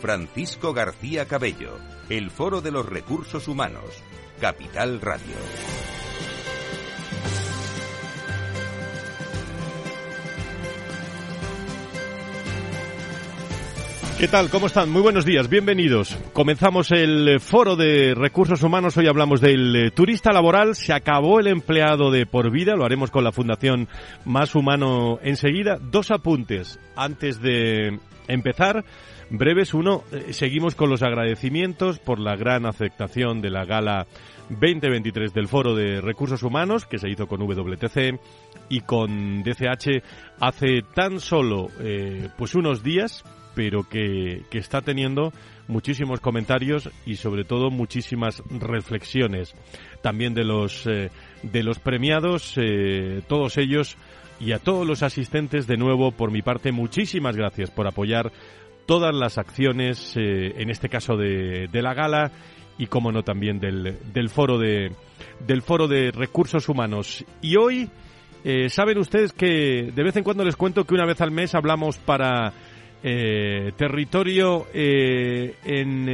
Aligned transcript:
Francisco 0.00 0.72
García 0.72 1.26
Cabello, 1.26 1.78
el 2.08 2.30
Foro 2.30 2.62
de 2.62 2.70
los 2.70 2.86
Recursos 2.86 3.46
Humanos, 3.48 4.02
Capital 4.40 5.00
Radio. 5.00 5.36
¿Qué 14.18 14.28
tal? 14.28 14.50
¿Cómo 14.50 14.66
están? 14.66 14.90
Muy 14.90 15.02
buenos 15.02 15.24
días, 15.24 15.48
bienvenidos. 15.48 16.16
Comenzamos 16.32 16.90
el 16.92 17.40
foro 17.40 17.76
de 17.76 18.14
recursos 18.14 18.62
humanos. 18.62 18.96
Hoy 18.96 19.06
hablamos 19.06 19.40
del 19.40 19.76
eh, 19.76 19.90
turista 19.90 20.30
laboral. 20.30 20.74
Se 20.76 20.92
acabó 20.92 21.40
el 21.40 21.46
empleado 21.46 22.10
de 22.10 22.26
por 22.26 22.50
vida. 22.50 22.74
Lo 22.74 22.84
haremos 22.84 23.10
con 23.10 23.24
la 23.24 23.32
Fundación 23.32 23.88
Más 24.26 24.54
Humano 24.54 25.18
enseguida. 25.22 25.78
Dos 25.80 26.10
apuntes 26.10 26.78
antes 26.96 27.40
de 27.40 27.98
empezar. 28.28 28.84
Breves. 29.30 29.74
Uno, 29.74 30.02
eh, 30.10 30.32
seguimos 30.32 30.74
con 30.74 30.90
los 30.90 31.02
agradecimientos 31.02 32.00
por 32.00 32.18
la 32.18 32.34
gran 32.34 32.66
aceptación 32.66 33.40
de 33.40 33.50
la 33.50 33.64
gala 33.64 34.06
2023 34.48 35.32
del 35.32 35.46
Foro 35.46 35.76
de 35.76 36.00
Recursos 36.00 36.42
Humanos 36.42 36.84
que 36.84 36.98
se 36.98 37.08
hizo 37.08 37.28
con 37.28 37.40
WTC 37.40 38.18
y 38.68 38.80
con 38.80 39.44
DCH 39.44 40.02
hace 40.40 40.82
tan 40.94 41.20
solo 41.20 41.68
eh, 41.78 42.28
pues 42.36 42.56
unos 42.56 42.82
días 42.82 43.24
pero 43.54 43.88
que, 43.88 44.42
está 44.50 44.80
teniendo 44.80 45.32
muchísimos 45.68 46.18
comentarios 46.20 46.90
y 47.06 47.14
sobre 47.14 47.44
todo 47.44 47.70
muchísimas 47.70 48.42
reflexiones 48.50 49.54
también 50.02 50.34
de 50.34 50.44
los 50.44 50.84
eh, 50.88 51.10
de 51.44 51.62
los 51.62 51.78
premiados 51.78 52.56
todos 53.28 53.56
ellos 53.56 53.96
y 54.40 54.52
a 54.52 54.58
todos 54.58 54.84
los 54.84 55.04
asistentes 55.04 55.68
de 55.68 55.76
nuevo 55.76 56.10
por 56.10 56.32
mi 56.32 56.42
parte 56.42 56.72
muchísimas 56.72 57.36
gracias 57.36 57.70
por 57.70 57.86
apoyar 57.86 58.32
todas 58.86 59.14
las 59.14 59.38
acciones 59.38 60.14
eh, 60.16 60.54
en 60.56 60.70
este 60.70 60.88
caso 60.88 61.16
de, 61.16 61.68
de, 61.70 61.82
la 61.82 61.94
gala 61.94 62.32
y 62.78 62.86
como 62.86 63.12
no 63.12 63.22
también 63.22 63.58
del, 63.60 63.98
del 64.12 64.28
foro 64.28 64.58
de 64.58 64.92
del 65.46 65.62
foro 65.62 65.86
de 65.86 66.10
recursos 66.10 66.68
humanos. 66.68 67.24
Y 67.42 67.56
hoy 67.56 67.90
saben 68.68 68.96
ustedes 68.96 69.34
que 69.34 69.92
de 69.94 70.02
vez 70.02 70.16
en 70.16 70.24
cuando 70.24 70.44
les 70.44 70.56
cuento 70.56 70.84
que 70.84 70.94
una 70.94 71.04
vez 71.04 71.20
al 71.20 71.30
mes 71.30 71.54
hablamos 71.54 71.98
para 71.98 72.54
eh, 73.02 73.72
territorio 73.76 74.66
eh, 74.74 75.54
en 75.64 76.06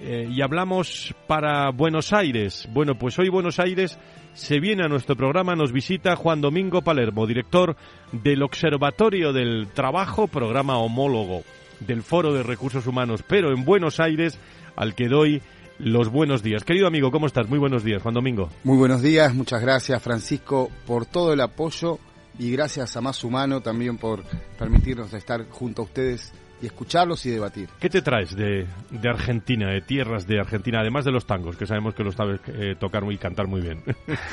eh, 0.00 0.28
y 0.30 0.42
hablamos 0.42 1.14
para 1.26 1.70
Buenos 1.70 2.12
Aires. 2.12 2.68
Bueno, 2.72 2.96
pues 2.98 3.18
hoy 3.18 3.28
Buenos 3.28 3.58
Aires 3.58 3.98
se 4.34 4.58
viene 4.60 4.84
a 4.84 4.88
nuestro 4.88 5.16
programa, 5.16 5.54
nos 5.54 5.72
visita 5.72 6.16
Juan 6.16 6.40
Domingo 6.40 6.82
Palermo, 6.82 7.26
director 7.26 7.76
del 8.12 8.42
Observatorio 8.42 9.32
del 9.32 9.68
Trabajo, 9.72 10.26
programa 10.26 10.78
homólogo 10.78 11.42
del 11.80 12.02
Foro 12.02 12.32
de 12.32 12.42
Recursos 12.42 12.86
Humanos, 12.86 13.22
pero 13.26 13.52
en 13.52 13.64
Buenos 13.64 14.00
Aires, 14.00 14.38
al 14.76 14.94
que 14.94 15.08
doy 15.08 15.42
los 15.78 16.08
buenos 16.08 16.42
días. 16.42 16.64
Querido 16.64 16.86
amigo, 16.86 17.10
¿cómo 17.10 17.26
estás? 17.26 17.48
Muy 17.48 17.58
buenos 17.58 17.84
días, 17.84 18.02
Juan 18.02 18.14
Domingo. 18.14 18.48
Muy 18.64 18.76
buenos 18.76 19.02
días, 19.02 19.34
muchas 19.34 19.60
gracias 19.60 20.02
Francisco 20.02 20.70
por 20.86 21.06
todo 21.06 21.32
el 21.32 21.40
apoyo 21.40 21.98
y 22.38 22.50
gracias 22.50 22.96
a 22.96 23.00
Más 23.00 23.22
Humano 23.22 23.60
también 23.60 23.98
por 23.98 24.24
permitirnos 24.58 25.12
estar 25.14 25.48
junto 25.48 25.82
a 25.82 25.84
ustedes 25.84 26.32
y 26.64 26.66
escucharlos 26.66 27.24
y 27.26 27.30
debatir. 27.30 27.68
¿Qué 27.78 27.90
te 27.90 28.00
traes 28.00 28.34
de, 28.34 28.66
de 28.90 29.08
Argentina, 29.08 29.70
de 29.70 29.82
tierras 29.82 30.26
de 30.26 30.40
Argentina, 30.40 30.80
además 30.80 31.04
de 31.04 31.12
los 31.12 31.26
tangos, 31.26 31.56
que 31.56 31.66
sabemos 31.66 31.94
que 31.94 32.02
los 32.02 32.14
sabes 32.14 32.40
eh, 32.46 32.74
tocar 32.80 33.04
y 33.12 33.18
cantar 33.18 33.46
muy 33.46 33.60
bien? 33.60 33.82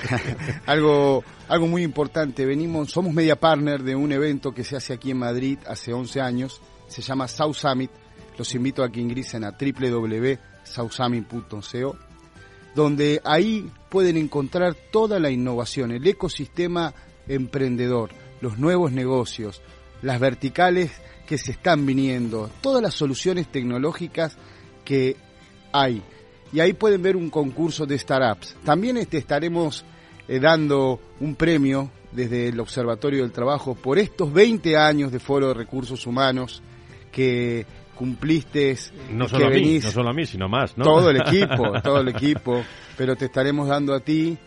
algo, 0.65 1.25
algo 1.49 1.67
muy 1.67 1.83
importante, 1.83 2.45
venimos, 2.45 2.89
somos 2.89 3.13
media 3.13 3.35
partner 3.35 3.83
de 3.83 3.95
un 3.95 4.13
evento 4.13 4.53
que 4.53 4.63
se 4.63 4.77
hace 4.77 4.93
aquí 4.93 5.11
en 5.11 5.17
Madrid 5.17 5.59
hace 5.67 5.91
11 5.91 6.21
años, 6.21 6.61
se 6.87 7.01
llama 7.01 7.27
South 7.27 7.55
Summit, 7.55 7.91
los 8.37 8.55
invito 8.55 8.81
a 8.81 8.89
que 8.89 9.01
ingresen 9.01 9.43
a 9.43 9.51
www.southsummit.co, 9.51 11.97
donde 12.73 13.19
ahí 13.25 13.69
pueden 13.89 14.15
encontrar 14.15 14.73
toda 14.89 15.19
la 15.19 15.29
innovación, 15.29 15.91
el 15.91 16.07
ecosistema 16.07 16.93
emprendedor, 17.27 18.11
los 18.39 18.57
nuevos 18.57 18.93
negocios, 18.93 19.61
las 20.01 20.19
verticales 20.19 20.91
que 21.31 21.37
se 21.37 21.51
están 21.51 21.85
viniendo, 21.85 22.49
todas 22.59 22.83
las 22.83 22.93
soluciones 22.93 23.47
tecnológicas 23.47 24.35
que 24.83 25.15
hay. 25.71 26.01
Y 26.51 26.59
ahí 26.59 26.73
pueden 26.73 27.01
ver 27.01 27.15
un 27.15 27.29
concurso 27.29 27.85
de 27.85 27.97
startups. 27.97 28.57
También 28.65 28.97
este, 28.97 29.17
estaremos 29.17 29.85
eh, 30.27 30.41
dando 30.41 30.99
un 31.21 31.35
premio 31.35 31.89
desde 32.11 32.49
el 32.49 32.59
Observatorio 32.59 33.21
del 33.21 33.31
Trabajo 33.31 33.75
por 33.75 33.97
estos 33.97 34.33
20 34.33 34.75
años 34.75 35.09
de 35.09 35.19
Foro 35.19 35.47
de 35.47 35.53
Recursos 35.53 36.05
Humanos 36.05 36.61
que 37.13 37.65
cumpliste. 37.95 38.75
No 39.09 39.29
solo, 39.29 39.47
a 39.47 39.51
mí, 39.51 39.79
no 39.81 39.89
solo 39.89 40.09
a 40.09 40.13
mí, 40.13 40.25
sino 40.25 40.49
más, 40.49 40.77
¿no? 40.77 40.83
Todo 40.83 41.11
el 41.11 41.21
equipo, 41.25 41.81
todo 41.81 42.01
el 42.01 42.09
equipo. 42.09 42.61
Pero 42.97 43.15
te 43.15 43.27
estaremos 43.27 43.69
dando 43.69 43.93
a 43.93 44.01
ti 44.01 44.37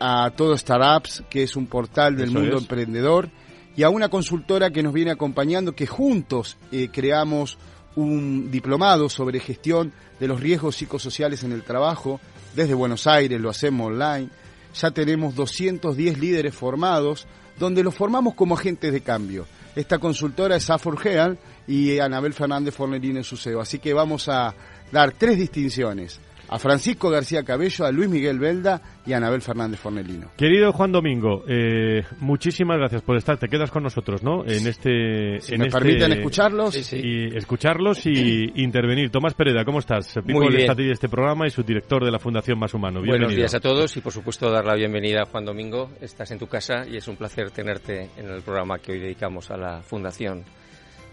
a 0.00 0.32
todo 0.36 0.58
Startups, 0.58 1.22
que 1.30 1.44
es 1.44 1.54
un 1.54 1.68
portal 1.68 2.16
del 2.16 2.32
mundo 2.32 2.58
emprendedor, 2.58 3.30
y 3.76 3.82
a 3.82 3.90
una 3.90 4.08
consultora 4.08 4.70
que 4.70 4.82
nos 4.82 4.92
viene 4.92 5.10
acompañando, 5.10 5.74
que 5.74 5.86
juntos 5.86 6.58
eh, 6.70 6.88
creamos 6.92 7.58
un 7.96 8.50
diplomado 8.50 9.08
sobre 9.08 9.40
gestión 9.40 9.92
de 10.18 10.28
los 10.28 10.40
riesgos 10.40 10.76
psicosociales 10.76 11.44
en 11.44 11.52
el 11.52 11.62
trabajo. 11.62 12.20
Desde 12.54 12.74
Buenos 12.74 13.06
Aires 13.06 13.40
lo 13.40 13.50
hacemos 13.50 13.88
online. 13.88 14.28
Ya 14.74 14.90
tenemos 14.90 15.34
210 15.34 16.18
líderes 16.18 16.54
formados, 16.54 17.26
donde 17.58 17.82
los 17.82 17.94
formamos 17.94 18.34
como 18.34 18.54
agentes 18.54 18.92
de 18.92 19.00
cambio. 19.00 19.46
Esta 19.74 19.98
consultora 19.98 20.56
es 20.56 20.68
Aforgeal 20.68 21.38
y 21.66 21.98
Anabel 21.98 22.34
Fernández 22.34 22.74
Fornelino 22.74 23.18
en 23.18 23.24
su 23.24 23.36
CEO. 23.36 23.60
Así 23.60 23.78
que 23.78 23.94
vamos 23.94 24.28
a 24.28 24.54
dar 24.90 25.12
tres 25.12 25.38
distinciones 25.38 26.20
a 26.52 26.58
Francisco 26.58 27.08
García 27.08 27.42
Cabello, 27.44 27.86
a 27.86 27.90
Luis 27.90 28.10
Miguel 28.10 28.38
Belda 28.38 28.82
y 29.06 29.14
a 29.14 29.16
Anabel 29.16 29.40
Fernández 29.40 29.80
Fornelino. 29.80 30.32
Querido 30.36 30.70
Juan 30.72 30.92
Domingo, 30.92 31.44
eh, 31.48 32.04
muchísimas 32.20 32.76
gracias 32.76 33.00
por 33.00 33.16
estar. 33.16 33.38
Te 33.38 33.48
quedas 33.48 33.70
con 33.70 33.82
nosotros, 33.82 34.22
¿no? 34.22 34.44
En 34.44 34.66
este. 34.66 35.40
Si 35.40 35.56
me 35.56 35.66
este 35.66 35.78
permiten 35.78 36.12
escucharlos. 36.12 36.92
Y 36.92 37.34
escucharlos 37.34 38.04
y 38.04 38.52
intervenir. 38.62 39.10
Tomás 39.10 39.32
Pereda, 39.32 39.64
¿cómo 39.64 39.78
estás? 39.78 40.14
Muy 40.24 40.54
bien. 40.54 40.76
de 40.76 40.92
este 40.92 41.08
programa 41.08 41.46
y 41.46 41.50
su 41.50 41.62
director 41.62 42.04
de 42.04 42.10
la 42.10 42.18
Fundación 42.18 42.58
Más 42.58 42.74
Humano. 42.74 43.00
Buenos 43.02 43.34
días 43.34 43.54
a 43.54 43.60
todos 43.60 43.96
y 43.96 44.02
por 44.02 44.12
supuesto 44.12 44.50
dar 44.50 44.66
la 44.66 44.74
bienvenida 44.74 45.22
a 45.22 45.24
Juan 45.24 45.46
Domingo. 45.46 45.90
Estás 46.02 46.30
en 46.32 46.38
tu 46.38 46.48
casa 46.48 46.86
y 46.86 46.96
es 46.98 47.08
un 47.08 47.16
placer 47.16 47.50
tenerte 47.50 48.10
en 48.18 48.28
el 48.28 48.42
programa 48.42 48.78
que 48.78 48.92
hoy 48.92 49.00
dedicamos 49.00 49.50
a 49.50 49.56
la 49.56 49.80
Fundación 49.80 50.44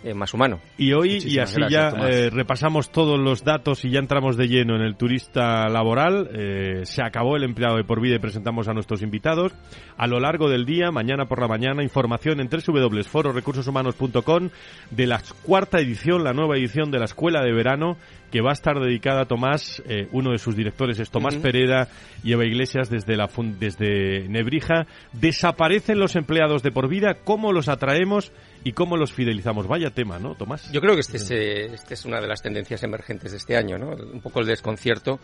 eh, 0.01 0.13
más 0.13 0.33
humano. 0.33 0.61
Y 0.77 0.93
hoy, 0.93 1.17
y 1.25 1.39
así 1.39 1.59
ya 1.69 1.89
eh, 1.89 2.29
repasamos 2.29 2.89
todos 2.89 3.19
los 3.19 3.43
datos 3.43 3.83
y 3.83 3.89
ya 3.89 3.99
entramos 3.99 4.37
de 4.37 4.47
lleno 4.47 4.77
en 4.77 4.81
el 4.81 4.95
turista 4.95 5.67
laboral. 5.67 6.29
Eh, 6.33 6.85
se 6.85 7.03
acabó 7.03 7.35
el 7.35 7.43
empleado 7.43 7.75
de 7.75 7.83
por 7.83 7.99
vida 7.99 8.15
y 8.15 8.19
presentamos 8.19 8.69
a 8.69 8.73
nuestros 8.73 9.01
invitados. 9.01 9.51
A 9.97 10.07
lo 10.07 10.21
largo 10.21 10.49
del 10.49 10.65
día, 10.65 10.89
mañana 10.91 11.25
por 11.25 11.41
la 11.41 11.49
mañana, 11.49 11.83
información 11.83 12.39
en 12.39 12.47
www.fororecursoshumanos.com 12.47 14.49
de 14.91 15.05
la 15.05 15.21
cuarta 15.43 15.79
edición, 15.79 16.23
la 16.23 16.31
nueva 16.31 16.55
edición 16.55 16.91
de 16.91 16.99
la 16.99 17.05
Escuela 17.05 17.43
de 17.43 17.51
Verano 17.51 17.97
que 18.31 18.41
va 18.41 18.51
a 18.51 18.53
estar 18.53 18.79
dedicada 18.79 19.21
a 19.21 19.25
Tomás, 19.25 19.81
uno 20.11 20.29
de 20.29 20.37
sus 20.37 20.55
directores 20.55 20.99
es 20.99 21.09
Tomás 21.09 21.35
Pereda 21.37 21.87
y 22.23 22.33
Eva 22.33 22.45
Iglesias 22.45 22.87
desde, 22.87 23.17
la, 23.17 23.27
desde 23.59 24.29
Nebrija. 24.29 24.85
Desaparecen 25.13 25.97
los 25.97 26.15
empleados 26.15 26.61
de 26.61 26.71
por 26.71 26.89
vida, 26.89 27.15
¿cómo 27.23 27.53
los 27.53 27.69
atraemos 27.69 28.31
y 28.63 28.73
cómo 28.73 28.97
los 28.97 29.13
fidelizamos? 29.13 29.67
Vaya 29.67 29.91
tema, 29.91 30.19
¿no, 30.19 30.35
Tomás? 30.35 30.71
Yo 30.71 30.81
creo 30.81 30.93
que 30.93 31.01
este 31.01 31.17
es, 31.17 31.31
eh, 31.31 31.65
este 31.73 31.93
es 31.93 32.05
una 32.05 32.19
de 32.19 32.27
las 32.27 32.41
tendencias 32.41 32.83
emergentes 32.83 33.31
de 33.31 33.37
este 33.37 33.57
año, 33.57 33.77
¿no? 33.77 33.89
Un 33.89 34.21
poco 34.21 34.41
el 34.41 34.47
desconcierto, 34.47 35.19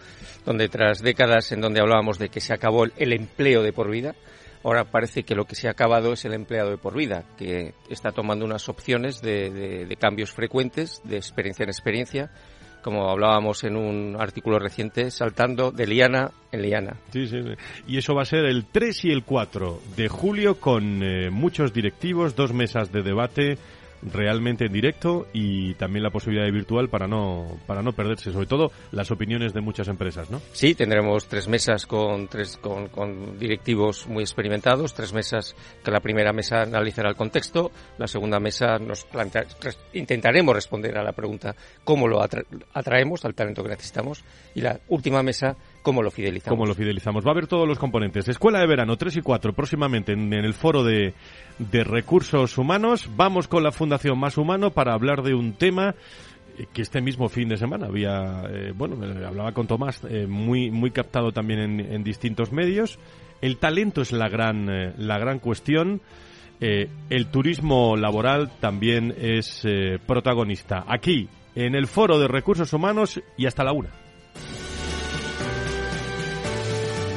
donde 0.46 0.70
tras 0.70 1.02
décadas 1.02 1.52
en 1.52 1.62
donde 1.62 1.82
hablábamos 1.82 2.18
de 2.20 2.30
que 2.30 2.40
se 2.40 2.54
acabó 2.54 2.86
el 2.86 3.14
empleo 3.14 3.64
de 3.64 3.74
por 3.74 3.90
vida, 3.90 4.16
ahora 4.64 4.86
parece 4.86 5.24
que 5.24 5.36
lo 5.36 5.46
que 5.46 5.56
se 5.56 5.68
ha 5.68 5.72
acabado 5.72 6.14
es 6.14 6.26
el 6.26 6.34
empleado 6.34 6.72
de 6.72 6.78
por 6.78 6.96
vida, 6.96 7.24
que 7.38 7.76
está 7.90 8.12
tomando 8.12 8.46
unas 8.46 8.68
opciones 8.68 9.22
de, 9.22 9.50
de 9.86 9.96
cambios 9.96 10.32
frecuentes, 10.32 11.02
de 11.04 11.18
experiencia 11.18 11.64
en 11.64 11.70
experiencia, 11.70 12.32
como 12.86 13.10
hablábamos 13.10 13.64
en 13.64 13.78
un 13.78 14.16
artículo 14.20 14.60
reciente, 14.60 15.10
saltando 15.10 15.72
de 15.72 15.88
liana 15.88 16.30
en 16.52 16.62
liana. 16.62 16.98
Sí, 17.12 17.26
sí, 17.26 17.38
Y 17.88 17.98
eso 17.98 18.14
va 18.14 18.22
a 18.22 18.26
ser 18.26 18.46
el 18.46 18.66
3 18.66 19.06
y 19.06 19.12
el 19.12 19.24
4 19.24 19.82
de 19.98 20.08
julio 20.08 20.60
con 20.60 21.02
eh, 21.02 21.32
muchos 21.32 21.74
directivos, 21.74 22.36
dos 22.36 22.54
mesas 22.54 22.92
de 22.92 23.02
debate, 23.02 23.58
realmente 24.12 24.66
en 24.66 24.74
directo 24.74 25.28
y 25.34 25.74
también 25.76 26.04
la 26.04 26.10
posibilidad 26.10 26.46
de 26.46 26.52
virtual 26.52 26.90
para 26.90 27.08
no 27.08 27.58
para 27.66 27.82
no 27.82 27.94
perderse, 27.94 28.32
sobre 28.32 28.48
todo 28.48 28.72
las 28.92 29.12
opiniones 29.12 29.54
de 29.54 29.62
muchas 29.62 29.88
empresas, 29.88 30.30
¿no? 30.30 30.42
Sí, 30.54 30.76
tendremos 30.76 31.28
tres 31.28 31.48
mesas 31.48 31.86
con 31.86 32.28
tres 32.28 32.58
con, 32.58 33.40
directivos 33.40 34.08
muy 34.08 34.24
experimentados, 34.24 34.94
tres 34.94 35.14
mesas 35.14 35.56
que 35.84 35.92
la 35.92 36.00
primera 36.00 36.34
mesa 36.34 36.62
analizará 36.62 37.10
el 37.10 37.16
contexto, 37.16 37.72
la 37.98 38.08
segunda 38.08 38.40
mesa 38.40 38.78
nos 38.80 39.06
plantea, 39.06 39.46
intentaremos 39.94 40.56
responder 40.56 40.98
a 40.98 41.04
la 41.04 41.12
pregunta 41.12 41.56
cómo 41.84 42.08
lo 42.08 42.22
atraemos 42.74 43.26
al 43.26 43.34
talento 43.34 43.64
que 43.64 43.70
necesitamos 43.70 44.24
y 44.54 44.62
la 44.62 44.80
última 44.90 45.24
mesa 45.24 45.56
cómo 45.86 46.66
lo 46.66 46.74
fidelizamos. 46.74 47.24
Va 47.24 47.30
a 47.30 47.32
haber 47.32 47.48
todos 47.48 47.68
los 47.68 47.78
componentes. 47.78 48.28
Escuela 48.28 48.60
de 48.60 48.68
verano 48.68 48.98
3 48.98 49.18
y 49.18 49.22
4 49.22 49.54
próximamente 49.54 50.14
en, 50.14 50.34
el 50.34 50.54
foro 50.54 50.84
de, 50.84 51.14
de 51.60 51.84
recursos 51.84 52.58
humanos. 52.58 53.10
Vamos 53.16 53.48
con 53.48 53.64
la 53.64 53.72
Fundación 53.72 54.18
Más 54.20 54.38
Humano 54.38 54.72
para 54.72 54.94
hablar 54.94 55.22
de 55.22 55.36
un 55.36 55.54
tema 55.54 55.94
eh, 56.58 56.66
que 56.74 56.82
este 56.82 57.02
mismo 57.02 57.30
fin 57.30 57.50
de 57.50 57.58
semana 57.58 57.86
había, 57.86 58.44
eh, 58.50 58.74
bueno, 58.76 58.98
hablaba 59.26 59.52
con 59.52 59.68
Tomás, 59.68 60.02
eh, 60.10 60.26
muy, 60.28 60.72
muy 60.72 60.92
captado 60.92 61.32
también 61.32 61.60
en, 61.60 61.80
en, 61.80 62.04
distintos 62.04 62.52
medios. 62.52 62.98
El 63.42 63.58
talento 63.58 64.02
es 64.02 64.12
la 64.12 64.28
gran, 64.28 64.96
la 64.98 65.20
gran 65.20 65.40
cuestión. 65.40 66.02
el 66.60 67.28
turismo 67.28 67.96
laboral 67.96 68.50
también 68.60 69.14
es 69.18 69.68
protagonista. 70.08 70.86
Aquí, 70.88 71.28
en 71.54 71.76
el 71.76 71.86
Foro 71.86 72.18
de 72.18 72.30
Recursos 72.30 72.72
Humanos 72.74 73.22
y 73.38 73.46
hasta 73.46 73.66
la 73.66 73.74
una. 73.74 74.05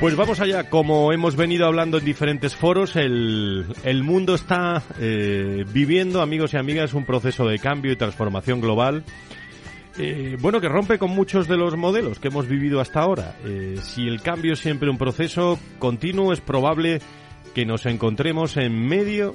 Pues 0.00 0.16
vamos 0.16 0.40
allá, 0.40 0.70
como 0.70 1.12
hemos 1.12 1.36
venido 1.36 1.66
hablando 1.66 1.98
en 1.98 2.06
diferentes 2.06 2.56
foros, 2.56 2.96
el, 2.96 3.66
el 3.84 4.02
mundo 4.02 4.34
está 4.34 4.82
eh, 4.98 5.66
viviendo, 5.70 6.22
amigos 6.22 6.54
y 6.54 6.56
amigas, 6.56 6.94
un 6.94 7.04
proceso 7.04 7.46
de 7.46 7.58
cambio 7.58 7.92
y 7.92 7.96
transformación 7.96 8.62
global. 8.62 9.04
Eh, 9.98 10.38
bueno, 10.40 10.58
que 10.62 10.70
rompe 10.70 10.98
con 10.98 11.10
muchos 11.10 11.48
de 11.48 11.58
los 11.58 11.76
modelos 11.76 12.18
que 12.18 12.28
hemos 12.28 12.48
vivido 12.48 12.80
hasta 12.80 13.00
ahora. 13.00 13.36
Eh, 13.44 13.76
si 13.82 14.08
el 14.08 14.22
cambio 14.22 14.54
es 14.54 14.60
siempre 14.60 14.88
un 14.88 14.96
proceso 14.96 15.58
continuo, 15.78 16.32
es 16.32 16.40
probable 16.40 17.02
que 17.54 17.66
nos 17.66 17.84
encontremos 17.84 18.56
en 18.56 18.72
medio, 18.88 19.34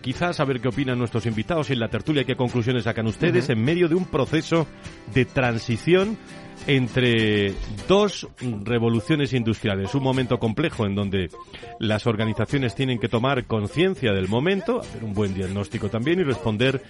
quizás 0.00 0.40
a 0.40 0.44
ver 0.44 0.60
qué 0.60 0.68
opinan 0.68 0.98
nuestros 0.98 1.26
invitados 1.26 1.70
y 1.70 1.72
en 1.72 1.80
la 1.80 1.88
tertulia, 1.88 2.24
qué 2.24 2.36
conclusiones 2.36 2.84
sacan 2.84 3.06
ustedes, 3.06 3.48
en 3.48 3.62
medio 3.62 3.88
de 3.88 3.94
un 3.94 4.04
proceso 4.04 4.66
de 5.14 5.24
transición 5.24 6.18
entre 6.66 7.54
dos 7.88 8.28
revoluciones 8.64 9.32
industriales. 9.32 9.94
Un 9.94 10.02
momento 10.02 10.38
complejo 10.38 10.86
en 10.86 10.94
donde 10.94 11.30
las 11.78 12.06
organizaciones 12.06 12.74
tienen 12.74 12.98
que 12.98 13.08
tomar 13.08 13.46
conciencia 13.46 14.12
del 14.12 14.28
momento, 14.28 14.80
hacer 14.80 15.04
un 15.04 15.14
buen 15.14 15.34
diagnóstico 15.34 15.88
también 15.88 16.20
y 16.20 16.24
responder 16.24 16.82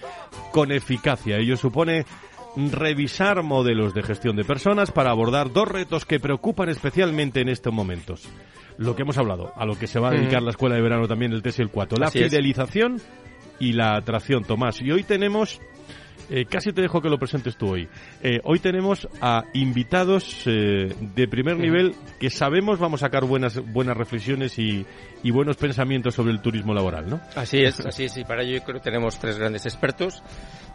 con 0.51 0.71
eficacia. 0.71 1.37
Ello 1.37 1.55
supone 1.55 2.05
revisar 2.55 3.43
modelos 3.43 3.93
de 3.93 4.03
gestión 4.03 4.35
de 4.35 4.43
personas 4.43 4.91
para 4.91 5.11
abordar 5.11 5.51
dos 5.51 5.67
retos 5.67 6.05
que 6.05 6.19
preocupan 6.19 6.69
especialmente 6.69 7.41
en 7.41 7.49
estos 7.49 7.73
momentos. 7.73 8.27
Lo 8.77 8.95
que 8.95 9.03
hemos 9.03 9.17
hablado, 9.17 9.53
a 9.55 9.65
lo 9.65 9.77
que 9.77 9.87
se 9.87 9.99
va 9.99 10.09
a 10.09 10.11
dedicar 10.11 10.41
la 10.41 10.51
escuela 10.51 10.75
de 10.75 10.81
verano 10.81 11.07
también 11.07 11.33
el 11.33 11.41
3 11.41 11.59
y 11.59 11.61
el 11.61 11.69
4, 11.69 11.97
la 11.99 12.11
fidelización 12.11 13.01
y 13.59 13.73
la 13.73 13.95
atracción, 13.95 14.43
Tomás. 14.43 14.81
Y 14.81 14.91
hoy 14.91 15.03
tenemos 15.03 15.61
eh, 16.31 16.45
casi 16.45 16.71
te 16.71 16.81
dejo 16.81 17.01
que 17.01 17.09
lo 17.09 17.19
presentes 17.19 17.57
tú 17.57 17.73
hoy. 17.73 17.89
Eh, 18.23 18.39
hoy 18.45 18.59
tenemos 18.59 19.07
a 19.19 19.43
invitados 19.53 20.43
eh, 20.45 20.95
de 21.13 21.27
primer 21.27 21.57
nivel 21.57 21.93
que 22.21 22.29
sabemos 22.29 22.79
vamos 22.79 23.03
a 23.03 23.07
sacar 23.07 23.25
buenas, 23.25 23.59
buenas 23.73 23.97
reflexiones 23.97 24.57
y, 24.57 24.85
buenos 25.31 25.57
pensamientos 25.57 26.15
sobre 26.15 26.31
el 26.31 26.41
turismo 26.41 26.73
laboral, 26.73 27.09
¿no? 27.09 27.19
Así 27.35 27.61
es, 27.61 27.79
así 27.85 28.05
es. 28.05 28.15
Y 28.17 28.23
para 28.23 28.43
ello 28.43 28.59
yo 28.59 28.63
creo 28.63 28.77
que 28.77 28.83
tenemos 28.83 29.19
tres 29.19 29.37
grandes 29.37 29.65
expertos. 29.65 30.23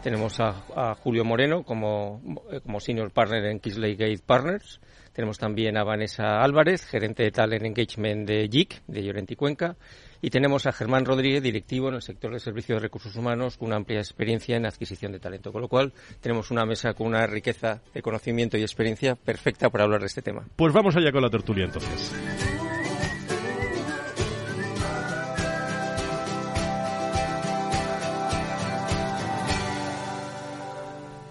Tenemos 0.03 0.39
a, 0.39 0.95
Julio 0.95 1.25
Moreno 1.25 1.63
como, 1.63 2.21
como 2.63 2.79
Senior 2.79 3.11
Partner 3.11 3.45
en 3.45 3.59
Kisley 3.59 3.95
Gate 3.95 4.21
Partners. 4.23 4.79
Tenemos 5.11 5.39
también 5.39 5.77
a 5.77 5.83
Vanessa 5.83 6.43
Álvarez, 6.43 6.85
gerente 6.85 7.23
de 7.23 7.31
Talent 7.31 7.65
Engagement 7.65 8.27
de 8.27 8.47
JIC, 8.47 8.83
de 8.85 9.03
Llorente 9.03 9.33
y 9.33 9.35
Cuenca. 9.35 9.75
Y 10.21 10.29
tenemos 10.29 10.65
a 10.65 10.71
Germán 10.71 11.05
Rodríguez, 11.05 11.43
directivo 11.43 11.89
en 11.89 11.95
el 11.95 12.01
sector 12.01 12.33
de 12.33 12.39
servicios 12.39 12.77
de 12.77 12.81
recursos 12.81 13.15
humanos, 13.15 13.57
con 13.57 13.67
una 13.67 13.77
amplia 13.77 13.99
experiencia 13.99 14.55
en 14.55 14.65
adquisición 14.65 15.11
de 15.11 15.19
talento. 15.19 15.51
Con 15.51 15.61
lo 15.61 15.67
cual, 15.67 15.93
tenemos 16.21 16.51
una 16.51 16.65
mesa 16.65 16.93
con 16.93 17.07
una 17.07 17.27
riqueza 17.27 17.81
de 17.93 18.01
conocimiento 18.01 18.57
y 18.57 18.61
experiencia 18.61 19.15
perfecta 19.15 19.69
para 19.69 19.83
hablar 19.83 20.01
de 20.01 20.07
este 20.07 20.21
tema. 20.21 20.45
Pues 20.55 20.73
vamos 20.73 20.95
allá 20.95 21.11
con 21.11 21.21
la 21.21 21.29
tertulia 21.29 21.65
entonces. 21.65 22.56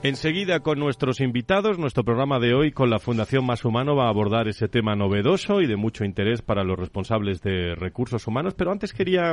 Enseguida 0.07 0.61
con 0.61 0.79
nuestros 0.79 1.21
invitados, 1.21 1.81
nuestro 1.81 2.05
programa 2.05 2.39
de 2.39 2.55
hoy 2.55 2.71
con 2.71 2.91
la 2.91 3.01
Fundación 3.01 3.45
Más 3.45 3.65
Humano 3.65 3.97
va 3.97 4.07
a 4.07 4.09
abordar 4.09 4.47
ese 4.47 4.69
tema 4.69 4.95
novedoso 4.95 5.61
y 5.61 5.67
de 5.67 5.75
mucho 5.75 6.05
interés 6.05 6.43
para 6.43 6.63
los 6.63 6.79
responsables 6.79 7.43
de 7.43 7.75
recursos 7.75 8.25
humanos, 8.29 8.55
pero 8.57 8.71
antes 8.71 8.93
quería 8.93 9.33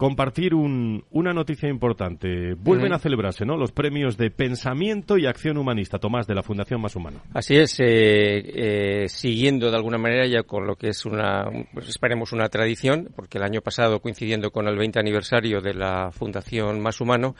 compartir 0.00 0.54
una 0.54 1.34
noticia 1.34 1.68
importante. 1.68 2.54
Vuelven 2.54 2.94
a 2.94 2.98
celebrarse, 2.98 3.44
¿no? 3.44 3.58
Los 3.58 3.70
premios 3.70 4.16
de 4.16 4.30
pensamiento 4.30 5.18
y 5.18 5.26
acción 5.26 5.58
humanista, 5.58 5.98
Tomás, 5.98 6.26
de 6.26 6.34
la 6.34 6.42
Fundación 6.42 6.80
Más 6.80 6.96
Humano. 6.96 7.20
Así 7.34 7.56
es, 7.56 7.78
eh, 7.80 7.84
eh, 7.84 9.08
siguiendo 9.10 9.70
de 9.70 9.76
alguna 9.76 9.98
manera 9.98 10.26
ya 10.26 10.42
con 10.44 10.66
lo 10.66 10.76
que 10.76 10.88
es 10.88 11.04
una, 11.04 11.44
pues 11.74 11.86
esperemos 11.90 12.32
una 12.32 12.48
tradición, 12.48 13.10
porque 13.14 13.36
el 13.36 13.44
año 13.44 13.60
pasado, 13.60 14.00
coincidiendo 14.00 14.50
con 14.50 14.66
el 14.68 14.78
20 14.78 14.98
aniversario 14.98 15.60
de 15.60 15.74
la 15.74 16.10
Fundación 16.12 16.80
Más 16.80 17.02
Humano, 17.02 17.36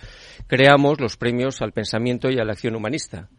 creamos 0.47 1.01
los 1.01 1.17
premios 1.17 1.63
al 1.63 1.73
pensamiento 1.73 2.29
y 2.29 2.41
a 2.41 2.45
la 2.45 2.53
acción 2.53 2.77
humanista. 2.77 3.31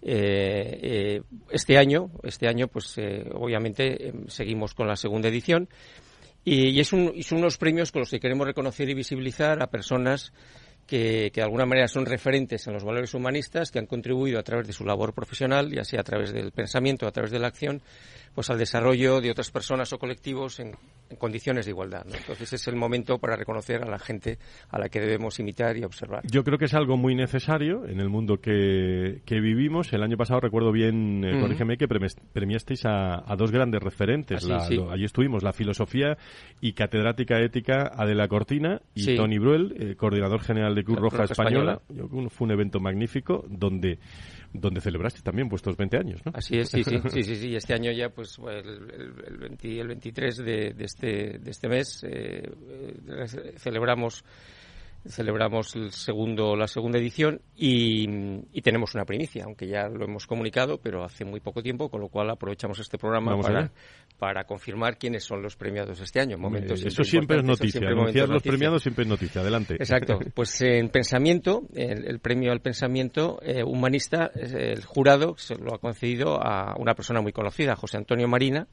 Eh, 0.00 1.20
este 1.50 1.76
año, 1.76 2.08
este 2.22 2.48
año, 2.48 2.68
pues 2.68 2.98
obviamente 3.34 4.14
seguimos 4.28 4.72
con 4.72 4.88
la 4.88 4.96
segunda 4.96 5.28
edición 5.28 5.68
y, 6.44 6.80
es 6.80 6.92
un, 6.92 7.22
son 7.22 7.38
unos 7.38 7.58
premios 7.58 7.92
con 7.92 8.00
los 8.00 8.10
que 8.10 8.20
queremos 8.20 8.46
reconocer 8.46 8.88
y 8.88 8.94
visibilizar 8.94 9.62
a 9.62 9.68
personas 9.68 10.32
que, 10.86 11.30
que, 11.32 11.40
de 11.40 11.44
alguna 11.44 11.66
manera 11.66 11.86
son 11.88 12.04
referentes 12.04 12.66
en 12.66 12.74
los 12.74 12.84
valores 12.84 13.14
humanistas, 13.14 13.70
que 13.70 13.78
han 13.78 13.86
contribuido 13.86 14.38
a 14.38 14.42
través 14.42 14.66
de 14.66 14.72
su 14.72 14.84
labor 14.84 15.14
profesional, 15.14 15.70
ya 15.70 15.84
sea 15.84 16.00
a 16.00 16.04
través 16.04 16.32
del 16.32 16.50
pensamiento, 16.50 17.06
a 17.06 17.12
través 17.12 17.30
de 17.30 17.38
la 17.38 17.48
acción, 17.48 17.80
pues 18.34 18.50
al 18.50 18.58
desarrollo 18.58 19.20
de 19.20 19.30
otras 19.30 19.50
personas 19.50 19.92
o 19.92 19.98
colectivos 19.98 20.58
en, 20.58 20.74
condiciones 21.16 21.66
de 21.66 21.70
igualdad. 21.70 22.06
Entonces 22.06 22.52
es 22.52 22.68
el 22.68 22.76
momento 22.76 23.18
para 23.18 23.36
reconocer 23.36 23.82
a 23.82 23.90
la 23.90 23.98
gente 23.98 24.38
a 24.70 24.78
la 24.78 24.88
que 24.88 25.00
debemos 25.00 25.38
imitar 25.38 25.76
y 25.76 25.84
observar. 25.84 26.22
Yo 26.30 26.44
creo 26.44 26.58
que 26.58 26.66
es 26.66 26.74
algo 26.74 26.96
muy 26.96 27.14
necesario 27.14 27.86
en 27.86 28.00
el 28.00 28.08
mundo 28.08 28.38
que, 28.40 29.22
que 29.24 29.40
vivimos. 29.40 29.92
El 29.92 30.02
año 30.02 30.16
pasado 30.16 30.40
recuerdo 30.40 30.72
bien, 30.72 31.24
eh, 31.24 31.40
corrígeme, 31.40 31.76
que 31.76 31.88
premiasteis 31.88 32.84
a, 32.84 33.30
a, 33.30 33.36
dos 33.36 33.50
grandes 33.50 33.82
referentes. 33.82 34.48
allí 34.48 35.04
estuvimos, 35.04 35.42
la 35.42 35.52
filosofía 35.52 36.16
y 36.60 36.72
catedrática 36.72 37.40
ética 37.40 37.90
Adela 37.94 38.28
Cortina 38.28 38.80
y 38.94 39.16
Tony 39.16 39.38
Bruel, 39.38 39.74
eh, 39.78 39.96
coordinador 39.96 40.40
general 40.40 40.74
de 40.74 40.84
Cruz 40.84 40.98
Roja, 40.98 41.24
Española. 41.24 41.80
fue 42.28 42.46
un 42.46 42.50
evento 42.50 42.80
magnífico 42.80 43.44
donde 43.48 43.98
donde 44.52 44.80
celebraste 44.80 45.22
también 45.22 45.48
vuestros 45.48 45.76
20 45.76 45.96
años, 45.96 46.20
¿no? 46.24 46.32
Así 46.34 46.58
es, 46.58 46.68
sí, 46.68 46.84
sí, 46.84 46.98
sí, 47.10 47.22
sí, 47.22 47.36
sí. 47.36 47.56
Este 47.56 47.74
año 47.74 47.90
ya, 47.92 48.10
pues, 48.10 48.38
el, 48.38 49.14
el, 49.58 49.78
el 49.80 49.88
23 49.88 50.36
de, 50.36 50.44
de, 50.74 50.84
este, 50.84 51.38
de 51.38 51.50
este 51.50 51.68
mes 51.68 52.04
eh, 52.04 52.42
eh, 52.44 53.54
celebramos 53.56 54.24
celebramos 55.06 55.74
el 55.74 55.90
segundo, 55.90 56.54
la 56.54 56.68
segunda 56.68 56.98
edición 56.98 57.40
y, 57.56 58.06
y, 58.52 58.62
tenemos 58.62 58.94
una 58.94 59.04
primicia, 59.04 59.44
aunque 59.44 59.66
ya 59.66 59.88
lo 59.88 60.04
hemos 60.04 60.26
comunicado, 60.26 60.78
pero 60.78 61.04
hace 61.04 61.24
muy 61.24 61.40
poco 61.40 61.62
tiempo, 61.62 61.88
con 61.88 62.00
lo 62.00 62.08
cual 62.08 62.30
aprovechamos 62.30 62.78
este 62.78 62.98
programa 62.98 63.36
para 63.40 63.72
para 64.18 64.44
confirmar 64.44 64.98
quiénes 64.98 65.24
son 65.24 65.42
los 65.42 65.56
premiados 65.56 66.00
este 66.00 66.20
año. 66.20 66.38
Momentos 66.38 66.84
Eso 66.84 67.02
siempre 67.04 67.38
es 67.38 67.44
noticia. 67.44 67.88
Anunciar 67.88 68.28
los 68.28 68.42
premiados 68.42 68.82
siempre 68.82 69.02
es 69.02 69.08
noticia. 69.08 69.40
Adelante. 69.40 69.74
Exacto. 69.74 70.18
Pues 70.34 70.60
en 70.62 70.88
pensamiento, 70.88 71.62
el, 71.74 72.18
premio 72.20 72.52
al 72.52 72.60
pensamiento 72.60 73.38
eh, 73.42 73.62
humanista, 73.62 74.30
el 74.34 74.84
jurado 74.84 75.34
se 75.36 75.56
lo 75.56 75.74
ha 75.74 75.78
concedido 75.78 76.40
a 76.42 76.74
una 76.78 76.94
persona 76.94 77.20
muy 77.20 77.32
conocida, 77.32 77.76
José 77.76 77.98
Antonio 77.98 78.28
Marina, 78.28 78.66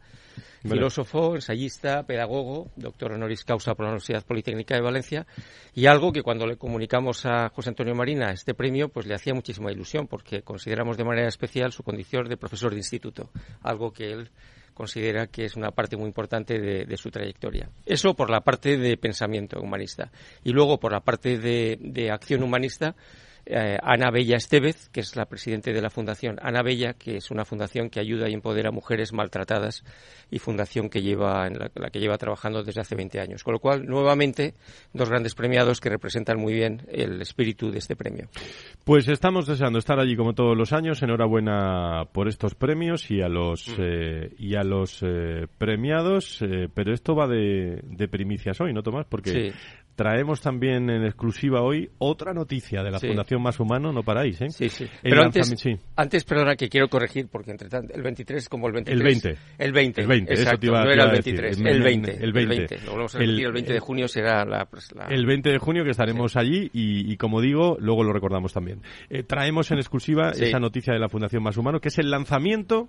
filósofo, 0.62 1.36
ensayista, 1.36 2.04
pedagogo, 2.04 2.72
doctor 2.76 3.14
honoris 3.14 3.44
causa 3.44 3.74
por 3.76 3.86
la 3.86 3.92
Universidad 3.92 4.26
Politécnica 4.26 4.76
de 4.76 4.82
Valencia, 4.82 5.28
y 5.74 5.86
algo 5.86 6.12
que 6.12 6.22
cuando 6.22 6.46
le 6.46 6.58
comunicamos 6.58 7.26
a 7.26 7.50
José 7.50 7.70
Antonio 7.70 7.96
Marina 7.96 8.32
este 8.32 8.54
premio, 8.54 8.90
pues 8.90 9.06
le 9.06 9.16
hacía 9.16 9.34
muchísima 9.34 9.72
ilusión, 9.72 10.08
porque 10.08 10.42
consideramos 10.42 10.98
de 10.98 11.06
manera 11.06 11.28
especial 11.28 11.72
su 11.72 11.84
condición 11.84 12.28
de 12.28 12.38
profesor 12.38 12.72
de 12.72 12.78
instituto, 12.78 13.30
algo 13.62 13.92
que 13.92 14.12
él 14.12 14.32
considera 14.80 15.28
que 15.28 15.44
es 15.44 15.58
una 15.58 15.72
parte 15.72 15.98
muy 15.98 16.08
importante 16.08 16.58
de, 16.58 16.96
su 16.96 17.12
trayectoria. 17.12 17.70
Eso 17.86 18.14
por 18.14 18.30
la 18.30 18.40
parte 18.40 18.78
de 18.78 18.96
pensamiento 18.96 19.60
humanista. 19.60 20.10
Y 20.42 20.54
luego 20.54 20.80
por 20.80 20.94
la 20.94 21.02
parte 21.02 21.38
de 21.38 22.10
acción 22.10 22.44
humanista, 22.44 22.96
eh, 23.52 23.78
Ana 23.82 24.12
Bella 24.12 24.38
Estevez, 24.38 24.90
que 24.90 25.00
es 25.00 25.16
la 25.16 25.26
presidenta 25.26 25.72
de 25.72 25.82
la 25.82 25.90
Fundación 25.90 26.38
Ana 26.40 26.62
Bella, 26.62 26.94
que 26.94 27.18
es 27.18 27.32
una 27.32 27.46
fundación 27.46 27.90
que 27.90 28.00
ayuda 28.00 28.30
y 28.30 28.34
empodera 28.34 28.70
a 28.70 28.72
mujeres 28.72 29.12
maltratadas 29.12 29.84
y 30.30 30.38
fundación 30.38 30.88
que 30.88 31.02
lleva, 31.02 31.48
en 31.48 31.58
la, 31.58 31.90
que 31.90 32.00
lleva 32.00 32.20
trabajando 32.20 32.62
desde 32.62 32.82
hace 32.82 32.96
20 32.96 33.20
años. 33.20 33.44
Con 33.44 33.54
lo 33.54 33.60
cual, 33.60 33.88
nuevamente, 33.88 34.54
dos 34.94 35.10
grandes 35.10 35.34
premiados 35.34 35.82
que 35.82 35.90
representan 35.90 36.40
muy 36.40 36.54
bien 36.54 36.84
el 36.92 37.20
espíritu 37.22 37.72
de 37.72 37.80
este 37.80 37.96
premio. 37.96 38.30
Pues 38.84 39.08
estamos 39.08 39.48
deseando 39.48 39.80
estar 39.80 40.00
allí 40.00 40.16
como 40.16 40.34
todos 40.34 40.56
los 40.56 40.72
años. 40.72 41.02
Enhorabuena 41.02 42.06
por 42.12 42.28
estos 42.28 42.54
premios 42.54 43.10
y 43.10 43.22
a 43.22 43.30
los, 43.30 43.68
mm. 43.68 43.82
eh, 43.82 44.36
y 44.38 44.56
a 44.56 44.64
los 44.64 45.02
eh, 45.02 45.48
premiados. 45.58 46.46
pero 46.76 46.94
esto 46.94 47.16
va 47.16 47.28
de, 47.28 48.08
primicias 48.12 48.62
hoy, 48.62 48.74
¿no, 48.74 48.84
Tomás? 48.84 49.08
Porque 49.10 49.54
traemos 50.00 50.40
también 50.40 50.90
en 50.90 51.04
exclusiva 51.04 51.62
hoy 51.62 51.90
otra 51.98 52.34
noticia 52.34 52.82
de 52.84 52.90
la 52.90 53.02
Fundación 53.02 53.42
Más 53.42 53.60
Humano, 53.60 53.92
no 53.92 54.02
paráis, 54.02 54.40
¿eh? 54.40 54.50
Sí, 54.50 54.70
sí. 54.70 54.88
Pero 55.04 55.24
antes, 55.24 55.54
antes, 55.98 56.24
perdona, 56.24 56.56
que 56.56 56.70
quiero 56.70 56.88
corregir, 56.88 57.28
porque 57.30 57.52
entre 57.52 57.68
tanto, 57.68 57.94
el 57.94 58.02
23 58.02 58.48
como 58.48 58.68
el 58.68 58.74
23. 58.76 58.98
El 58.98 59.04
20. 59.04 59.38
El 59.58 59.72
20. 59.74 60.02
El 60.02 60.08
20, 60.08 60.34
exacto, 60.34 60.68
eso 60.68 60.72
no 60.72 60.90
era 60.90 61.04
el 61.04 61.12
23, 61.12 61.58
el 61.58 61.82
20. 61.84 62.12
El 62.12 62.32
20. 62.32 62.40
El 62.40 62.48
20. 62.48 62.78
Lo 62.78 62.92
volvemos 62.92 63.16
a 63.16 63.20
repetir, 63.20 63.46
el 63.46 63.52
20 63.52 63.74
de 63.74 63.80
junio 63.82 64.08
será 64.08 64.46
la... 64.46 64.66
Pues, 64.68 64.96
la... 64.96 65.08
El 65.08 65.26
20 65.26 65.50
de 65.50 65.58
junio 65.58 65.84
que 65.84 65.92
estaremos 65.92 66.38
allí 66.38 66.70
y, 66.72 67.12
y, 67.12 67.18
como 67.18 67.42
digo, 67.42 67.76
luego 67.82 68.06
lo 68.06 68.14
recordamos 68.14 68.54
también. 68.54 68.82
Eh, 69.10 69.24
traemos 69.24 69.70
en 69.72 69.80
exclusiva 69.80 70.30
esa 70.30 70.60
noticia 70.60 70.94
de 70.94 71.00
la 71.00 71.10
Fundación 71.10 71.44
Más 71.44 71.58
Humano, 71.58 71.82
que 71.82 71.90
es 71.90 71.98
el 71.98 72.10
lanzamiento 72.10 72.88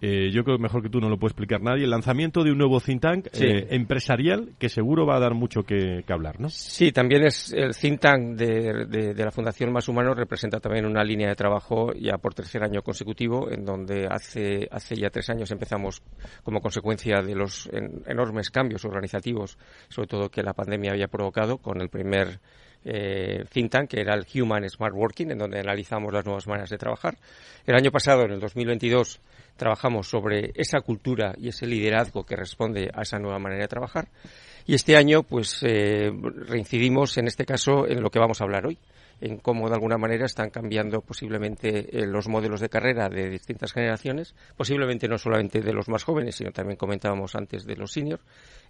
eh, 0.00 0.30
yo 0.32 0.44
creo 0.44 0.56
que 0.56 0.62
mejor 0.62 0.82
que 0.82 0.90
tú 0.90 1.00
no 1.00 1.08
lo 1.08 1.18
puede 1.18 1.30
explicar 1.30 1.62
nadie, 1.62 1.84
el 1.84 1.90
lanzamiento 1.90 2.42
de 2.44 2.52
un 2.52 2.58
nuevo 2.58 2.80
think 2.80 3.00
tank 3.00 3.26
eh, 3.32 3.68
empresarial 3.70 4.50
que 4.58 4.68
seguro 4.68 5.06
va 5.06 5.16
a 5.16 5.20
dar 5.20 5.34
mucho 5.34 5.62
que, 5.62 6.04
hablar, 6.08 6.40
¿no? 6.40 6.48
Sí, 6.50 6.92
también 6.92 7.24
es 7.24 7.52
el 7.52 7.74
think 7.74 8.00
tank 8.00 8.36
de, 8.36 9.14
la 9.16 9.30
Fundación 9.30 9.72
Más 9.72 9.88
Humano 9.88 10.14
representa 10.14 10.60
también 10.60 10.84
una 10.84 11.02
línea 11.02 11.28
de 11.28 11.34
trabajo 11.34 11.92
ya 11.94 12.18
por 12.18 12.34
tercer 12.34 12.62
año 12.62 12.82
consecutivo, 12.82 13.50
en 13.50 13.64
donde 13.64 14.06
hace, 14.10 14.68
hace 14.70 14.96
ya 14.96 15.10
tres 15.10 15.30
años 15.30 15.50
empezamos 15.50 16.02
como 16.42 16.60
consecuencia 16.60 17.22
de 17.22 17.34
los 17.34 17.70
enormes 18.06 18.50
cambios 18.50 18.84
organizativos, 18.84 19.56
sobre 19.88 20.08
todo 20.08 20.28
que 20.28 20.42
la 20.42 20.52
pandemia 20.52 20.92
había 20.92 21.08
provocado 21.08 21.58
con 21.58 21.80
el 21.80 21.88
primer 21.88 22.40
eh, 22.84 23.44
think 23.50 23.70
tank, 23.70 23.90
que 23.90 24.00
era 24.00 24.14
el 24.14 24.26
Human 24.34 24.68
Smart 24.68 24.94
Working, 24.94 25.30
en 25.30 25.38
donde 25.38 25.60
analizamos 25.60 26.12
las 26.12 26.24
nuevas 26.24 26.46
maneras 26.46 26.70
de 26.70 26.78
trabajar. 26.78 27.16
El 27.66 27.74
año 27.74 27.90
pasado, 27.90 28.22
en 28.22 28.32
el 28.32 28.40
2022, 28.40 29.20
trabajamos 29.56 30.08
sobre 30.08 30.52
esa 30.54 30.80
cultura 30.80 31.34
y 31.38 31.48
ese 31.48 31.66
liderazgo 31.66 32.24
que 32.24 32.36
responde 32.36 32.90
a 32.92 33.02
esa 33.02 33.18
nueva 33.18 33.38
manera 33.38 33.62
de 33.62 33.68
trabajar. 33.68 34.08
Y 34.66 34.74
este 34.74 34.96
año, 34.96 35.22
pues, 35.22 35.62
eh, 35.62 36.10
reincidimos 36.46 37.16
en 37.18 37.26
este 37.26 37.44
caso 37.44 37.86
en 37.86 38.02
lo 38.02 38.10
que 38.10 38.18
vamos 38.18 38.40
a 38.40 38.44
hablar 38.44 38.66
hoy, 38.66 38.78
en 39.20 39.38
cómo 39.38 39.68
de 39.68 39.74
alguna 39.74 39.98
manera 39.98 40.26
están 40.26 40.50
cambiando 40.50 41.00
posiblemente 41.00 41.98
eh, 41.98 42.06
los 42.06 42.28
modelos 42.28 42.60
de 42.60 42.68
carrera 42.68 43.08
de 43.08 43.28
distintas 43.28 43.72
generaciones, 43.72 44.34
posiblemente 44.56 45.08
no 45.08 45.18
solamente 45.18 45.60
de 45.60 45.72
los 45.72 45.88
más 45.88 46.04
jóvenes, 46.04 46.36
sino 46.36 46.50
también 46.50 46.76
comentábamos 46.76 47.34
antes 47.34 47.64
de 47.64 47.76
los 47.76 47.92
seniors, 47.92 48.22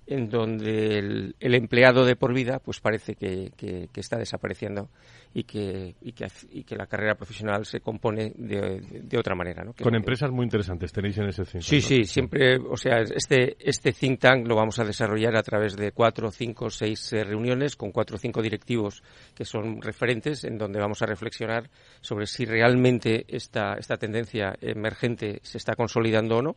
en 0.06 0.28
donde 0.28 0.98
el, 0.98 1.54
empleado 1.54 2.04
de 2.04 2.16
por 2.16 2.34
vida 2.34 2.58
pues 2.58 2.80
parece 2.80 3.14
que, 3.14 3.52
que, 3.56 3.88
está 3.94 4.18
desapareciendo 4.18 4.90
y 5.32 5.44
que, 5.44 5.94
y 6.02 6.12
que, 6.12 6.26
y 6.50 6.64
que 6.64 6.76
la 6.76 6.86
carrera 6.86 7.14
profesional 7.14 7.64
se 7.64 7.80
compone 7.80 8.32
de, 8.36 8.80
de 9.02 9.18
otra 9.18 9.34
manera. 9.34 9.64
¿no? 9.64 9.72
Con 9.72 9.94
empresas 9.94 10.30
muy 10.30 10.44
interesantes 10.44 10.92
tenéis 10.92 11.16
en 11.18 11.28
ese 11.28 11.44
think 11.44 11.62
Sí, 11.62 11.80
sí, 11.80 12.04
siempre, 12.04 12.56
o 12.58 12.76
sea, 12.76 13.00
este, 13.00 13.56
este 13.58 13.92
think 13.92 14.20
tank 14.20 14.46
lo 14.46 14.56
vamos 14.56 14.78
a 14.78 14.84
desarrollar 14.84 15.36
a 15.36 15.42
través 15.42 15.76
de 15.76 15.92
cuatro, 15.92 16.30
cinco, 16.30 16.68
seis 16.68 17.12
eh, 17.12 17.24
reuniones 17.24 17.76
con 17.76 17.90
cuatro 17.90 18.16
o 18.16 18.18
cinco 18.18 18.42
directivos 18.42 19.02
que 19.34 19.44
son 19.44 19.80
referentes 19.80 20.44
en 20.44 20.58
donde 20.58 20.80
vamos 20.80 21.00
a 21.02 21.06
reflexionar 21.06 21.70
sobre 22.00 22.26
si 22.26 22.44
realmente 22.44 23.24
esta, 23.28 23.74
esta 23.74 23.96
tendencia 23.96 24.54
emergente 24.60 25.40
se 25.42 25.58
está 25.58 25.74
consolidando 25.74 26.36
o 26.36 26.42
no 26.42 26.56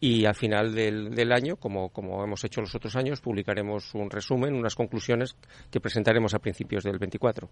y 0.00 0.26
al 0.26 0.34
final 0.34 0.74
del, 0.74 1.32
año, 1.32 1.56
como, 1.56 1.88
como, 1.88 2.22
hemos 2.22 2.44
hecho 2.44 2.60
los 2.60 2.74
otros 2.74 2.94
años, 2.96 3.20
publicaremos 3.20 3.94
un 3.94 4.10
resumen, 4.10 4.54
unas 4.54 4.74
conclusiones 4.74 5.36
que 5.70 5.80
presentaremos 5.80 6.34
a 6.34 6.40
principios 6.40 6.84
del 6.84 6.98
24. 6.98 7.48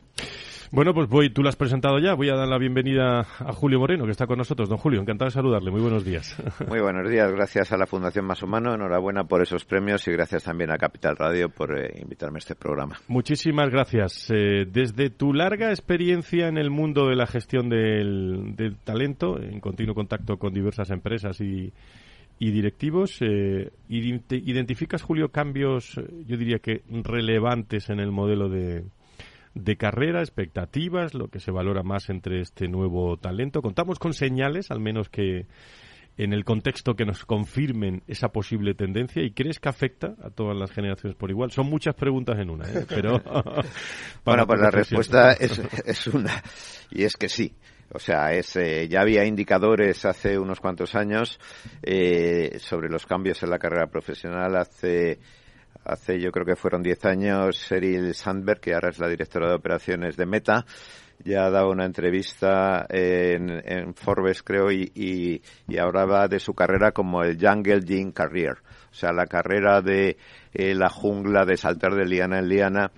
Bueno, 0.70 0.92
pues 0.92 1.08
voy, 1.08 1.30
tú 1.30 1.42
lo 1.42 1.48
has 1.48 1.56
presentado 1.56 1.98
ya. 1.98 2.14
Voy 2.14 2.28
a 2.28 2.34
dar 2.34 2.48
la 2.48 2.58
bienvenida 2.58 3.20
a 3.20 3.52
Julio 3.52 3.78
Moreno, 3.78 4.04
que 4.04 4.10
está 4.10 4.26
con 4.26 4.38
nosotros. 4.38 4.68
Don 4.68 4.78
Julio, 4.78 5.00
encantado 5.00 5.28
de 5.28 5.34
saludarle. 5.34 5.70
Muy 5.70 5.80
buenos 5.80 6.04
días. 6.04 6.36
Muy 6.68 6.80
buenos 6.80 7.08
días. 7.08 7.30
Gracias 7.32 7.72
a 7.72 7.76
la 7.76 7.86
Fundación 7.86 8.26
Más 8.26 8.42
Humano. 8.42 8.74
Enhorabuena 8.74 9.24
por 9.24 9.40
esos 9.40 9.64
premios 9.64 10.06
y 10.08 10.12
gracias 10.12 10.44
también 10.44 10.70
a 10.70 10.76
Capital 10.76 11.16
Radio 11.16 11.48
por 11.48 11.78
eh, 11.78 12.00
invitarme 12.02 12.36
a 12.36 12.40
este 12.40 12.54
programa. 12.54 12.98
Muchísimas 13.08 13.70
gracias. 13.70 14.30
Eh, 14.30 14.66
desde 14.70 15.10
tu 15.10 15.32
larga 15.32 15.70
experiencia 15.70 16.48
en 16.48 16.58
el 16.58 16.70
mundo 16.70 17.08
de 17.08 17.16
la 17.16 17.26
gestión 17.26 17.68
del, 17.68 18.54
del 18.56 18.76
talento, 18.76 19.40
en 19.40 19.60
continuo 19.60 19.94
contacto 19.94 20.36
con 20.36 20.52
diversas 20.52 20.90
empresas 20.90 21.40
y 21.40 21.72
y 22.42 22.50
directivos. 22.50 23.18
Eh, 23.20 23.70
¿Identificas, 23.88 25.00
Julio, 25.02 25.28
cambios, 25.28 25.96
eh, 25.96 26.24
yo 26.26 26.36
diría 26.36 26.58
que 26.58 26.82
relevantes 26.88 27.88
en 27.88 28.00
el 28.00 28.10
modelo 28.10 28.48
de, 28.48 28.84
de 29.54 29.76
carrera, 29.76 30.22
expectativas, 30.22 31.14
lo 31.14 31.28
que 31.28 31.38
se 31.38 31.52
valora 31.52 31.84
más 31.84 32.10
entre 32.10 32.40
este 32.40 32.66
nuevo 32.66 33.16
talento? 33.16 33.62
¿Contamos 33.62 34.00
con 34.00 34.12
señales, 34.12 34.72
al 34.72 34.80
menos 34.80 35.08
que 35.08 35.46
en 36.18 36.32
el 36.32 36.44
contexto 36.44 36.96
que 36.96 37.04
nos 37.04 37.24
confirmen 37.24 38.02
esa 38.08 38.30
posible 38.30 38.74
tendencia 38.74 39.22
y 39.22 39.30
crees 39.30 39.60
que 39.60 39.68
afecta 39.68 40.16
a 40.20 40.30
todas 40.30 40.58
las 40.58 40.72
generaciones 40.72 41.16
por 41.16 41.30
igual? 41.30 41.52
Son 41.52 41.70
muchas 41.70 41.94
preguntas 41.94 42.40
en 42.40 42.50
una, 42.50 42.68
¿eh? 42.68 42.84
pero... 42.88 43.22
bueno, 44.24 44.48
pues 44.48 44.60
la 44.60 44.70
respuesta 44.72 45.30
es, 45.34 45.62
es 45.86 46.08
una, 46.08 46.42
y 46.90 47.04
es 47.04 47.16
que 47.16 47.28
sí. 47.28 47.54
O 47.94 47.98
sea, 47.98 48.32
es, 48.32 48.56
eh, 48.56 48.88
ya 48.88 49.02
había 49.02 49.24
indicadores 49.24 50.04
hace 50.06 50.38
unos 50.38 50.60
cuantos 50.60 50.94
años 50.94 51.38
eh, 51.82 52.58
sobre 52.58 52.88
los 52.88 53.04
cambios 53.04 53.42
en 53.42 53.50
la 53.50 53.58
carrera 53.58 53.86
profesional. 53.86 54.56
Hace, 54.56 55.18
hace 55.84 56.18
yo 56.18 56.32
creo 56.32 56.46
que 56.46 56.56
fueron 56.56 56.82
10 56.82 57.04
años, 57.04 57.56
Sheryl 57.56 58.14
Sandberg, 58.14 58.60
que 58.60 58.74
ahora 58.74 58.90
es 58.90 58.98
la 58.98 59.08
directora 59.08 59.48
de 59.48 59.56
operaciones 59.56 60.16
de 60.16 60.24
Meta, 60.24 60.64
ya 61.24 61.44
ha 61.44 61.50
dado 61.50 61.70
una 61.70 61.84
entrevista 61.84 62.86
en, 62.88 63.94
Forbes, 63.94 64.42
creo, 64.42 64.72
y, 64.72 64.90
y, 64.94 65.42
y, 65.68 65.78
hablaba 65.78 66.26
de 66.28 66.40
su 66.40 66.54
carrera 66.54 66.92
como 66.92 67.22
el 67.22 67.38
Jungle 67.38 67.82
Gene 67.86 68.12
Career. 68.12 68.58
O 68.90 68.94
sea, 68.94 69.12
la 69.12 69.26
carrera 69.26 69.80
de 69.82 70.16
eh, 70.52 70.74
la 70.74 70.88
jungla, 70.88 71.44
de 71.44 71.56
saltar 71.56 71.94
de 71.94 72.06
liana 72.06 72.38
en 72.38 72.48
liana. 72.48 72.90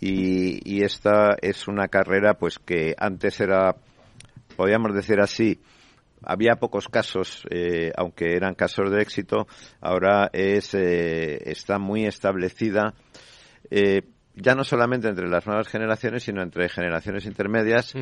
Y, 0.00 0.60
y 0.64 0.82
esta 0.82 1.36
es 1.42 1.66
una 1.66 1.88
carrera 1.88 2.34
pues 2.34 2.58
que 2.58 2.94
antes 2.96 3.40
era 3.40 3.74
podríamos 4.58 4.92
decir 4.92 5.20
así, 5.20 5.60
había 6.20 6.56
pocos 6.56 6.88
casos, 6.88 7.46
eh, 7.48 7.92
aunque 7.96 8.34
eran 8.34 8.56
casos 8.56 8.90
de 8.90 9.00
éxito, 9.00 9.46
ahora 9.80 10.30
es, 10.32 10.74
eh, 10.74 11.48
está 11.48 11.78
muy 11.78 12.06
establecida, 12.06 12.92
eh, 13.70 14.02
ya 14.34 14.56
no 14.56 14.64
solamente 14.64 15.06
entre 15.06 15.28
las 15.28 15.46
nuevas 15.46 15.68
generaciones, 15.68 16.24
sino 16.24 16.42
entre 16.42 16.68
generaciones 16.68 17.24
intermedias, 17.24 17.94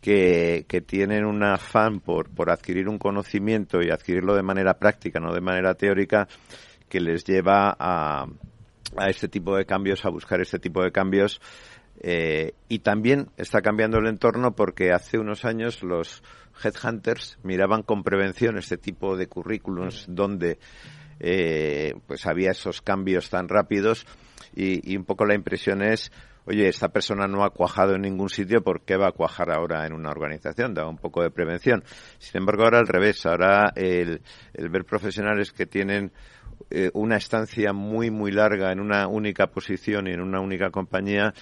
que, 0.00 0.64
que, 0.66 0.80
tienen 0.80 1.26
un 1.26 1.44
afán 1.44 2.00
por, 2.00 2.30
por 2.30 2.50
adquirir 2.50 2.88
un 2.88 2.96
conocimiento 2.96 3.82
y 3.82 3.90
adquirirlo 3.90 4.34
de 4.34 4.42
manera 4.42 4.78
práctica, 4.78 5.20
no 5.20 5.34
de 5.34 5.42
manera 5.42 5.74
teórica, 5.74 6.28
que 6.88 7.00
les 7.00 7.24
lleva 7.24 7.76
a, 7.78 8.24
a 8.96 9.10
este 9.10 9.28
tipo 9.28 9.54
de 9.54 9.66
cambios, 9.66 10.02
a 10.06 10.08
buscar 10.08 10.40
este 10.40 10.58
tipo 10.58 10.82
de 10.82 10.92
cambios 10.92 11.42
eh, 12.02 12.54
y 12.68 12.78
también 12.78 13.28
está 13.36 13.60
cambiando 13.60 13.98
el 13.98 14.06
entorno 14.06 14.54
porque 14.54 14.90
hace 14.90 15.18
unos 15.18 15.44
años 15.44 15.82
los 15.82 16.22
headhunters 16.64 17.38
miraban 17.42 17.82
con 17.82 18.02
prevención 18.02 18.56
este 18.56 18.78
tipo 18.78 19.16
de 19.18 19.26
currículums 19.26 20.06
donde 20.08 20.58
eh, 21.18 21.92
pues 22.06 22.26
había 22.26 22.52
esos 22.52 22.80
cambios 22.80 23.28
tan 23.28 23.48
rápidos 23.48 24.06
y, 24.54 24.96
un 24.96 25.04
poco 25.04 25.26
la 25.26 25.34
impresión 25.34 25.82
es 25.82 26.10
oye, 26.46 26.68
esta 26.68 26.88
persona 26.88 27.28
no 27.28 27.44
ha 27.44 27.50
cuajado 27.50 27.94
en 27.94 28.00
ningún 28.00 28.30
sitio, 28.30 28.62
¿por 28.62 28.82
qué 28.82 28.96
va 28.96 29.08
a 29.08 29.12
cuajar 29.12 29.50
ahora 29.50 29.86
en 29.86 29.92
una 29.92 30.08
organización? 30.08 30.72
Da 30.72 30.88
un 30.88 30.96
poco 30.96 31.22
de 31.22 31.30
prevención. 31.30 31.84
Sin 32.18 32.38
embargo, 32.38 32.64
ahora 32.64 32.78
al 32.78 32.88
revés, 32.88 33.24
ahora 33.26 33.70
el, 33.76 34.22
ver 34.54 34.84
profesionales 34.84 35.52
que 35.52 35.66
tienen 35.66 36.10
eh, 36.70 36.90
una 36.94 37.18
estancia 37.18 37.72
muy, 37.72 38.10
muy 38.10 38.32
larga 38.32 38.72
en 38.72 38.80
una 38.80 39.06
única 39.06 39.48
posición 39.48 40.08
y 40.08 40.12
en 40.12 40.20
una 40.20 40.40
única 40.40 40.70
compañía, 40.70 41.34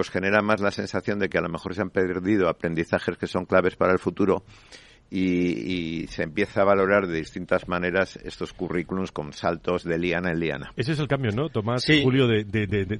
pues 0.00 0.08
genera 0.08 0.40
más 0.40 0.62
la 0.62 0.70
sensación 0.70 1.18
de 1.18 1.28
que 1.28 1.36
a 1.36 1.42
lo 1.42 1.50
mejor 1.50 1.74
se 1.74 1.82
han 1.82 1.90
perdido 1.90 2.48
aprendizajes 2.48 3.18
que 3.18 3.26
son 3.26 3.44
claves 3.44 3.76
para 3.76 3.92
el 3.92 3.98
futuro 3.98 4.44
y, 5.10 6.06
se 6.06 6.22
empieza 6.22 6.62
a 6.62 6.64
valorar 6.64 7.06
de 7.06 7.18
distintas 7.18 7.68
maneras 7.68 8.18
estos 8.24 8.54
currículums 8.54 9.12
con 9.12 9.34
saltos 9.34 9.84
de 9.84 9.98
liana 9.98 10.30
en 10.30 10.40
liana. 10.40 10.72
Ese 10.74 10.92
es 10.92 11.00
el 11.00 11.06
cambio, 11.06 11.32
¿no, 11.32 11.50
Tomás? 11.50 11.84
Julio, 12.02 12.26
de, 12.26 12.46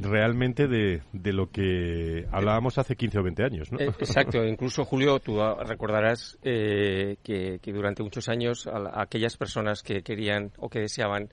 realmente 0.02 0.68
de, 0.68 1.32
lo 1.32 1.50
que 1.50 2.26
hablábamos 2.30 2.76
hace 2.76 2.96
15 2.96 3.18
o 3.18 3.22
20 3.22 3.44
años, 3.44 3.72
¿no? 3.72 3.80
Eh, 3.80 3.86
exacto. 3.86 4.44
Incluso, 4.44 4.84
Julio, 4.84 5.20
tú 5.20 5.38
recordarás 5.66 6.38
eh, 6.42 7.16
que, 7.22 7.58
durante 7.72 8.02
muchos 8.02 8.28
años 8.28 8.68
aquellas 8.92 9.38
personas 9.38 9.82
que 9.82 10.02
querían 10.02 10.52
o 10.58 10.68
que 10.68 10.80
deseaban 10.80 11.30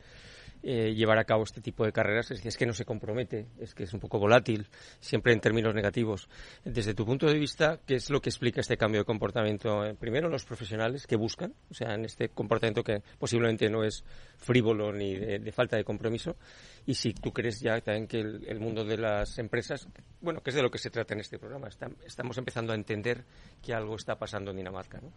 eh, 0.63 0.93
llevar 0.93 1.17
a 1.17 1.25
cabo 1.25 1.43
este 1.43 1.61
tipo 1.61 1.85
de 1.85 1.91
carreras 1.91 2.31
es, 2.31 2.45
es 2.45 2.57
que 2.57 2.65
no 2.65 2.73
se 2.73 2.85
compromete, 2.85 3.47
es 3.59 3.73
que 3.73 3.83
es 3.83 3.93
un 3.93 3.99
poco 3.99 4.19
volátil, 4.19 4.67
siempre 4.99 5.33
en 5.33 5.39
términos 5.39 5.73
negativos. 5.73 6.27
Desde 6.63 6.93
tu 6.93 7.05
punto 7.05 7.27
de 7.27 7.37
vista, 7.37 7.79
¿qué 7.85 7.95
es 7.95 8.09
lo 8.09 8.21
que 8.21 8.29
explica 8.29 8.61
este 8.61 8.77
cambio 8.77 9.01
de 9.01 9.05
comportamiento? 9.05 9.85
Eh, 9.85 9.95
primero, 9.95 10.29
los 10.29 10.45
profesionales 10.45 11.07
que 11.07 11.15
buscan, 11.15 11.53
o 11.69 11.73
sea, 11.73 11.93
en 11.93 12.05
este 12.05 12.29
comportamiento 12.29 12.83
que 12.83 13.01
posiblemente 13.17 13.69
no 13.69 13.83
es 13.83 14.03
frívolo 14.37 14.91
ni 14.91 15.15
de, 15.15 15.51
falta 15.51 15.77
de 15.77 15.83
compromiso, 15.83 16.35
y 16.85 16.93
si 16.95 17.13
tú 17.13 17.31
crees 17.31 17.59
ya 17.59 17.79
también 17.81 18.07
que 18.07 18.19
el, 18.19 18.59
mundo 18.59 18.83
de 18.83 18.97
las 18.97 19.37
empresas, 19.39 19.87
bueno, 20.21 20.41
que 20.41 20.49
es 20.49 20.55
de 20.55 20.61
lo 20.61 20.71
que 20.71 20.77
se 20.77 20.89
trata 20.89 21.13
en 21.13 21.19
este 21.19 21.37
programa, 21.39 21.69
estamos 22.05 22.37
empezando 22.37 22.73
a 22.73 22.75
entender 22.75 23.23
que 23.61 23.73
algo 23.73 23.95
está 23.95 24.17
pasando 24.17 24.51
en 24.51 24.57
Dinamarca, 24.57 24.99
¿no? 24.99 25.11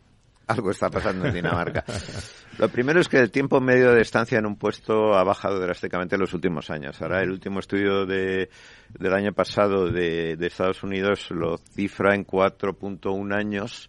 Algo 0.50 0.70
está 0.70 0.90
pasando 0.90 1.26
en 1.26 1.34
Dinamarca. 1.34 1.84
Lo 2.58 2.68
primero 2.68 3.00
es 3.00 3.08
que 3.08 3.18
el 3.18 3.30
tiempo 3.30 3.60
medio 3.60 3.92
de 3.92 4.02
estancia 4.02 4.38
en 4.38 4.46
un 4.46 4.56
puesto 4.56 5.14
ha 5.14 5.24
bajado 5.24 5.60
drásticamente 5.60 6.16
en 6.16 6.20
los 6.20 6.34
últimos 6.34 6.70
años. 6.70 7.00
Ahora, 7.00 7.22
el 7.22 7.30
último 7.30 7.60
estudio 7.60 8.04
de, 8.06 8.50
del 8.98 9.14
año 9.14 9.32
pasado 9.32 9.90
de, 9.90 10.36
de 10.36 10.46
Estados 10.46 10.82
Unidos 10.82 11.30
lo 11.30 11.58
cifra 11.58 12.14
en 12.14 12.26
4.1 12.26 13.34
años 13.34 13.88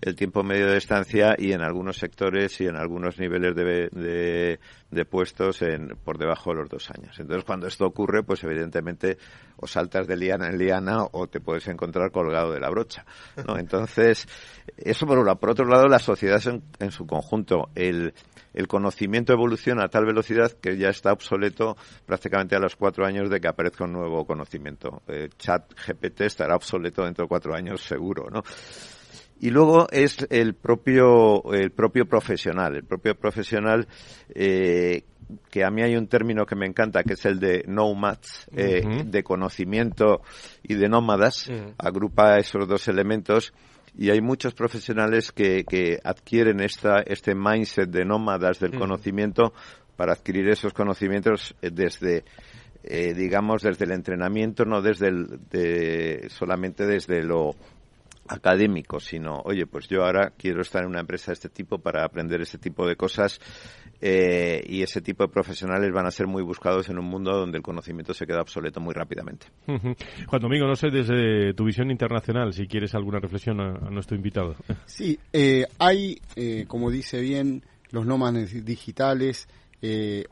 el 0.00 0.16
tiempo 0.16 0.42
medio 0.42 0.66
de 0.66 0.78
estancia 0.78 1.34
y 1.36 1.52
en 1.52 1.60
algunos 1.60 1.98
sectores 1.98 2.60
y 2.60 2.66
en 2.66 2.76
algunos 2.76 3.18
niveles 3.18 3.54
de, 3.54 4.58
de, 4.90 5.04
puestos 5.04 5.60
en, 5.62 5.96
por 6.04 6.16
debajo 6.16 6.50
de 6.50 6.56
los 6.56 6.68
dos 6.70 6.90
años. 6.90 7.18
Entonces, 7.18 7.44
cuando 7.44 7.66
esto 7.66 7.86
ocurre, 7.86 8.22
pues 8.22 8.42
evidentemente 8.44 9.18
o 9.56 9.66
saltas 9.66 10.06
de 10.06 10.16
liana 10.16 10.48
en 10.48 10.58
liana 10.58 11.04
o 11.12 11.26
te 11.26 11.40
puedes 11.40 11.68
encontrar 11.68 12.10
colgado 12.10 12.52
de 12.52 12.60
la 12.60 12.70
brocha. 12.70 13.04
¿no? 13.46 13.58
Entonces, 13.58 14.26
eso 14.78 15.06
por 15.06 15.18
un 15.18 15.26
lado. 15.26 15.38
Por 15.38 15.50
otro 15.50 15.66
lado, 15.66 15.86
la 15.86 15.98
sociedad 15.98 16.40
en, 16.46 16.62
en 16.78 16.90
su 16.90 17.06
conjunto. 17.06 17.68
El, 17.74 18.14
el 18.54 18.66
conocimiento 18.68 19.32
evoluciona 19.32 19.84
a 19.84 19.88
tal 19.88 20.06
velocidad 20.06 20.50
que 20.52 20.78
ya 20.78 20.88
está 20.88 21.12
obsoleto 21.12 21.76
prácticamente 22.06 22.56
a 22.56 22.58
los 22.58 22.74
cuatro 22.74 23.04
años 23.04 23.28
de 23.28 23.40
que 23.40 23.48
aparezca 23.48 23.84
un 23.84 23.92
nuevo 23.92 24.24
conocimiento. 24.24 25.02
El 25.06 25.30
chat 25.36 25.72
GPT 25.86 26.22
estará 26.22 26.56
obsoleto 26.56 27.04
dentro 27.04 27.24
de 27.24 27.28
cuatro 27.28 27.54
años 27.54 27.82
seguro, 27.82 28.28
¿no? 28.30 28.42
Y 29.40 29.50
luego 29.50 29.86
es 29.90 30.26
el 30.30 30.54
propio, 30.54 31.52
el 31.52 31.70
propio 31.70 32.06
profesional. 32.06 32.76
El 32.76 32.84
propio 32.84 33.14
profesional, 33.14 33.88
eh, 34.34 35.04
que 35.50 35.64
a 35.64 35.70
mí 35.70 35.82
hay 35.82 35.96
un 35.96 36.08
término 36.08 36.44
que 36.44 36.56
me 36.56 36.66
encanta, 36.66 37.02
que 37.02 37.14
es 37.14 37.24
el 37.24 37.40
de 37.40 37.64
nomads, 37.66 38.48
eh, 38.54 38.82
de 39.04 39.22
conocimiento 39.22 40.20
y 40.62 40.74
de 40.74 40.88
nómadas. 40.88 41.50
Agrupa 41.78 42.38
esos 42.38 42.68
dos 42.68 42.86
elementos. 42.88 43.54
Y 43.96 44.10
hay 44.10 44.20
muchos 44.20 44.54
profesionales 44.54 45.32
que, 45.32 45.64
que 45.64 45.98
adquieren 46.04 46.60
esta, 46.60 47.00
este 47.00 47.34
mindset 47.34 47.90
de 47.90 48.04
nómadas 48.04 48.60
del 48.60 48.78
conocimiento 48.78 49.52
para 49.96 50.12
adquirir 50.12 50.48
esos 50.48 50.72
conocimientos 50.72 51.54
eh, 51.60 51.70
desde, 51.72 52.24
eh, 52.84 53.12
digamos, 53.14 53.62
desde 53.62 53.84
el 53.84 53.92
entrenamiento, 53.92 54.64
no 54.64 54.80
desde 54.80 55.08
el, 55.08 55.40
de, 55.50 56.28
solamente 56.30 56.86
desde 56.86 57.22
lo 57.22 57.54
académico, 58.30 59.00
sino, 59.00 59.40
oye, 59.44 59.66
pues 59.66 59.88
yo 59.88 60.04
ahora 60.04 60.32
quiero 60.36 60.62
estar 60.62 60.82
en 60.82 60.90
una 60.90 61.00
empresa 61.00 61.32
de 61.32 61.34
este 61.34 61.48
tipo 61.48 61.78
para 61.78 62.04
aprender 62.04 62.40
este 62.40 62.58
tipo 62.58 62.86
de 62.86 62.94
cosas 62.94 63.40
eh, 64.00 64.62
y 64.66 64.82
ese 64.82 65.00
tipo 65.00 65.24
de 65.24 65.28
profesionales 65.28 65.92
van 65.92 66.06
a 66.06 66.10
ser 66.10 66.26
muy 66.26 66.42
buscados 66.42 66.88
en 66.88 66.98
un 66.98 67.06
mundo 67.06 67.32
donde 67.32 67.58
el 67.58 67.62
conocimiento 67.62 68.14
se 68.14 68.26
queda 68.26 68.40
obsoleto 68.40 68.80
muy 68.80 68.94
rápidamente. 68.94 69.46
Juan 69.66 70.40
Domingo, 70.40 70.66
no 70.66 70.76
sé 70.76 70.90
desde 70.90 71.52
tu 71.54 71.64
visión 71.64 71.90
internacional 71.90 72.52
si 72.52 72.66
quieres 72.66 72.94
alguna 72.94 73.18
reflexión 73.18 73.60
a, 73.60 73.90
nuestro 73.90 74.16
invitado. 74.16 74.54
Sí, 74.86 75.18
eh, 75.32 75.66
hay, 75.78 76.20
eh, 76.36 76.64
como 76.68 76.90
dice 76.90 77.20
bien, 77.20 77.64
los 77.90 78.06
nómadas 78.06 78.64
digitales 78.64 79.48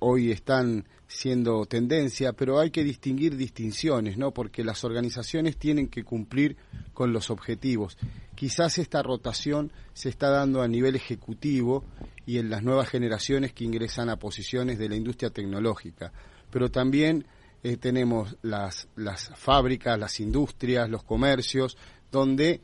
hoy 0.00 0.30
están 0.30 0.84
siendo 1.08 1.64
tendencia, 1.64 2.34
pero 2.34 2.60
hay 2.60 2.70
que 2.70 2.84
distinguir 2.84 3.36
distinciones, 3.36 4.18
¿no? 4.18 4.32
Porque 4.32 4.62
las 4.62 4.84
organizaciones 4.84 5.56
tienen 5.56 5.88
que 5.88 6.04
cumplir 6.04 6.56
con 6.92 7.12
los 7.12 7.30
objetivos. 7.30 7.96
Quizás 8.34 8.78
esta 8.78 9.02
rotación 9.02 9.72
se 9.94 10.10
está 10.10 10.28
dando 10.28 10.60
a 10.60 10.68
nivel 10.68 10.94
ejecutivo 10.94 11.82
y 12.26 12.38
en 12.38 12.50
las 12.50 12.62
nuevas 12.62 12.90
generaciones 12.90 13.54
que 13.54 13.64
ingresan 13.64 14.10
a 14.10 14.18
posiciones 14.18 14.78
de 14.78 14.90
la 14.90 14.96
industria 14.96 15.30
tecnológica, 15.30 16.12
pero 16.50 16.70
también 16.70 17.24
eh, 17.62 17.78
tenemos 17.78 18.36
las, 18.42 18.88
las 18.94 19.32
fábricas, 19.34 19.98
las 19.98 20.20
industrias, 20.20 20.90
los 20.90 21.02
comercios, 21.02 21.78
donde 22.12 22.60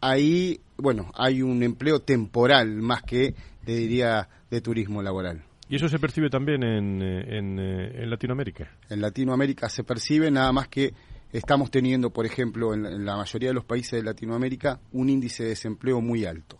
ahí, 0.00 0.60
bueno, 0.76 1.10
hay 1.14 1.42
un 1.42 1.62
empleo 1.62 2.00
temporal 2.00 2.76
más 2.76 3.02
que, 3.02 3.34
le 3.64 3.74
diría, 3.74 4.28
de 4.50 4.60
turismo 4.60 5.02
laboral. 5.02 5.42
¿Y 5.68 5.76
eso 5.76 5.88
se 5.88 5.98
percibe 5.98 6.30
también 6.30 6.62
en, 6.62 7.02
eh, 7.02 7.20
eh, 7.28 8.02
en, 8.02 8.10
Latinoamérica? 8.10 8.70
En 8.88 9.00
Latinoamérica 9.00 9.68
se 9.68 9.82
percibe, 9.82 10.30
nada 10.30 10.52
más 10.52 10.68
que 10.68 10.94
estamos 11.32 11.70
teniendo, 11.70 12.10
por 12.10 12.24
ejemplo, 12.24 12.72
en, 12.72 13.04
la 13.04 13.16
mayoría 13.16 13.48
de 13.48 13.54
los 13.54 13.64
países 13.64 13.92
de 13.92 14.02
Latinoamérica, 14.02 14.80
un 14.92 15.08
índice 15.08 15.42
de 15.42 15.48
desempleo 15.50 16.00
muy 16.00 16.24
alto. 16.24 16.58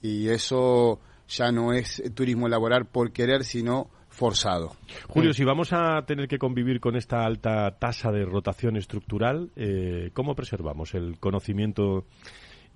Y 0.00 0.28
eso 0.28 1.00
ya 1.28 1.50
no 1.52 1.72
es 1.72 2.02
turismo 2.14 2.48
laboral 2.48 2.86
por 2.86 3.12
querer, 3.12 3.44
sino 3.44 3.90
forzado. 4.08 4.72
Julio, 5.08 5.34
si 5.34 5.44
vamos 5.44 5.72
a 5.72 6.02
tener 6.06 6.26
que 6.26 6.38
convivir 6.38 6.80
con 6.80 6.96
esta 6.96 7.24
alta 7.24 7.76
tasa 7.78 8.10
de 8.10 8.24
rotación 8.24 8.76
estructural, 8.76 9.50
eh, 9.56 10.10
¿cómo 10.14 10.34
preservamos 10.34 10.94
el 10.94 11.18
conocimiento 11.20 12.06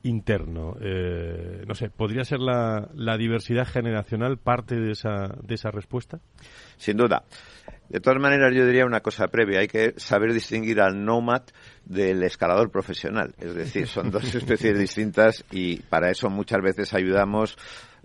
interno. 0.02 0.76
Eh, 0.80 1.62
no 1.66 1.74
sé, 1.74 1.90
¿podría 1.90 2.24
ser 2.24 2.40
la, 2.40 2.88
la, 2.94 3.16
diversidad 3.16 3.66
generacional 3.66 4.38
parte 4.38 4.76
de 4.76 4.92
esa, 4.92 5.28
de 5.42 5.54
esa 5.54 5.70
respuesta? 5.70 6.20
Sin 6.76 6.96
duda. 6.96 7.24
De 7.88 8.00
todas 8.00 8.20
maneras, 8.20 8.54
yo 8.54 8.64
diría 8.66 8.86
una 8.86 9.00
cosa 9.00 9.26
previa. 9.28 9.60
Hay 9.60 9.68
que 9.68 9.94
saber 9.96 10.32
distinguir 10.32 10.80
al 10.80 11.04
nomad 11.04 11.42
del 11.84 12.22
escalador 12.22 12.70
profesional. 12.70 13.34
Es 13.38 13.54
decir, 13.54 13.88
son 13.88 14.10
dos 14.10 14.34
especies 14.34 14.78
distintas 14.78 15.44
y 15.50 15.80
para 15.82 16.10
eso 16.10 16.30
muchas 16.30 16.62
veces 16.62 16.94
ayudamos 16.94 17.58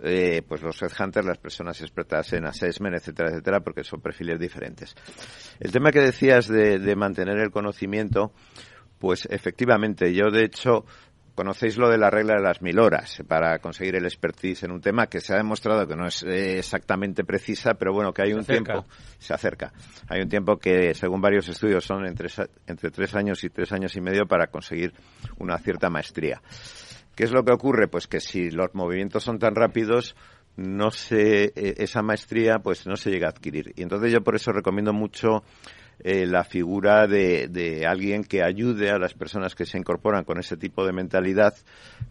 eh, 0.04 0.42
pues 0.48 0.62
los 0.62 0.82
headhunters, 0.82 1.26
las 1.26 1.38
personas 1.38 1.80
expertas 1.82 2.34
en 2.34 2.46
assessment, 2.46 2.96
etcétera, 2.96 3.30
etcétera, 3.30 3.60
porque 3.62 3.84
son 3.84 4.02
perfiles 4.02 4.40
diferentes. 4.40 4.96
El 5.60 5.72
tema 5.72 5.92
que 5.92 6.02
decías 6.02 6.48
de, 6.48 6.80
de 6.80 6.96
mantener 6.96 7.38
el 7.38 7.52
conocimiento, 7.52 8.34
pues 9.00 9.28
efectivamente, 9.30 10.14
yo 10.14 10.32
de 10.32 10.46
hecho 10.46 10.86
conocéis 11.36 11.78
lo 11.78 11.90
de 11.90 11.98
la 11.98 12.10
regla 12.10 12.36
de 12.36 12.42
las 12.42 12.62
mil 12.62 12.80
horas 12.80 13.22
para 13.28 13.60
conseguir 13.60 13.96
el 13.96 14.06
expertise 14.06 14.64
en 14.64 14.72
un 14.72 14.82
tema 14.82 15.08
que 15.08 15.20
se 15.20 15.34
ha 15.34 15.38
demostrado 15.38 15.86
que 15.86 15.96
no 15.96 16.08
es 16.08 16.24
eh, 16.24 16.58
exactamente 16.58 17.24
precisa, 17.24 17.74
pero 17.74 17.94
bueno, 17.94 18.14
que 18.14 18.24
hay 18.24 18.34
un 18.34 18.46
tiempo, 18.46 18.86
se 19.20 19.34
acerca. 19.34 19.74
Hay 20.08 20.22
un 20.22 20.30
tiempo 20.30 20.58
que, 20.58 20.94
según 20.94 21.22
varios 21.22 21.48
estudios, 21.50 21.84
son 21.84 22.08
entre, 22.08 22.30
entre 22.66 22.90
tres 22.90 23.14
años 23.16 23.44
y 23.44 23.50
tres 23.50 23.72
años 23.74 23.96
y 23.96 24.02
medio 24.02 24.26
para 24.26 24.48
conseguir 24.48 24.94
una 25.38 25.58
cierta 25.58 25.90
maestría. 25.90 26.42
¿Qué 27.16 27.26
es 27.26 27.32
lo 27.32 27.44
que 27.44 27.54
ocurre? 27.54 27.88
Pues 27.88 28.08
que 28.08 28.20
si 28.20 28.50
los 28.50 28.74
movimientos 28.74 29.24
son 29.24 29.38
tan 29.38 29.56
rápidos, 29.56 30.16
no 30.58 30.92
se, 30.92 31.46
eh, 31.46 31.76
esa 31.78 32.02
maestría 32.02 32.60
pues 32.60 32.88
no 32.88 32.96
se 32.96 33.12
llega 33.12 33.28
a 33.28 33.32
adquirir. 33.32 33.74
Y 33.76 33.84
entonces 33.84 34.12
yo 34.12 34.22
por 34.22 34.36
eso 34.36 34.52
recomiendo 34.52 34.94
mucho 34.94 35.44
eh, 36.00 36.26
la 36.26 36.44
figura 36.44 37.08
de, 37.08 37.48
de, 37.48 37.86
alguien 37.86 38.24
que 38.24 38.44
ayude 38.44 38.90
a 38.90 39.00
las 39.00 39.14
personas 39.14 39.56
que 39.56 39.66
se 39.66 39.78
incorporan 39.78 40.24
con 40.24 40.40
ese 40.40 40.58
tipo 40.58 40.86
de 40.86 40.94
mentalidad, 40.94 41.56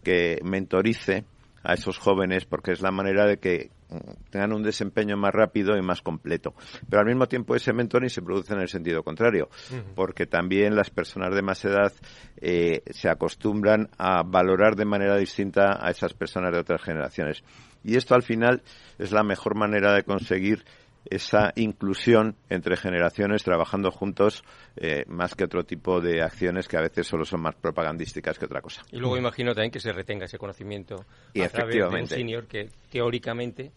que 0.03 0.38
mentorice 0.42 1.25
a 1.64 1.75
esos 1.75 1.99
jóvenes, 1.99 2.44
porque 2.44 2.73
es 2.73 2.83
la 2.83 2.90
manera 2.90 3.27
de 3.27 3.38
que 3.38 3.70
mm, 3.88 4.31
tengan 4.31 4.53
un 4.53 4.62
desempeño 4.62 5.16
más 5.16 5.33
rápido 5.33 5.77
y 5.77 5.83
más 5.83 6.03
completo. 6.03 6.55
Pero 6.88 7.01
al 7.01 7.07
mismo 7.07 7.27
tiempo 7.27 7.57
ese 7.57 7.73
mentoring 7.73 8.11
se 8.11 8.23
produce 8.23 8.53
en 8.53 8.61
el 8.61 8.68
sentido 8.68 9.03
contrario, 9.03 9.49
porque 9.94 10.27
también 10.27 10.77
las 10.77 10.90
personas 10.90 11.35
de 11.35 11.42
más 11.42 11.64
edad 11.64 11.92
eh, 12.37 12.83
se 12.90 13.09
acostumbran 13.09 13.88
a 13.99 14.23
valorar 14.23 14.77
de 14.77 14.85
manera 14.85 15.16
distinta 15.16 15.79
a 15.81 15.90
esas 15.90 16.12
personas 16.12 16.53
de 16.53 16.59
otras 16.59 16.83
generaciones. 16.83 17.42
Y 17.83 17.97
esto 17.97 18.14
al 18.14 18.23
final 18.23 18.62
es 18.99 19.12
la 19.12 19.23
mejor 19.23 19.57
manera 19.57 19.94
de 19.94 20.05
conseguir 20.05 20.64
esa 21.11 21.53
inclusión 21.57 22.37
entre 22.49 22.77
generaciones 22.77 23.43
trabajando 23.43 23.90
juntos 23.90 24.43
eh, 24.77 25.05
más 25.07 25.35
que 25.35 25.45
otro 25.45 25.64
tipo 25.64 26.01
de 26.01 26.23
acciones 26.23 26.69
que 26.69 26.77
a 26.77 26.81
veces 26.81 27.07
solo 27.07 27.25
son 27.25 27.43
más 27.43 27.55
propagandísticas 27.57 28.38
que 28.38 28.47
otra 28.47 28.61
cosa. 28.61 28.83
Y 28.90 28.99
luego 28.99 29.17
imagino 29.17 29.55
también 29.55 29.71
que 29.71 29.81
se 29.81 29.93
retenga 29.93 30.25
ese 30.25 30.38
conocimiento 30.38 31.05
y 31.33 31.43
a 31.43 31.49
través 31.49 31.77
de 31.77 31.85
un 31.85 32.07
senior 32.07 32.47
que 32.47 32.71
teóricamente 32.90 33.73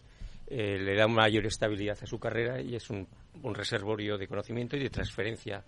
eh, 0.46 0.78
le 0.78 0.96
da 0.96 1.06
mayor 1.06 1.46
estabilidad 1.46 1.98
a 2.00 2.06
su 2.06 2.18
carrera 2.18 2.60
y 2.60 2.74
es 2.74 2.88
un, 2.90 3.06
un 3.42 3.54
reservorio 3.54 4.16
de 4.16 4.26
conocimiento 4.26 4.76
y 4.76 4.80
de 4.80 4.90
transferencia 4.90 5.62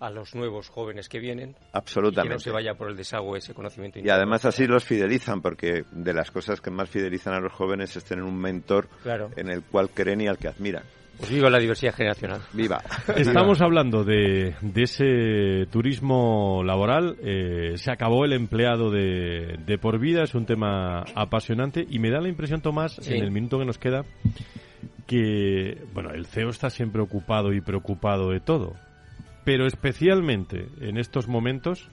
a 0.00 0.10
los 0.10 0.34
nuevos 0.34 0.68
jóvenes 0.68 1.08
que 1.08 1.18
vienen. 1.18 1.54
Absolutamente. 1.72 2.26
Y 2.26 2.28
que 2.30 2.34
no 2.34 2.40
se 2.40 2.50
vaya 2.50 2.74
por 2.74 2.90
el 2.90 2.96
desagüe 2.96 3.38
ese 3.38 3.54
conocimiento. 3.54 4.00
Y 4.00 4.10
además 4.10 4.44
así 4.44 4.66
los 4.66 4.84
fidelizan, 4.84 5.40
porque 5.40 5.84
de 5.92 6.12
las 6.12 6.30
cosas 6.30 6.60
que 6.60 6.70
más 6.70 6.90
fidelizan 6.90 7.34
a 7.34 7.40
los 7.40 7.52
jóvenes 7.52 7.96
es 7.96 8.04
tener 8.04 8.24
un 8.24 8.38
mentor 8.38 8.88
en 9.36 9.50
el 9.50 9.62
cual 9.62 9.90
creen 9.90 10.22
y 10.22 10.26
al 10.26 10.38
que 10.38 10.48
admiran. 10.48 10.84
Pues 11.18 11.30
viva 11.30 11.48
la 11.50 11.58
diversidad 11.58 11.94
generacional. 11.94 12.40
Viva. 12.52 12.82
Estamos 13.16 13.60
hablando 13.60 14.04
de, 14.04 14.54
de, 14.60 14.82
ese 14.82 15.66
turismo 15.70 16.62
laboral. 16.64 17.16
Eh, 17.22 17.74
se 17.76 17.90
acabó 17.90 18.24
el 18.24 18.32
empleado 18.32 18.90
de, 18.90 19.58
de, 19.64 19.78
por 19.78 19.98
vida. 19.98 20.22
Es 20.24 20.34
un 20.34 20.46
tema 20.46 21.04
apasionante. 21.14 21.86
Y 21.88 21.98
me 21.98 22.10
da 22.10 22.20
la 22.20 22.28
impresión, 22.28 22.60
Tomás, 22.60 22.98
en 23.08 23.22
el 23.22 23.30
minuto 23.30 23.58
que 23.58 23.64
nos 23.64 23.78
queda, 23.78 24.04
que 25.06 25.82
bueno, 25.92 26.10
el 26.10 26.26
CEO 26.26 26.50
está 26.50 26.70
siempre 26.70 27.02
ocupado 27.02 27.52
y 27.52 27.60
preocupado 27.60 28.30
de 28.30 28.40
todo 28.40 28.74
pero 29.44 29.66
especialmente 29.66 30.66
en 30.80 30.96
estos 30.96 31.28
momentos 31.28 31.88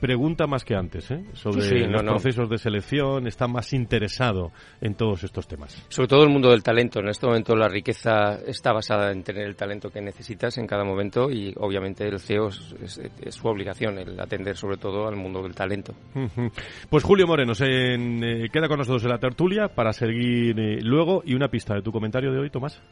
pregunta 0.00 0.46
más 0.46 0.64
que 0.64 0.74
antes 0.74 1.10
¿eh? 1.10 1.24
sobre 1.32 1.88
los 1.88 2.02
procesos 2.02 2.48
de 2.48 2.58
selección, 2.58 3.26
está 3.26 3.46
más 3.46 3.72
interesado 3.72 4.52
en 4.80 4.94
todos 4.94 5.24
estos 5.24 5.46
temas. 5.48 5.84
Sobre 5.88 6.08
todo 6.08 6.24
el 6.24 6.30
mundo 6.30 6.50
del 6.50 6.62
talento. 6.62 7.00
En 7.00 7.08
este 7.08 7.26
momento 7.26 7.54
la 7.56 7.68
riqueza 7.68 8.40
está 8.46 8.72
basada 8.72 9.12
en 9.12 9.22
tener 9.22 9.46
el 9.46 9.56
talento 9.56 9.90
que 9.90 10.00
necesitas 10.00 10.58
en 10.58 10.66
cada 10.66 10.84
momento 10.84 11.30
y 11.30 11.54
obviamente 11.58 12.06
el 12.06 12.18
CEO 12.18 12.48
es, 12.48 13.00
su 13.30 13.48
obligación 13.48 13.98
el 13.98 14.18
atender 14.20 14.56
sobre 14.56 14.76
todo 14.76 15.06
al 15.06 15.16
mundo 15.16 15.42
del 15.42 15.54
talento. 15.54 15.94
Pues 16.90 17.02
Julio 17.02 17.26
Moreno, 17.26 17.54
se, 17.54 17.66
eh, 17.66 18.48
queda 18.52 18.68
con 18.68 18.78
nosotros 18.78 19.04
en 19.04 19.10
la 19.10 19.18
tertulia 19.18 19.68
para 19.68 19.92
seguir 19.92 20.58
eh, 20.58 20.78
luego 20.82 21.22
y 21.24 21.34
una 21.34 21.48
pista 21.48 21.74
de 21.74 21.82
tu 21.82 21.92
comentario 21.92 22.32
de 22.32 22.40
hoy, 22.40 22.50
Tomás. 22.50 22.82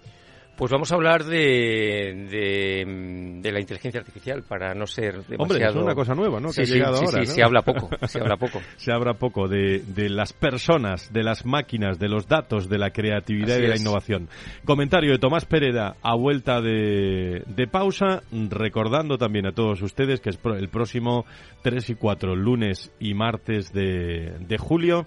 Pues 0.57 0.71
vamos 0.71 0.93
a 0.93 0.97
hablar 0.97 1.25
de, 1.25 2.29
de, 2.31 3.53
la 3.53 3.59
inteligencia 3.59 4.01
artificial 4.01 4.43
para 4.43 4.75
no 4.75 4.87
ser 4.87 5.25
demasiado... 5.25 5.43
Hombre, 5.43 5.67
es 5.67 5.75
una 5.75 5.95
cosa 5.95 6.15
nueva, 6.15 6.41
¿no? 6.41 6.49
Que 6.49 6.67
sí, 6.67 6.73
ha 6.73 6.75
llegado 6.77 6.97
ahora, 6.99 7.25
sí, 7.25 7.27
se 7.27 7.43
habla 7.43 7.63
poco, 7.63 7.89
se 8.07 8.21
habla 8.21 8.37
poco. 8.37 8.61
se 8.77 8.93
habla 8.93 9.15
poco 9.15 9.49
de, 9.49 9.81
de, 9.81 10.11
las 10.11 10.35
personas, 10.35 11.13
de 11.13 11.23
las 11.23 11.47
máquinas, 11.47 11.99
de 11.99 12.09
los 12.09 12.29
datos, 12.29 12.69
de 12.69 12.79
la 12.79 12.91
creatividad 12.91 13.57
y 13.57 13.63
de 13.63 13.69
la 13.69 13.77
innovación. 13.77 14.29
Comentario 14.65 15.13
de 15.13 15.19
Tomás 15.19 15.47
Pereda 15.47 15.97
a 16.03 16.15
vuelta 16.15 16.61
de, 16.61 17.43
de 17.47 17.67
pausa, 17.67 18.23
recordando 18.31 19.17
también 19.17 19.47
a 19.47 19.53
todos 19.53 19.81
ustedes 19.81 20.21
que 20.21 20.31
es 20.31 20.39
el 20.45 20.69
próximo 20.69 21.25
3 21.63 21.91
y 21.91 21.95
4, 21.95 22.37
lunes 22.37 22.93
y 23.01 23.15
martes 23.15 23.73
de, 23.73 24.37
de 24.39 24.59
julio 24.59 25.07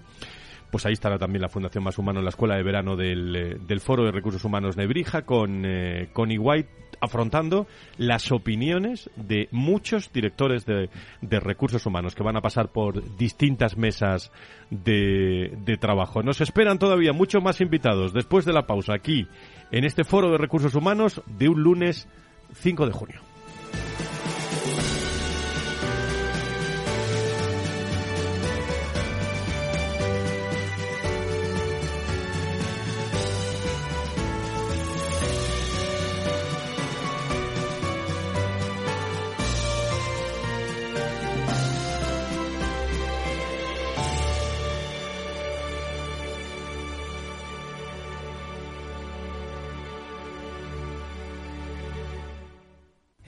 pues 0.70 0.86
ahí 0.86 0.92
estará 0.92 1.18
también 1.18 1.42
la 1.42 1.48
Fundación 1.48 1.84
Más 1.84 1.98
Humano 1.98 2.18
en 2.20 2.24
la 2.24 2.30
Escuela 2.30 2.56
de 2.56 2.62
Verano 2.62 2.96
del, 2.96 3.36
eh, 3.36 3.80
Foro 3.80 4.04
de 4.04 4.12
Recursos 4.12 4.44
Humanos 4.44 4.76
Nebrija 4.76 5.22
con 5.22 5.64
eh, 5.64 6.08
Connie 6.12 6.38
afrontando 7.00 7.66
las 7.98 8.32
opiniones 8.32 9.10
de 9.16 9.48
muchos 9.50 10.12
directores 10.12 10.64
de, 10.64 10.88
recursos 11.40 11.84
humanos 11.84 12.14
que 12.14 12.22
van 12.22 12.36
a 12.36 12.40
pasar 12.40 12.72
por 12.72 13.16
distintas 13.16 13.76
mesas 13.76 14.32
de, 14.70 15.52
de 15.64 15.76
trabajo. 15.76 16.22
Nos 16.22 16.40
esperan 16.40 16.78
todavía 16.78 17.12
muchos 17.12 17.42
más 17.42 17.60
invitados 17.60 18.12
después 18.12 18.44
de 18.44 18.52
la 18.52 18.66
pausa 18.66 18.94
aquí 18.94 19.26
en 19.70 19.84
este 19.84 20.04
Foro 20.04 20.30
de 20.30 20.38
Recursos 20.38 20.74
Humanos 20.74 21.22
de 21.26 21.48
un 21.48 21.62
lunes 21.62 22.08
5 22.54 22.86
de 22.86 22.92
junio. 22.92 23.20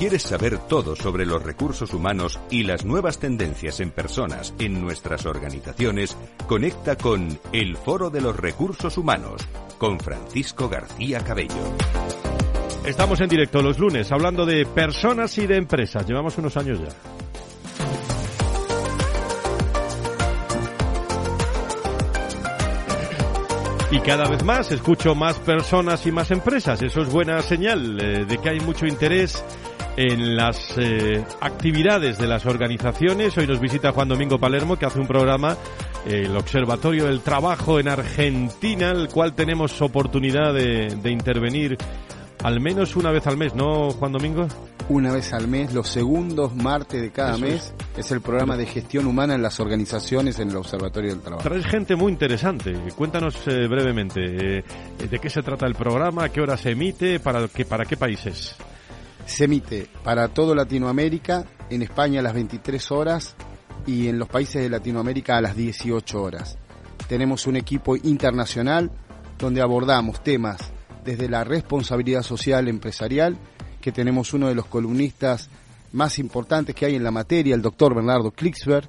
Quieres 0.00 0.22
saber 0.22 0.56
todo 0.56 0.96
sobre 0.96 1.26
los 1.26 1.42
recursos 1.42 1.92
humanos 1.92 2.40
y 2.48 2.62
las 2.62 2.86
nuevas 2.86 3.18
tendencias 3.18 3.80
en 3.80 3.90
personas 3.90 4.54
en 4.58 4.80
nuestras 4.80 5.26
organizaciones, 5.26 6.16
conecta 6.46 6.96
con 6.96 7.38
El 7.52 7.76
Foro 7.76 8.08
de 8.08 8.22
los 8.22 8.34
Recursos 8.34 8.96
Humanos 8.96 9.46
con 9.76 10.00
Francisco 10.00 10.70
García 10.70 11.22
Cabello. 11.22 11.76
Estamos 12.86 13.20
en 13.20 13.28
directo 13.28 13.60
los 13.60 13.78
lunes 13.78 14.10
hablando 14.10 14.46
de 14.46 14.64
personas 14.64 15.36
y 15.36 15.46
de 15.46 15.56
empresas. 15.56 16.06
Llevamos 16.06 16.38
unos 16.38 16.56
años 16.56 16.80
ya. 16.80 16.88
Y 23.90 24.00
cada 24.00 24.30
vez 24.30 24.42
más 24.44 24.72
escucho 24.72 25.14
más 25.14 25.36
personas 25.40 26.06
y 26.06 26.12
más 26.12 26.30
empresas. 26.30 26.80
Eso 26.80 27.02
es 27.02 27.10
buena 27.10 27.42
señal 27.42 28.00
eh, 28.00 28.24
de 28.24 28.38
que 28.38 28.48
hay 28.48 28.60
mucho 28.60 28.86
interés 28.86 29.44
en 29.96 30.36
las 30.36 30.76
eh, 30.78 31.24
actividades 31.40 32.18
de 32.18 32.26
las 32.26 32.46
organizaciones. 32.46 33.36
Hoy 33.36 33.46
nos 33.46 33.60
visita 33.60 33.92
Juan 33.92 34.08
Domingo 34.08 34.38
Palermo, 34.38 34.76
que 34.76 34.86
hace 34.86 35.00
un 35.00 35.06
programa, 35.06 35.56
eh, 36.06 36.22
el 36.24 36.36
Observatorio 36.36 37.06
del 37.06 37.20
Trabajo 37.20 37.80
en 37.80 37.88
Argentina, 37.88 38.90
el 38.90 39.08
cual 39.08 39.34
tenemos 39.34 39.80
oportunidad 39.82 40.54
de, 40.54 40.96
de 41.02 41.10
intervenir 41.10 41.76
al 42.42 42.60
menos 42.60 42.96
una 42.96 43.10
vez 43.10 43.26
al 43.26 43.36
mes, 43.36 43.54
¿no, 43.54 43.90
Juan 43.90 44.12
Domingo? 44.12 44.46
Una 44.88 45.12
vez 45.12 45.32
al 45.32 45.46
mes, 45.46 45.72
los 45.72 45.88
segundos 45.88 46.54
martes 46.56 47.00
de 47.00 47.10
cada 47.10 47.36
mes, 47.36 47.72
es. 47.96 48.10
el 48.10 48.20
programa 48.20 48.56
de 48.56 48.66
gestión 48.66 49.06
humana 49.06 49.34
en 49.34 49.42
las 49.42 49.60
organizaciones 49.60 50.38
en 50.40 50.50
el 50.50 50.56
Observatorio 50.56 51.10
del 51.10 51.20
Trabajo. 51.20 51.48
Traes 51.48 51.66
gente 51.66 51.94
muy 51.94 52.10
interesante. 52.10 52.74
Cuéntanos 52.96 53.36
eh, 53.46 53.68
brevemente 53.68 54.58
eh, 54.58 54.64
de 55.08 55.18
qué 55.18 55.30
se 55.30 55.42
trata 55.42 55.66
el 55.66 55.74
programa, 55.74 56.24
a 56.24 56.28
qué 56.30 56.40
hora 56.40 56.56
se 56.56 56.70
emite, 56.70 57.20
para 57.20 57.46
qué, 57.48 57.64
para 57.64 57.84
qué 57.84 57.96
países. 57.96 58.56
Se 59.26 59.44
emite 59.44 59.88
para 60.02 60.28
todo 60.28 60.54
Latinoamérica, 60.54 61.44
en 61.70 61.82
España 61.82 62.20
a 62.20 62.22
las 62.22 62.34
23 62.34 62.90
horas 62.90 63.36
y 63.86 64.08
en 64.08 64.18
los 64.18 64.28
países 64.28 64.62
de 64.62 64.68
Latinoamérica 64.68 65.36
a 65.36 65.40
las 65.40 65.56
18 65.56 66.22
horas. 66.22 66.58
Tenemos 67.08 67.46
un 67.46 67.56
equipo 67.56 67.96
internacional 67.96 68.90
donde 69.38 69.62
abordamos 69.62 70.22
temas 70.22 70.72
desde 71.04 71.28
la 71.28 71.44
responsabilidad 71.44 72.22
social 72.22 72.68
empresarial, 72.68 73.38
que 73.80 73.92
tenemos 73.92 74.34
uno 74.34 74.48
de 74.48 74.54
los 74.54 74.66
columnistas 74.66 75.48
más 75.92 76.18
importantes 76.18 76.74
que 76.74 76.86
hay 76.86 76.94
en 76.94 77.04
la 77.04 77.10
materia, 77.10 77.54
el 77.54 77.62
doctor 77.62 77.94
Bernardo 77.94 78.30
Klicksberg. 78.30 78.88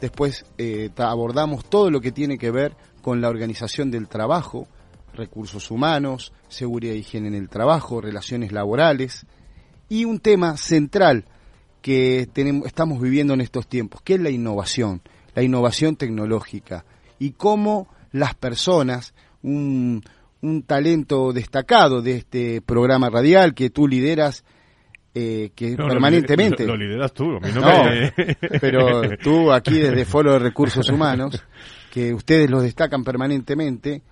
Después 0.00 0.44
eh, 0.58 0.90
abordamos 0.96 1.64
todo 1.64 1.90
lo 1.90 2.00
que 2.00 2.12
tiene 2.12 2.36
que 2.36 2.50
ver 2.50 2.76
con 3.00 3.20
la 3.20 3.28
organización 3.28 3.90
del 3.90 4.08
trabajo, 4.08 4.66
recursos 5.14 5.70
humanos, 5.70 6.32
seguridad 6.48 6.94
y 6.94 6.98
higiene 6.98 7.28
en 7.28 7.34
el 7.34 7.48
trabajo, 7.48 8.00
relaciones 8.00 8.50
laborales 8.50 9.26
y 9.88 10.04
un 10.04 10.18
tema 10.20 10.56
central 10.56 11.24
que 11.82 12.28
tenemos, 12.32 12.66
estamos 12.66 13.00
viviendo 13.00 13.34
en 13.34 13.40
estos 13.40 13.66
tiempos, 13.66 14.00
que 14.02 14.14
es 14.14 14.20
la 14.20 14.30
innovación, 14.30 15.02
la 15.34 15.42
innovación 15.42 15.96
tecnológica 15.96 16.84
y 17.18 17.32
cómo 17.32 17.88
las 18.12 18.34
personas, 18.34 19.14
un, 19.42 20.02
un 20.40 20.62
talento 20.62 21.32
destacado 21.32 22.00
de 22.00 22.16
este 22.16 22.60
programa 22.62 23.10
radial 23.10 23.54
que 23.54 23.70
tú 23.70 23.86
lideras 23.86 24.44
eh, 25.14 25.52
que 25.54 25.76
permanentemente. 25.76 26.66
Lo, 26.66 26.76
lideras 26.76 27.12
tú, 27.12 27.38
mí 27.40 27.48
no, 27.54 27.62
Pero 28.60 29.02
tú 29.22 29.52
aquí 29.52 29.78
desde 29.78 30.04
Foro 30.06 30.32
de 30.32 30.40
Recursos 30.40 30.88
Humanos, 30.88 31.40
que 31.92 32.12
ustedes 32.12 32.50
los 32.50 32.62
destacan 32.62 33.04
permanentemente, 33.04 34.02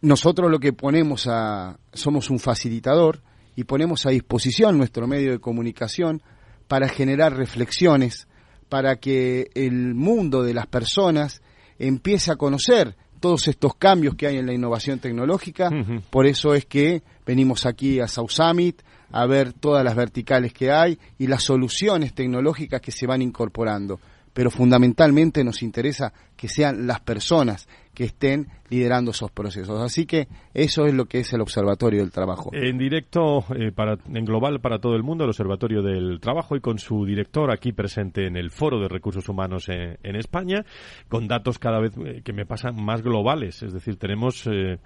nosotros 0.00 0.50
lo 0.50 0.58
que 0.58 0.72
ponemos 0.72 1.26
a, 1.26 1.76
somos 1.92 2.30
un 2.30 2.38
facilitador 2.38 3.20
y 3.56 3.64
ponemos 3.64 4.06
a 4.06 4.10
disposición 4.10 4.78
nuestro 4.78 5.06
medio 5.06 5.32
de 5.32 5.38
comunicación 5.38 6.22
para 6.68 6.88
generar 6.88 7.36
reflexiones, 7.36 8.26
para 8.68 8.96
que 8.96 9.50
el 9.54 9.94
mundo 9.94 10.42
de 10.42 10.54
las 10.54 10.66
personas 10.66 11.42
empiece 11.78 12.32
a 12.32 12.36
conocer 12.36 12.96
todos 13.20 13.48
estos 13.48 13.74
cambios 13.76 14.16
que 14.16 14.26
hay 14.26 14.36
en 14.36 14.46
la 14.46 14.52
innovación 14.52 14.98
tecnológica. 14.98 15.70
Por 16.10 16.26
eso 16.26 16.54
es 16.54 16.66
que 16.66 17.02
venimos 17.24 17.64
aquí 17.66 18.00
a 18.00 18.08
South 18.08 18.30
Summit 18.30 18.82
a 19.10 19.26
ver 19.26 19.52
todas 19.52 19.84
las 19.84 19.94
verticales 19.94 20.52
que 20.52 20.70
hay 20.70 20.98
y 21.18 21.26
las 21.26 21.42
soluciones 21.42 22.14
tecnológicas 22.14 22.80
que 22.80 22.90
se 22.90 23.06
van 23.06 23.22
incorporando. 23.22 24.00
Pero 24.34 24.50
fundamentalmente 24.50 25.42
nos 25.42 25.62
interesa 25.62 26.12
que 26.36 26.48
sean 26.48 26.86
las 26.86 27.00
personas 27.00 27.66
que 27.94 28.04
estén 28.04 28.48
liderando 28.68 29.12
esos 29.12 29.30
procesos. 29.30 29.80
Así 29.80 30.04
que 30.04 30.26
eso 30.52 30.86
es 30.86 30.94
lo 30.94 31.06
que 31.06 31.20
es 31.20 31.32
el 31.32 31.40
Observatorio 31.40 32.00
del 32.00 32.10
Trabajo. 32.10 32.50
En 32.52 32.76
directo, 32.76 33.44
eh, 33.56 33.70
para, 33.72 33.96
en 34.12 34.24
global 34.24 34.60
para 34.60 34.80
todo 34.80 34.96
el 34.96 35.02
mundo, 35.02 35.24
el 35.24 35.30
Observatorio 35.30 35.80
del 35.80 36.18
Trabajo 36.20 36.56
y 36.56 36.60
con 36.60 36.78
su 36.78 37.06
director 37.06 37.52
aquí 37.52 37.72
presente 37.72 38.26
en 38.26 38.36
el 38.36 38.50
Foro 38.50 38.80
de 38.80 38.88
Recursos 38.88 39.28
Humanos 39.28 39.68
en, 39.68 40.16
España, 40.16 40.64
con 41.08 41.28
datos 41.28 41.58
cada 41.58 41.80
vez 41.80 41.92
eh, 42.04 42.22
que 42.24 42.32
me 42.32 42.44
pasan 42.44 42.82
más 42.84 43.02
globales. 43.02 43.62
Es 43.62 43.72
decir, 43.72 43.96
tenemos... 43.96 44.46
Eh, 44.46 44.78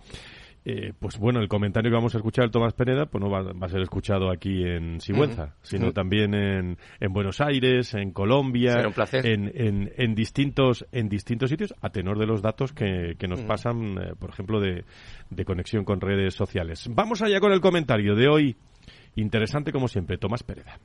eh, 0.70 0.92
pues 0.98 1.18
bueno, 1.18 1.40
el 1.40 1.48
comentario 1.48 1.90
que 1.90 1.94
vamos 1.94 2.14
a 2.14 2.18
escuchar 2.18 2.44
de 2.44 2.50
Tomás 2.50 2.74
Peneda 2.74 3.07
pues 3.07 3.24
no 3.24 3.31
va, 3.31 3.40
a 3.40 3.68
ser 3.70 3.81
escuchado 3.81 4.31
aquí 4.31 4.64
en 4.64 5.00
Sigüenza, 5.00 5.54
sino 5.62 5.92
también 5.92 6.35
en, 6.35 6.76
en, 7.00 7.12
Buenos 7.14 7.40
Aires, 7.40 7.94
en 7.94 8.11
Colombia, 8.11 8.83
En, 9.12 9.90
en, 9.96 10.14
distintos, 10.14 10.85
en 10.92 11.09
distintos 11.09 11.48
sitios, 11.48 11.72
a 11.81 11.88
tenor 11.88 12.18
de 12.18 12.26
los 12.26 12.42
datos 12.42 12.74
que, 12.74 13.14
que 13.18 13.26
nos 13.26 13.40
pasan, 13.44 13.96
eh, 13.96 14.12
por 14.18 14.28
ejemplo, 14.28 14.61
de, 14.61 14.85
de 15.31 15.44
conexión 15.46 15.87
con 15.87 16.02
redes 16.02 16.35
sociales. 16.35 16.87
Vamos 16.92 17.22
allá 17.22 17.40
con 17.40 17.52
el 17.52 17.62
comentario 17.62 18.14
de 18.14 18.28
hoy. 18.28 18.57
Interesante 19.14 19.72
como 19.72 19.88
siempre, 19.88 20.18
Tomás 20.18 20.42
Pereda. 20.42 20.78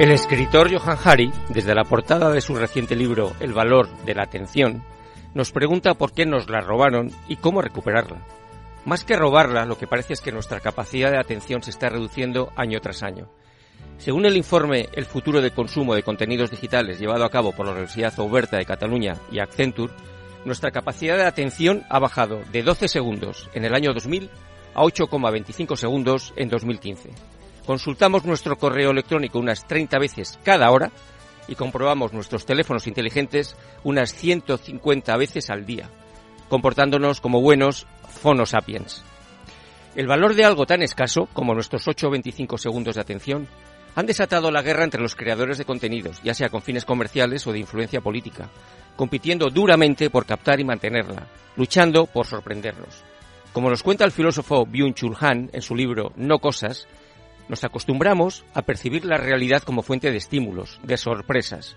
El 0.00 0.12
escritor 0.12 0.74
Johan 0.74 0.96
Hari, 1.04 1.30
desde 1.50 1.74
la 1.74 1.84
portada 1.84 2.30
de 2.30 2.40
su 2.40 2.54
reciente 2.54 2.96
libro 2.96 3.34
El 3.38 3.52
valor 3.52 3.86
de 4.06 4.14
la 4.14 4.22
atención, 4.22 4.82
nos 5.34 5.52
pregunta 5.52 5.92
por 5.92 6.12
qué 6.12 6.24
nos 6.24 6.48
la 6.48 6.62
robaron 6.62 7.12
y 7.28 7.36
cómo 7.36 7.60
recuperarla. 7.60 8.16
Más 8.86 9.04
que 9.04 9.14
robarla, 9.14 9.66
lo 9.66 9.76
que 9.76 9.86
parece 9.86 10.14
es 10.14 10.22
que 10.22 10.32
nuestra 10.32 10.60
capacidad 10.60 11.10
de 11.10 11.18
atención 11.18 11.62
se 11.62 11.68
está 11.68 11.90
reduciendo 11.90 12.50
año 12.56 12.80
tras 12.80 13.02
año. 13.02 13.28
Según 13.98 14.24
el 14.24 14.38
informe 14.38 14.88
El 14.94 15.04
futuro 15.04 15.42
de 15.42 15.50
consumo 15.50 15.94
de 15.94 16.02
contenidos 16.02 16.50
digitales 16.50 16.98
llevado 16.98 17.26
a 17.26 17.30
cabo 17.30 17.52
por 17.52 17.66
la 17.66 17.72
Universidad 17.72 18.18
Oberta 18.20 18.56
de 18.56 18.64
Cataluña 18.64 19.16
y 19.30 19.40
Accenture, 19.40 19.92
nuestra 20.46 20.70
capacidad 20.70 21.18
de 21.18 21.26
atención 21.26 21.84
ha 21.90 21.98
bajado 21.98 22.40
de 22.50 22.62
12 22.62 22.88
segundos 22.88 23.50
en 23.52 23.66
el 23.66 23.74
año 23.74 23.92
2000 23.92 24.30
a 24.72 24.82
8,25 24.82 25.76
segundos 25.76 26.32
en 26.36 26.48
2015. 26.48 27.10
Consultamos 27.70 28.24
nuestro 28.24 28.58
correo 28.58 28.90
electrónico 28.90 29.38
unas 29.38 29.64
30 29.64 29.96
veces 30.00 30.40
cada 30.42 30.72
hora 30.72 30.90
y 31.46 31.54
comprobamos 31.54 32.12
nuestros 32.12 32.44
teléfonos 32.44 32.88
inteligentes 32.88 33.56
unas 33.84 34.12
150 34.12 35.16
veces 35.16 35.50
al 35.50 35.64
día, 35.66 35.88
comportándonos 36.48 37.20
como 37.20 37.40
buenos 37.40 37.86
phonosapiens. 38.22 39.04
El 39.94 40.08
valor 40.08 40.34
de 40.34 40.44
algo 40.44 40.66
tan 40.66 40.82
escaso 40.82 41.28
como 41.32 41.54
nuestros 41.54 41.86
8 41.86 42.08
o 42.08 42.10
25 42.10 42.58
segundos 42.58 42.96
de 42.96 43.02
atención 43.02 43.46
han 43.94 44.06
desatado 44.06 44.50
la 44.50 44.62
guerra 44.62 44.82
entre 44.82 45.00
los 45.00 45.14
creadores 45.14 45.56
de 45.56 45.64
contenidos, 45.64 46.20
ya 46.24 46.34
sea 46.34 46.48
con 46.48 46.62
fines 46.62 46.84
comerciales 46.84 47.46
o 47.46 47.52
de 47.52 47.60
influencia 47.60 48.00
política, 48.00 48.50
compitiendo 48.96 49.48
duramente 49.48 50.10
por 50.10 50.26
captar 50.26 50.58
y 50.58 50.64
mantenerla, 50.64 51.28
luchando 51.54 52.06
por 52.06 52.26
sorprendernos. 52.26 53.04
Como 53.52 53.70
nos 53.70 53.84
cuenta 53.84 54.04
el 54.04 54.10
filósofo 54.10 54.66
Byung-Chul 54.66 55.16
Han 55.20 55.50
en 55.52 55.62
su 55.62 55.76
libro 55.76 56.12
No 56.16 56.40
Cosas, 56.40 56.88
nos 57.50 57.64
acostumbramos 57.64 58.44
a 58.54 58.62
percibir 58.62 59.04
la 59.04 59.16
realidad 59.16 59.64
como 59.64 59.82
fuente 59.82 60.12
de 60.12 60.16
estímulos, 60.18 60.78
de 60.84 60.96
sorpresas, 60.96 61.76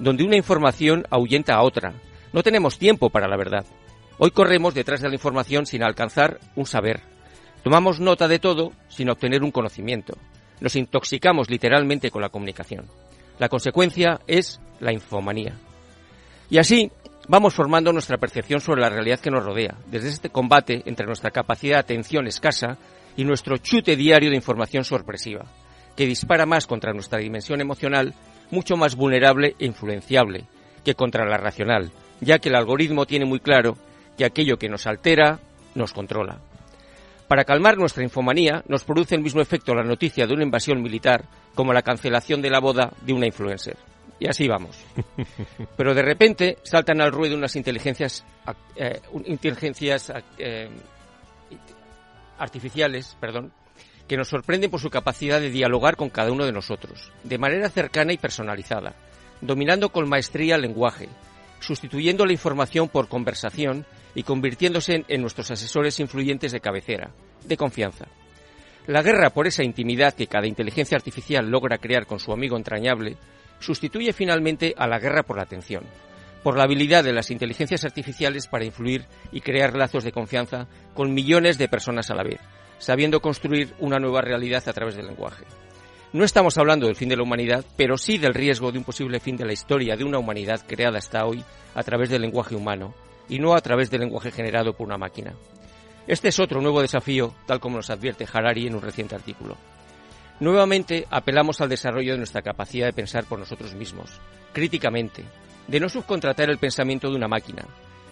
donde 0.00 0.24
una 0.24 0.36
información 0.36 1.06
ahuyenta 1.10 1.54
a 1.54 1.62
otra. 1.62 1.94
No 2.32 2.42
tenemos 2.42 2.76
tiempo 2.76 3.08
para 3.08 3.28
la 3.28 3.36
verdad. 3.36 3.64
Hoy 4.18 4.32
corremos 4.32 4.74
detrás 4.74 5.00
de 5.00 5.08
la 5.08 5.14
información 5.14 5.64
sin 5.64 5.84
alcanzar 5.84 6.40
un 6.56 6.66
saber. 6.66 7.02
Tomamos 7.62 8.00
nota 8.00 8.26
de 8.26 8.40
todo 8.40 8.72
sin 8.88 9.10
obtener 9.10 9.44
un 9.44 9.52
conocimiento. 9.52 10.18
Nos 10.60 10.74
intoxicamos 10.74 11.48
literalmente 11.48 12.10
con 12.10 12.20
la 12.20 12.28
comunicación. 12.28 12.86
La 13.38 13.48
consecuencia 13.48 14.20
es 14.26 14.60
la 14.80 14.92
infomanía. 14.92 15.54
Y 16.50 16.58
así 16.58 16.90
vamos 17.28 17.54
formando 17.54 17.92
nuestra 17.92 18.18
percepción 18.18 18.60
sobre 18.60 18.80
la 18.80 18.90
realidad 18.90 19.20
que 19.20 19.30
nos 19.30 19.44
rodea, 19.44 19.76
desde 19.86 20.08
este 20.08 20.30
combate 20.30 20.82
entre 20.84 21.06
nuestra 21.06 21.30
capacidad 21.30 21.76
de 21.76 21.80
atención 21.80 22.26
escasa 22.26 22.76
y 23.16 23.24
nuestro 23.24 23.58
chute 23.58 23.96
diario 23.96 24.30
de 24.30 24.36
información 24.36 24.84
sorpresiva, 24.84 25.44
que 25.96 26.06
dispara 26.06 26.46
más 26.46 26.66
contra 26.66 26.92
nuestra 26.92 27.18
dimensión 27.18 27.60
emocional, 27.60 28.14
mucho 28.50 28.76
más 28.76 28.96
vulnerable 28.96 29.54
e 29.58 29.66
influenciable, 29.66 30.44
que 30.84 30.94
contra 30.94 31.26
la 31.26 31.36
racional, 31.36 31.90
ya 32.20 32.38
que 32.38 32.48
el 32.48 32.56
algoritmo 32.56 33.06
tiene 33.06 33.24
muy 33.24 33.40
claro 33.40 33.76
que 34.16 34.24
aquello 34.24 34.58
que 34.58 34.68
nos 34.68 34.86
altera 34.86 35.40
nos 35.74 35.92
controla. 35.92 36.38
Para 37.28 37.44
calmar 37.44 37.78
nuestra 37.78 38.02
infomanía 38.02 38.62
nos 38.68 38.84
produce 38.84 39.14
el 39.14 39.22
mismo 39.22 39.40
efecto 39.40 39.74
la 39.74 39.82
noticia 39.82 40.26
de 40.26 40.34
una 40.34 40.42
invasión 40.42 40.82
militar 40.82 41.24
como 41.54 41.72
la 41.72 41.82
cancelación 41.82 42.42
de 42.42 42.50
la 42.50 42.60
boda 42.60 42.92
de 43.00 43.12
una 43.14 43.26
influencer. 43.26 43.76
Y 44.20 44.28
así 44.28 44.46
vamos. 44.46 44.78
Pero 45.76 45.94
de 45.94 46.02
repente 46.02 46.58
saltan 46.62 47.00
al 47.00 47.10
ruedo 47.10 47.34
unas 47.34 47.56
inteligencias, 47.56 48.24
eh, 48.76 49.00
inteligencias 49.24 50.12
eh, 50.38 50.68
artificiales, 52.42 53.16
perdón, 53.20 53.52
que 54.08 54.16
nos 54.16 54.28
sorprenden 54.28 54.70
por 54.70 54.80
su 54.80 54.90
capacidad 54.90 55.40
de 55.40 55.50
dialogar 55.50 55.96
con 55.96 56.10
cada 56.10 56.32
uno 56.32 56.44
de 56.44 56.52
nosotros, 56.52 57.12
de 57.22 57.38
manera 57.38 57.70
cercana 57.70 58.12
y 58.12 58.18
personalizada, 58.18 58.94
dominando 59.40 59.90
con 59.90 60.08
maestría 60.08 60.56
el 60.56 60.62
lenguaje, 60.62 61.08
sustituyendo 61.60 62.26
la 62.26 62.32
información 62.32 62.88
por 62.88 63.08
conversación 63.08 63.86
y 64.14 64.24
convirtiéndose 64.24 65.04
en, 65.06 65.20
nuestros 65.22 65.50
asesores 65.50 66.00
influyentes 66.00 66.52
de 66.52 66.60
cabecera, 66.60 67.12
de 67.44 67.56
confianza. 67.56 68.06
La 68.86 69.02
guerra 69.02 69.30
por 69.30 69.46
esa 69.46 69.62
intimidad 69.62 70.14
que 70.14 70.26
cada 70.26 70.48
inteligencia 70.48 70.96
artificial 70.96 71.48
logra 71.48 71.78
crear 71.78 72.06
con 72.06 72.18
su 72.18 72.32
amigo 72.32 72.56
entrañable 72.56 73.16
sustituye 73.60 74.12
finalmente 74.12 74.74
a 74.76 74.88
la 74.88 74.98
guerra 74.98 75.22
por 75.22 75.36
la 75.36 75.44
atención, 75.44 75.84
por 76.42 76.56
la 76.56 76.64
habilidad 76.64 77.04
de 77.04 77.12
las 77.12 77.30
inteligencias 77.30 77.84
artificiales 77.84 78.46
para 78.46 78.64
influir 78.64 79.06
y 79.30 79.40
crear 79.40 79.76
lazos 79.76 80.04
de 80.04 80.12
confianza 80.12 80.66
con 80.94 81.14
millones 81.14 81.58
de 81.58 81.68
personas 81.68 82.10
a 82.10 82.14
la 82.14 82.24
vez, 82.24 82.40
sabiendo 82.78 83.20
construir 83.20 83.74
una 83.78 83.98
nueva 83.98 84.22
realidad 84.22 84.68
a 84.68 84.72
través 84.72 84.96
del 84.96 85.06
lenguaje. 85.06 85.44
No 86.12 86.24
estamos 86.24 86.58
hablando 86.58 86.86
del 86.86 86.96
fin 86.96 87.08
de 87.08 87.16
la 87.16 87.22
humanidad, 87.22 87.64
pero 87.76 87.96
sí 87.96 88.18
del 88.18 88.34
riesgo 88.34 88.70
de 88.70 88.78
un 88.78 88.84
posible 88.84 89.18
fin 89.18 89.36
de 89.36 89.46
la 89.46 89.54
historia 89.54 89.96
de 89.96 90.04
una 90.04 90.18
humanidad 90.18 90.60
creada 90.66 90.98
hasta 90.98 91.24
hoy 91.24 91.42
a 91.74 91.82
través 91.82 92.10
del 92.10 92.22
lenguaje 92.22 92.54
humano 92.54 92.94
y 93.28 93.38
no 93.38 93.54
a 93.54 93.60
través 93.60 93.90
del 93.90 94.02
lenguaje 94.02 94.30
generado 94.30 94.74
por 94.74 94.86
una 94.86 94.98
máquina. 94.98 95.32
Este 96.06 96.28
es 96.28 96.40
otro 96.40 96.60
nuevo 96.60 96.82
desafío, 96.82 97.32
tal 97.46 97.60
como 97.60 97.76
nos 97.76 97.88
advierte 97.88 98.26
Harari 98.30 98.66
en 98.66 98.74
un 98.74 98.82
reciente 98.82 99.14
artículo. 99.14 99.56
Nuevamente 100.40 101.06
apelamos 101.08 101.60
al 101.60 101.68
desarrollo 101.68 102.12
de 102.12 102.18
nuestra 102.18 102.42
capacidad 102.42 102.86
de 102.86 102.92
pensar 102.92 103.24
por 103.24 103.38
nosotros 103.38 103.74
mismos, 103.74 104.20
críticamente, 104.52 105.24
de 105.72 105.80
no 105.80 105.88
subcontratar 105.88 106.50
el 106.50 106.58
pensamiento 106.58 107.08
de 107.08 107.16
una 107.16 107.28
máquina, 107.28 107.64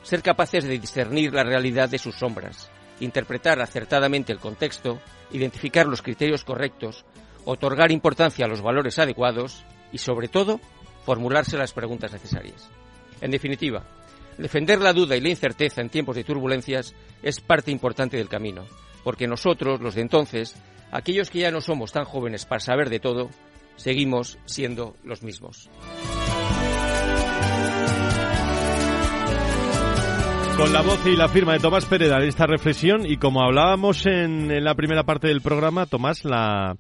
ser 0.03 0.23
capaces 0.23 0.65
de 0.65 0.79
discernir 0.79 1.35
la 1.35 1.45
realidad 1.45 1.91
de 1.91 1.99
sus 1.99 2.15
sombras, 2.15 2.71
interpretar 3.01 3.61
acertadamente 3.61 4.33
el 4.33 4.39
contexto, 4.39 4.99
identificar 5.31 5.87
los 5.87 6.01
criterios 6.01 6.43
correctos, 6.43 7.05
otorgar 7.45 7.93
importancia 7.93 8.47
a 8.47 8.49
los 8.49 8.63
valores 8.63 8.99
adecuados 8.99 9.63
y, 9.93 9.99
sobre 9.99 10.29
todo, 10.29 10.59
formularse 11.05 11.59
las 11.59 11.75
preguntas 11.75 12.15
necesarias. 12.15 12.67
En 13.21 13.31
definitiva, 13.31 13.85
defender 14.39 14.81
la 14.81 14.95
duda 14.95 15.15
y 15.15 15.21
la 15.21 15.29
incerteza 15.29 15.83
en 15.83 15.91
tiempos 15.91 16.17
de 16.17 16.25
turbulencias 16.25 16.95
es 17.23 17.43
parte 17.43 17.71
importante 17.71 18.17
del 18.17 18.31
camino, 18.31 18.65
porque 19.05 19.27
nosotros, 19.27 19.83
los 19.83 19.97
de 19.97 20.01
entonces, 20.01 20.57
aquellos 20.93 21.29
que 21.29 21.41
ya 21.41 21.51
no 21.51 21.61
somos 21.61 21.93
tan 21.93 22.07
jóvenes 22.07 22.47
para 22.47 22.61
saber 22.61 22.89
de 22.89 23.01
todo, 23.01 23.29
seguimos 23.77 24.39
siendo 24.47 24.97
los 25.05 25.23
mismos. 25.23 25.69
Con 30.61 30.75
la 30.75 30.83
voz 30.83 31.07
y 31.07 31.17
la 31.17 31.27
firma 31.29 31.55
de 31.55 31.61
Tomás 31.61 31.87
Pereda 31.87 32.19
de 32.19 32.29
esta 32.29 32.47
reflexión 32.47 33.07
y 33.07 33.17
como 33.17 33.41
hablábamos 33.41 34.05
en, 34.05 34.63
la 34.63 34.75
primera 34.75 35.05
parte 35.05 35.29
del 35.29 35.41
programa, 35.41 35.87
Tomás, 35.87 36.27
la, 36.27 36.77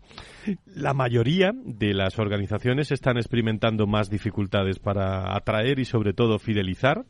la 0.66 0.92
mayoría 0.92 1.52
de 1.54 1.94
las 1.94 2.18
organizaciones 2.18 2.92
están 2.92 3.16
experimentando 3.16 3.86
más 3.86 4.10
dificultades 4.10 4.78
para 4.78 5.34
atraer 5.34 5.78
y 5.78 5.86
sobre 5.86 6.12
todo 6.12 6.38
fidelizar 6.38 7.06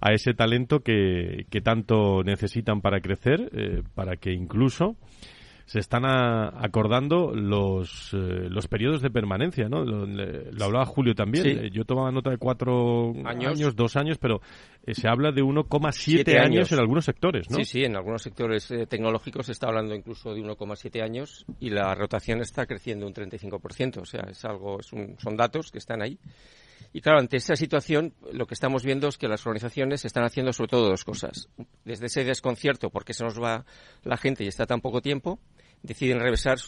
a 0.00 0.12
ese 0.12 0.34
talento 0.34 0.80
que, 0.80 1.46
que 1.48 1.60
tanto 1.60 2.24
necesitan 2.24 2.80
para 2.80 3.00
crecer, 3.00 3.48
eh, 3.52 3.84
para 3.94 4.16
que 4.16 4.32
incluso 4.32 4.96
se 5.72 5.78
están 5.78 6.04
acordando 6.04 7.32
los, 7.34 8.12
eh, 8.12 8.50
los 8.50 8.68
periodos 8.68 9.00
de 9.00 9.08
permanencia, 9.08 9.70
¿no? 9.70 9.82
Lo, 9.86 10.64
hablaba 10.66 10.84
Julio 10.84 11.14
también. 11.14 11.46
Eh, 11.46 11.70
yo 11.72 11.86
tomaba 11.86 12.12
nota 12.12 12.28
de 12.28 12.36
cuatro 12.36 13.14
años, 13.24 13.74
dos 13.74 13.96
años, 13.96 14.18
pero 14.18 14.42
eh, 14.84 14.92
se 14.94 15.08
habla 15.08 15.32
de 15.32 15.40
1,7 15.42 16.38
años. 16.38 16.70
en 16.72 16.78
algunos 16.78 17.06
sectores, 17.06 17.50
¿no? 17.50 17.56
Sí, 17.56 17.64
sí, 17.64 17.84
en 17.84 17.96
algunos 17.96 18.20
sectores 18.20 18.68
tecnológicos 18.86 19.46
se 19.46 19.52
está 19.52 19.68
hablando 19.68 19.94
incluso 19.94 20.34
de 20.34 20.42
1,7 20.42 21.02
años 21.02 21.46
y 21.58 21.70
la 21.70 21.94
rotación 21.94 22.42
está 22.42 22.66
creciendo 22.66 23.06
un 23.06 23.14
35%. 23.14 24.02
O 24.02 24.04
sea, 24.04 24.26
es 24.28 24.44
algo, 24.44 24.78
es 24.78 24.88
son 24.88 25.36
datos 25.38 25.70
que 25.70 25.78
están 25.78 26.02
ahí. 26.02 26.18
Y 26.92 27.00
claro, 27.00 27.20
ante 27.20 27.38
esta 27.38 27.56
situación, 27.56 28.12
lo 28.32 28.46
que 28.46 28.52
estamos 28.52 28.84
viendo 28.84 29.08
es 29.08 29.16
que 29.16 29.26
las 29.26 29.46
organizaciones 29.46 30.04
están 30.04 30.24
haciendo 30.24 30.52
sobre 30.52 30.68
todo 30.68 30.88
dos 30.90 31.04
cosas. 31.04 31.48
Desde 31.84 32.06
ese 32.06 32.24
desconcierto, 32.24 32.90
porque 32.90 33.14
se 33.14 33.24
nos 33.24 33.40
va 33.40 33.64
la 34.04 34.18
gente 34.18 34.44
y 34.44 34.48
está 34.48 34.66
tan 34.66 34.82
poco 34.82 35.00
tiempo, 35.00 35.38
deciden 35.82 36.20
revisar, 36.20 36.58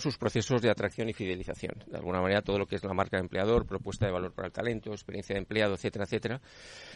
sus 0.00 0.16
procesos 0.18 0.62
de 0.62 0.70
atracción 0.70 1.08
y 1.08 1.12
fidelización. 1.12 1.74
De 1.86 1.96
alguna 1.96 2.20
manera, 2.20 2.42
todo 2.42 2.58
lo 2.58 2.66
que 2.66 2.76
es 2.76 2.84
la 2.84 2.94
marca 2.94 3.16
de 3.16 3.22
empleador, 3.22 3.66
propuesta 3.66 4.06
de 4.06 4.12
valor 4.12 4.32
para 4.32 4.46
el 4.46 4.52
talento, 4.52 4.92
experiencia 4.92 5.34
de 5.34 5.40
empleado, 5.40 5.74
etcétera, 5.74 6.04
etcétera, 6.04 6.40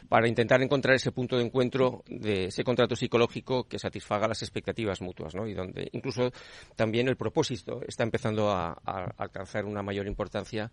para 0.09 0.29
intentar 0.29 0.63
encontrar 0.63 0.95
ese 0.95 1.13
punto 1.13 1.37
de 1.37 1.45
encuentro 1.45 2.05
de 2.07 2.47
ese 2.47 2.65
contrato 2.65 2.95
psicológico 2.95 3.65
que 3.65 3.79
satisfaga 3.79 4.29
las 4.29 4.43
expectativas 4.43 5.01
mutuas, 5.01 5.35
¿no? 5.35 5.47
Y 5.47 5.55
donde 5.55 5.89
incluso 5.93 6.31
también 6.77 7.09
el 7.09 7.17
propósito 7.17 7.81
está 7.87 8.05
empezando 8.05 8.51
a, 8.51 8.73
alcanzar 9.17 9.65
una 9.65 9.83
mayor 9.83 10.07
importancia, 10.07 10.71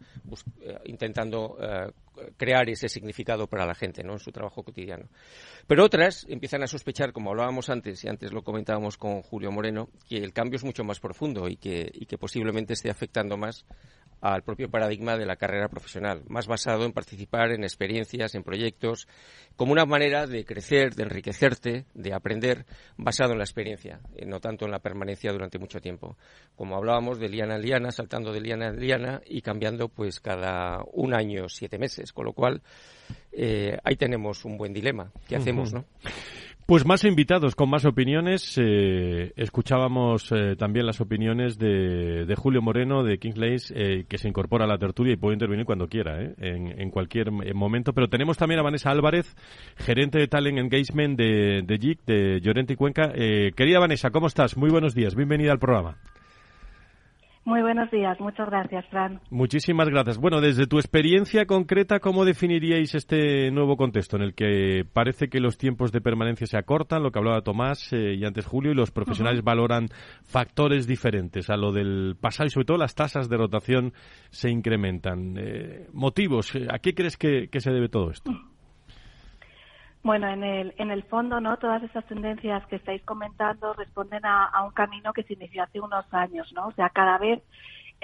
eh, 0.62 0.78
intentando 0.86 1.58
eh, 1.60 1.92
crear 2.38 2.70
ese 2.70 2.90
significado 2.90 3.48
para 3.48 3.66
la 3.66 3.76
gente, 3.76 4.04
¿no? 4.04 4.14
En 4.14 4.20
su 4.20 4.32
trabajo 4.32 4.64
cotidiano. 4.64 5.08
Pero 5.68 5.86
otras 5.86 6.26
empiezan 6.30 6.64
a 6.64 6.68
sospechar, 6.68 7.14
como 7.14 7.32
hablábamos 7.32 7.70
antes, 7.70 8.04
y 8.04 8.10
antes 8.10 8.32
lo 8.32 8.44
comentábamos 8.44 8.98
con 8.98 9.22
Julio 9.22 9.52
Moreno, 9.52 9.90
que 10.08 10.18
el 10.18 10.34
cambio 10.34 10.58
es 10.58 10.64
mucho 10.64 10.84
más 10.84 11.00
profundo 11.00 11.48
y 11.48 11.58
que, 11.58 11.90
y 11.94 12.06
que 12.06 12.18
posiblemente 12.18 12.74
esté 12.74 12.90
afectando 12.90 13.38
más 13.38 13.66
al 14.24 14.42
propio 14.42 14.70
paradigma 14.70 15.18
de 15.18 15.26
la 15.26 15.36
carrera 15.36 15.68
profesional, 15.68 16.24
más 16.30 16.48
basado 16.48 16.86
en 16.86 16.94
participar 16.94 17.52
en 17.52 17.64
experiencias, 17.64 18.34
en 18.36 18.44
proyectos, 18.44 19.06
como 19.58 19.74
una 19.74 19.86
manera 19.86 20.28
de 20.28 20.46
crecer, 20.46 20.96
de 20.96 21.04
enriquecerte, 21.04 21.86
de 21.94 22.14
aprender, 22.14 22.66
basado 22.96 23.34
en 23.34 23.40
la 23.40 23.44
experiencia, 23.44 24.00
no 24.26 24.40
tanto 24.40 24.64
en 24.64 24.72
la 24.72 24.80
permanencia 24.80 25.34
durante 25.34 25.60
mucho 25.60 25.82
tiempo. 25.82 26.16
Como 26.56 26.78
hablábamos 26.78 27.20
de 27.20 27.28
liana 27.28 27.58
en 27.58 27.64
liana, 27.64 27.92
saltando 27.92 28.32
de 28.32 28.40
liana 28.40 28.70
en 28.70 28.80
liana 28.80 29.22
y 29.26 29.42
cambiando 29.42 29.90
pues 29.90 30.22
cada 30.22 30.80
un 30.94 31.14
año, 31.14 31.50
siete 31.50 31.78
meses, 31.78 32.14
con 32.14 32.24
lo 32.24 32.32
cual 32.32 32.62
eh, 33.34 33.78
ahí 33.84 33.98
tenemos 33.98 34.46
un 34.46 34.58
buen 34.58 34.72
dilema. 34.72 35.12
¿Qué 35.28 35.36
hacemos, 35.36 35.74
no? 35.74 35.84
Pues 36.66 36.86
más 36.86 37.04
invitados 37.04 37.56
con 37.56 37.70
más 37.70 37.84
opiniones. 37.84 38.58
Eh, 38.58 39.34
escuchábamos 39.36 40.32
eh, 40.32 40.56
también 40.58 40.86
las 40.86 41.02
opiniones 41.02 41.58
de, 41.60 42.34
Julio 42.38 42.62
Moreno 42.62 43.04
de 43.04 43.18
Kingslays, 43.18 43.74
eh, 43.76 44.06
que 44.08 44.18
se 44.18 44.30
incorpora 44.30 44.64
a 44.64 44.68
la 44.68 44.78
tertulia 44.78 45.14
y 45.14 45.18
puede 45.18 45.34
intervenir 45.34 45.66
cuando 45.66 45.90
quiera, 45.90 46.22
en, 46.22 46.80
en, 46.80 46.90
cualquier 46.90 47.32
momento. 47.32 47.92
Pero 47.92 48.08
tenemos 48.08 48.38
también 48.38 48.62
a 48.62 48.64
Vanessa 48.64 48.92
Álvarez, 48.92 49.36
gerente 49.76 50.20
de 50.20 50.28
Talent 50.30 50.58
Engagement 50.58 51.18
de, 51.18 51.64
de 51.66 51.78
JIC, 51.78 52.06
de 52.06 52.40
Llorente 52.42 52.74
y 52.74 52.76
Cuenca. 52.78 53.12
querida 53.12 53.80
Vanessa, 53.80 54.12
¿cómo 54.12 54.28
estás? 54.28 54.56
Muy 54.56 54.70
buenos 54.70 54.96
días. 54.96 55.16
Bienvenida 55.16 55.52
al 55.52 55.60
programa. 55.60 55.98
Muy 57.46 57.62
buenos 57.62 57.92
días, 57.92 58.18
muchas 58.22 58.48
gracias, 58.48 58.86
Fran. 58.88 59.20
Muchísimas 59.30 59.90
gracias. 59.90 60.18
Bueno, 60.18 60.40
desde 60.40 60.66
tu 60.66 60.78
experiencia 60.78 61.46
concreta, 61.46 62.00
¿cómo 62.00 62.24
definiríais 62.24 62.96
este 62.96 63.52
nuevo 63.52 63.76
contexto 63.76 64.16
en 64.16 64.24
el 64.24 64.34
que 64.34 64.86
parece 64.92 65.28
que 65.28 65.42
los 65.42 65.58
tiempos 65.58 65.92
de 65.92 66.00
permanencia 66.00 66.48
se 66.48 66.58
acortan, 66.58 67.04
lo 67.04 67.12
que 67.12 67.20
hablaba 67.20 67.42
Tomás 67.42 67.92
eh, 67.92 68.16
y 68.16 68.24
antes 68.24 68.46
Julio, 68.46 68.72
y 68.72 68.76
los 68.76 68.92
profesionales 68.92 69.44
valoran 69.44 69.90
factores 70.24 70.88
diferentes 70.88 71.50
a 71.50 71.58
lo 71.58 71.74
del 71.74 72.16
pasado 72.20 72.48
y 72.48 72.50
sobre 72.50 72.66
todo 72.66 72.78
las 72.78 72.96
tasas 72.96 73.28
de 73.28 73.36
rotación 73.36 73.92
se 74.30 74.50
incrementan? 74.50 75.36
Eh, 75.38 75.88
¿Motivos? 75.92 76.54
¿A 76.70 76.80
qué 76.80 76.94
crees 76.94 77.18
que 77.18 77.50
se 77.60 77.72
debe 77.72 77.90
todo 77.90 78.10
esto? 78.10 78.32
Bueno, 80.04 80.28
en 80.28 80.44
el, 80.44 80.74
en 80.78 80.92
el 80.92 81.04
fondo, 81.04 81.40
¿no? 81.40 81.58
Todas 81.58 81.82
esas 81.82 82.06
tendencias 82.08 82.66
que 82.68 82.76
estáis 82.76 83.02
comentando 83.04 83.74
responden 83.74 84.26
a, 84.26 84.46
a 84.46 84.64
un 84.66 84.72
camino 84.72 85.14
que 85.14 85.24
se 85.24 85.34
inició 85.34 85.64
hace 85.64 85.80
unos 85.80 86.06
años, 86.14 86.52
¿no? 86.54 86.68
O 86.68 86.72
sea, 86.74 86.90
cada 86.90 87.18
vez 87.18 87.42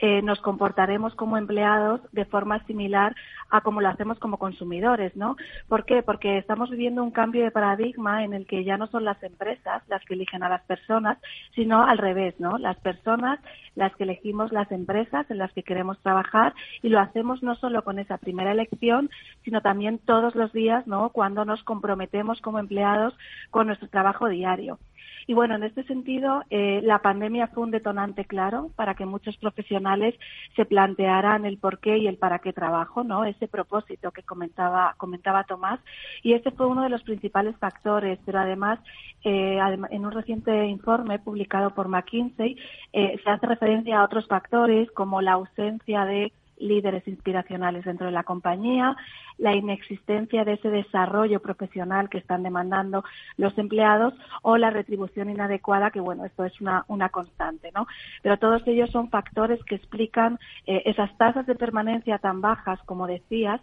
eh, 0.02 0.22
nos 0.22 0.40
comportaremos 0.40 1.14
como 1.16 1.38
empleados 1.38 2.02
de 2.14 2.24
forma 2.26 2.64
similar 2.66 3.16
a 3.50 3.62
como 3.62 3.82
lo 3.82 3.90
hacemos 3.90 4.18
como 4.20 4.38
consumidores, 4.38 5.16
¿no? 5.16 5.36
¿Por 5.68 5.84
qué? 5.86 6.04
Porque 6.04 6.38
estamos 6.38 6.70
viviendo 6.70 7.04
un 7.04 7.12
cambio 7.12 7.44
de 7.44 7.52
paradigma 7.52 8.24
en 8.24 8.34
el 8.34 8.48
que 8.48 8.64
ya 8.64 8.78
no 8.78 8.88
son 8.88 9.04
las 9.04 9.22
empresas 9.24 9.84
las 9.88 10.04
que 10.06 10.14
eligen 10.14 10.44
a 10.44 10.50
las 10.50 10.64
personas, 10.64 11.18
sino 11.54 11.84
al 11.84 11.98
revés, 11.98 12.36
¿no? 12.40 12.58
Las 12.58 12.78
personas 12.78 13.40
las 13.76 13.96
que 13.96 14.04
elegimos 14.04 14.52
las 14.52 14.72
empresas 14.72 15.30
en 15.32 15.38
las 15.38 15.52
que 15.54 15.64
queremos 15.64 16.00
trabajar 16.02 16.54
y 16.82 16.90
lo 16.90 17.00
hacemos 17.00 17.42
no 17.42 17.56
solo 17.56 17.84
con 17.84 17.98
esa 17.98 18.18
primera 18.18 18.52
elección, 18.52 19.10
sino 19.44 19.62
también 19.62 20.00
todos 20.00 20.36
los 20.36 20.52
días, 20.54 20.86
¿no? 20.88 21.10
Cuando 21.10 21.46
nos 21.46 21.64
comprometemos 21.64 22.42
como 22.42 22.60
empleados 22.60 23.14
con 23.50 23.68
nuestro 23.68 23.88
trabajo 23.88 24.28
diario. 24.28 24.80
Y 25.28 25.34
bueno, 25.34 25.56
en 25.56 25.64
este 25.64 25.84
sentido, 25.84 26.44
eh, 26.50 26.82
la 26.84 27.00
pandemia 27.00 27.48
fue 27.48 27.64
un 27.64 27.72
detonante 27.72 28.26
claro 28.26 28.72
para 28.76 28.96
que 28.96 29.06
muchos 29.06 29.38
profesionales 29.38 30.16
se 30.56 30.66
plantearan 30.66 31.46
el 31.46 31.58
por 31.58 31.80
qué 31.80 31.98
y 31.98 32.08
el 32.08 32.18
para 32.18 32.40
qué 32.40 32.54
trabajo, 32.54 33.04
¿no? 33.04 33.26
Ese 33.26 33.48
propósito 33.48 34.12
que 34.12 34.24
comentaba, 34.24 34.96
comentaba 34.98 35.44
Tomás. 35.44 35.80
Y 36.24 36.34
este 36.34 36.52
fue 36.52 36.68
uno 36.68 36.84
de 36.84 36.90
los 36.90 37.04
principales 37.04 37.56
factores, 37.58 38.20
pero 38.26 38.40
además, 38.40 38.80
eh, 39.24 39.60
en 39.90 40.06
un 40.06 40.12
reciente 40.12 40.66
informe 40.66 41.20
publicado 41.20 41.72
por 41.72 41.88
McKinsey, 41.88 42.58
eh, 42.94 43.20
se 43.24 43.30
hace 43.30 43.48
referencia 43.48 44.00
a 44.00 44.06
otros 44.06 44.28
factores 44.28 44.90
como 44.92 45.22
la 45.22 45.34
ausencia 45.34 46.06
de 46.06 46.32
líderes 46.60 47.08
inspiracionales 47.08 47.86
dentro 47.86 48.06
de 48.06 48.12
la 48.12 48.24
compañía, 48.24 48.96
la 49.38 49.56
inexistencia 49.56 50.44
de 50.44 50.54
ese 50.54 50.70
desarrollo 50.70 51.40
profesional 51.40 52.10
que 52.10 52.18
están 52.18 52.44
demandando 52.44 53.04
los 53.38 53.58
empleados 53.58 54.14
o 54.42 54.58
la 54.58 54.70
retribución 54.70 55.30
inadecuada, 55.30 55.92
que 55.92 56.00
bueno, 56.00 56.26
esto 56.26 56.46
es 56.46 56.60
una, 56.62 56.84
una 56.88 57.10
constante, 57.10 57.72
¿no? 57.74 57.88
Pero 58.22 58.38
todos 58.38 58.62
ellos 58.68 58.90
son 58.92 59.10
factores 59.10 59.64
que 59.64 59.76
explican 59.76 60.40
eh, 60.66 60.84
esas 60.86 61.16
tasas 61.18 61.46
de 61.46 61.56
permanencia 61.56 62.18
tan 62.20 62.42
bajas, 62.42 62.80
como 62.86 63.08
decías, 63.08 63.62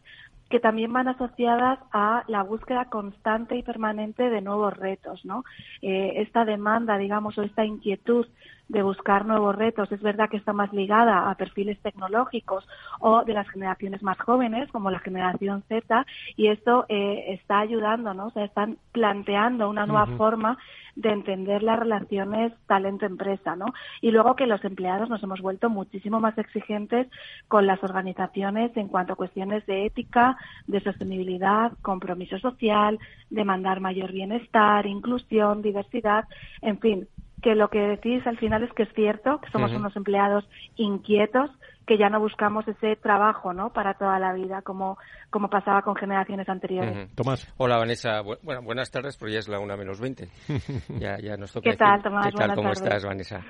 que 0.49 0.61
también 0.61 0.93
van 0.93 1.09
asociadas 1.09 1.79
a 1.93 2.23
la 2.29 2.43
búsqueda 2.43 2.85
constante 2.85 3.57
y 3.57 3.63
permanente 3.63 4.31
de 4.31 4.41
nuevos 4.41 4.77
retos, 4.77 5.25
¿no? 5.25 5.45
Eh, 5.83 6.15
esta 6.17 6.45
demanda, 6.45 6.99
digamos, 6.99 7.37
o 7.37 7.43
esta 7.43 7.65
inquietud 7.65 8.27
de 8.69 8.83
buscar 8.83 9.25
nuevos 9.27 9.55
retos. 9.55 9.91
Es 9.93 10.01
verdad 10.03 10.29
que 10.29 10.37
está 10.37 10.53
más 10.53 10.73
ligada 10.73 11.31
a 11.31 11.35
perfiles 11.37 11.81
tecnológicos 11.81 12.67
o 13.01 13.25
de 13.25 13.35
las 13.35 13.49
generaciones 13.49 14.03
más 14.03 14.19
jóvenes, 14.19 14.71
como 14.73 14.91
la 14.91 14.99
generación 14.99 15.63
Z, 15.69 16.07
y 16.37 16.49
esto 16.49 16.85
eh, 16.89 17.25
está 17.29 17.61
ayudando, 17.61 18.15
¿no? 18.15 18.27
O 18.27 18.31
sea, 18.31 18.45
están 18.45 18.79
planteando 18.93 19.71
una 19.71 19.87
nueva 19.87 20.07
forma 20.17 20.59
de 20.97 21.11
entender 21.11 21.63
las 21.63 21.79
relaciones 21.79 22.53
talento-empresa, 22.67 23.55
¿no? 23.55 23.67
Y 24.01 24.11
luego 24.11 24.35
que 24.35 24.47
los 24.47 24.65
empleados 24.65 25.11
nos 25.11 25.23
hemos 25.23 25.41
vuelto 25.43 25.69
muchísimo 25.69 26.21
más 26.21 26.37
exigentes 26.39 27.07
con 27.49 27.67
las 27.67 27.85
organizaciones 27.85 28.75
en 28.77 28.89
cuanto 28.89 29.13
a 29.13 29.17
cuestiones 29.17 29.65
de 29.67 29.85
ética, 29.85 30.39
de 30.67 30.81
sostenibilidad, 30.81 31.73
compromiso 31.83 32.39
social, 32.39 32.99
demandar 33.29 33.81
mayor 33.81 34.11
bienestar, 34.11 34.87
inclusión, 34.87 35.61
diversidad, 35.61 36.25
en 36.63 36.79
fin, 36.81 37.09
que 37.43 37.55
lo 37.55 37.69
que 37.69 37.79
decís 37.79 38.27
al 38.27 38.39
final 38.39 38.63
es 38.63 38.73
que 38.73 38.85
es 38.85 38.93
cierto, 38.95 39.41
que 39.41 39.51
somos 39.51 39.73
unos 39.73 39.95
empleados 39.97 40.45
inquietos, 40.77 41.51
que 41.87 41.99
ya 41.99 42.09
no 42.09 42.19
buscamos 42.19 42.67
ese 42.67 42.97
trabajo 42.97 43.53
¿no? 43.53 43.73
para 43.73 43.95
toda 43.95 44.19
la 44.19 44.33
vida, 44.33 44.63
como, 44.63 44.99
como 45.31 45.49
pasaba 45.49 45.83
con 45.83 45.95
generaciones 45.95 46.49
anteriores. 46.49 47.15
Tomás. 47.15 47.47
Hola, 47.59 47.77
Vanessa. 47.77 48.23
bueno, 48.23 48.63
buenas 48.63 48.91
tardes, 48.91 49.17
porque 49.17 49.35
ya 49.35 49.39
es 49.39 49.49
la 49.49 49.61
una 49.61 49.77
menos 49.77 50.01
20. 50.01 50.29
ya, 50.99 51.19
ya 51.19 51.37
nos 51.37 51.53
toca 51.53 51.71
¿Qué 51.71 51.77
tal, 51.77 52.03
Tomás? 52.03 52.27
¿Qué 52.27 52.33
tal? 52.33 52.55
¿Cómo 52.55 52.73
estás, 52.73 53.05
Vanessa? 53.05 53.41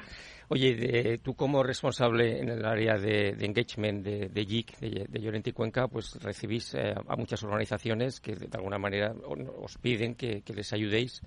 Oye, 0.48 1.18
tú 1.18 1.34
como 1.34 1.62
responsable 1.62 2.40
en 2.40 2.50
el 2.50 2.64
área 2.64 2.96
de, 2.98 3.30
engagement 3.40 4.04
de, 4.04 4.28
de 4.28 4.44
JIC, 4.44 4.78
de, 4.78 5.06
de, 5.08 5.20
Llorente 5.20 5.50
y 5.50 5.52
Cuenca, 5.52 5.88
pues 5.88 6.22
recibís 6.22 6.74
eh, 6.74 6.94
a 6.94 7.16
muchas 7.16 7.42
organizaciones 7.42 8.20
que 8.20 8.36
de 8.36 8.48
alguna 8.52 8.78
manera 8.78 9.12
os 9.60 9.76
piden 9.78 10.14
que, 10.14 10.42
que 10.42 10.52
les 10.52 10.72
ayudéis 10.72 11.20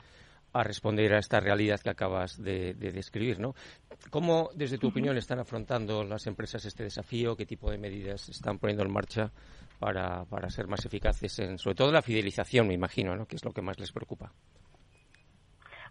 a 0.53 0.63
responder 0.63 1.13
a 1.13 1.19
esta 1.19 1.39
realidad 1.39 1.79
que 1.79 1.89
acabas 1.89 2.41
de, 2.41 2.73
describir, 2.73 3.39
¿no? 3.39 3.53
¿Cómo, 4.09 4.49
desde 4.55 4.77
tu 4.77 4.87
opinión, 4.87 5.17
están 5.17 5.39
afrontando 5.39 6.03
las 6.03 6.25
empresas 6.27 6.65
este 6.65 6.83
desafío? 6.83 7.35
¿Qué 7.35 7.45
tipo 7.45 7.69
de 7.69 7.77
medidas 7.77 8.29
están 8.29 8.57
poniendo 8.57 8.83
en 8.83 8.91
marcha 8.91 9.31
para, 9.79 10.25
para 10.25 10.49
ser 10.49 10.67
más 10.67 10.85
eficaces 10.85 11.39
en, 11.39 11.57
sobre 11.57 11.75
todo, 11.75 11.91
la 11.91 12.01
fidelización, 12.01 12.67
me 12.67 12.73
imagino, 12.73 13.15
¿no? 13.15 13.25
Que 13.25 13.35
es 13.35 13.45
lo 13.45 13.51
que 13.51 13.61
más 13.61 13.79
les 13.79 13.91
preocupa. 13.91 14.31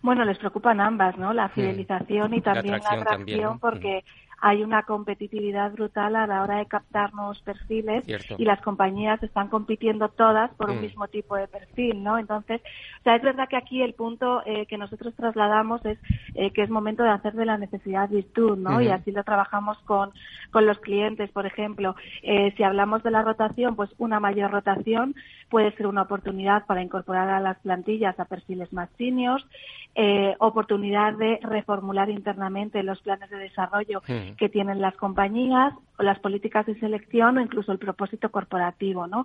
Bueno, 0.01 0.25
les 0.25 0.39
preocupan 0.39 0.81
ambas, 0.81 1.17
¿no? 1.19 1.33
La 1.33 1.49
fidelización 1.49 2.35
y 2.35 2.41
también 2.41 2.81
la 2.81 3.01
atracción, 3.01 3.59
porque 3.59 4.05
hay 4.41 4.62
una 4.62 4.84
competitividad 4.84 5.72
brutal 5.72 6.14
a 6.14 6.26
la 6.26 6.43
hora 6.43 6.59
de 6.59 6.66
captar 6.66 7.12
nuevos 7.12 7.41
perfiles 7.43 8.05
y 8.07 8.45
las 8.45 8.61
compañías 8.61 9.20
están 9.22 9.49
compitiendo 9.49 10.09
todas 10.11 10.53
por 10.55 10.70
un 10.70 10.78
mm. 10.78 10.82
mismo 10.82 11.09
tipo 11.09 11.36
de 11.36 11.49
perfil, 11.49 12.05
¿no? 12.05 12.18
Entonces, 12.18 12.61
o 13.01 13.03
sea, 13.03 13.16
es 13.16 13.22
verdad 13.22 13.49
que 13.49 13.57
aquí 13.57 13.82
el 13.82 13.95
punto 13.95 14.43
eh, 14.47 14.66
que 14.66 14.78
nosotros 14.78 15.14
trasladamos 15.16 15.84
es 15.84 15.99
eh, 16.34 16.53
que 16.53 16.62
es 16.62 16.70
momento 16.70 17.03
de 17.03 17.11
hacer 17.11 17.32
de 17.34 17.47
la 17.47 17.59
necesidad 17.59 18.09
virtud, 18.09 18.57
¿no? 18.57 18.80
Y 18.80 18.89
así 18.89 19.11
lo 19.11 19.24
trabajamos 19.24 19.76
con, 19.80 20.12
con 20.53 20.66
los 20.66 20.78
clientes, 20.78 21.30
por 21.30 21.45
ejemplo. 21.45 21.97
Eh, 22.22 22.55
si 22.57 22.62
hablamos 22.62 23.03
de 23.03 23.11
la 23.11 23.22
rotación, 23.22 23.74
pues 23.74 23.91
una 23.99 24.20
mayor 24.20 24.53
rotación 24.53 25.16
puede 25.51 25.72
ser 25.72 25.86
una 25.86 26.03
oportunidad 26.03 26.64
para 26.66 26.82
incorporar 26.82 27.28
a 27.28 27.41
las 27.41 27.59
plantillas 27.59 28.18
a 28.20 28.26
perfiles 28.26 28.72
más 28.72 28.89
seniors, 28.99 29.45
oportunidad 30.39 31.14
de 31.14 31.41
reformular 31.43 32.09
internamente 32.09 32.82
los 32.84 33.01
planes 33.01 33.30
de 33.30 33.39
desarrollo 33.39 34.01
que 34.37 34.49
tienen 34.49 34.81
las 34.81 34.97
compañías 34.97 35.72
o 35.99 36.03
las 36.03 36.18
políticas 36.18 36.66
de 36.66 36.79
selección 36.79 37.39
o 37.39 37.41
incluso 37.41 37.72
el 37.72 37.79
propósito 37.79 38.31
corporativo, 38.31 39.07
¿no? 39.07 39.24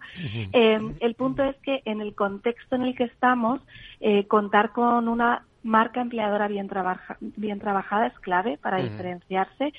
Eh, 0.53 0.79
el 0.99 1.15
punto 1.15 1.43
es 1.43 1.55
que 1.57 1.81
en 1.85 2.01
el 2.01 2.15
contexto 2.15 2.75
en 2.75 2.83
el 2.83 2.95
que 2.95 3.05
estamos, 3.05 3.61
eh, 3.99 4.25
contar 4.27 4.71
con 4.71 5.07
una 5.07 5.43
marca 5.63 6.01
empleadora 6.01 6.47
bien, 6.47 6.69
bien 7.37 7.59
trabajada 7.59 8.07
es 8.07 8.19
clave 8.19 8.57
para 8.57 8.77
diferenciarse 8.77 9.73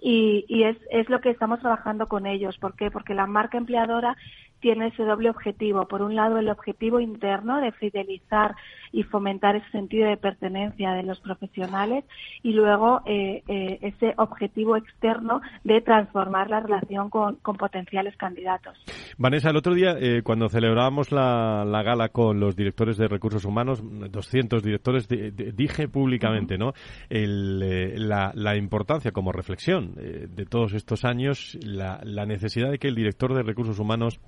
y, 0.00 0.44
y 0.48 0.64
es, 0.64 0.76
es 0.90 1.08
lo 1.08 1.20
que 1.20 1.30
estamos 1.30 1.60
trabajando 1.60 2.08
con 2.08 2.26
ellos. 2.26 2.56
¿Por 2.58 2.74
qué? 2.74 2.90
Porque 2.90 3.14
la 3.14 3.26
marca 3.26 3.58
empleadora 3.58 4.16
tiene 4.60 4.88
ese 4.88 5.04
doble 5.04 5.30
objetivo. 5.30 5.86
Por 5.86 6.02
un 6.02 6.14
lado, 6.14 6.38
el 6.38 6.48
objetivo 6.48 7.00
interno 7.00 7.60
de 7.60 7.72
fidelizar 7.72 8.54
y 8.92 9.02
fomentar 9.02 9.56
ese 9.56 9.70
sentido 9.70 10.08
de 10.08 10.16
pertenencia 10.16 10.92
de 10.92 11.02
los 11.02 11.20
profesionales 11.20 12.04
y 12.42 12.52
luego 12.52 13.02
eh, 13.06 13.42
eh, 13.48 13.78
ese 13.82 14.14
objetivo 14.16 14.76
externo 14.76 15.40
de 15.64 15.80
transformar 15.80 16.50
la 16.50 16.60
relación 16.60 17.10
con, 17.10 17.36
potenciales 17.58 18.16
candidatos. 18.16 18.78
Vanessa, 19.16 19.50
el 19.50 19.56
otro 19.56 19.74
día, 19.74 19.96
eh, 19.98 20.22
cuando 20.22 20.48
celebrábamos 20.48 21.12
la, 21.12 21.64
gala 21.84 22.08
con 22.10 22.40
los 22.40 22.56
directores 22.56 22.96
de 22.96 23.08
recursos 23.08 23.44
humanos, 23.44 23.82
200 23.82 24.62
directores, 24.62 25.08
dije 25.08 25.88
públicamente 25.88 26.58
¿no? 26.58 26.72
la, 27.10 28.56
importancia 28.56 29.12
como 29.12 29.32
reflexión 29.32 29.94
de 29.94 30.46
todos 30.46 30.74
estos 30.74 31.04
años, 31.04 31.58
la, 31.62 32.00
la 32.04 32.26
necesidad 32.26 32.70
de 32.70 32.78
que 32.78 32.88
el 32.88 32.94
director 32.94 33.34
de 33.34 33.42
recursos 33.42 33.78
humanos 33.78 34.20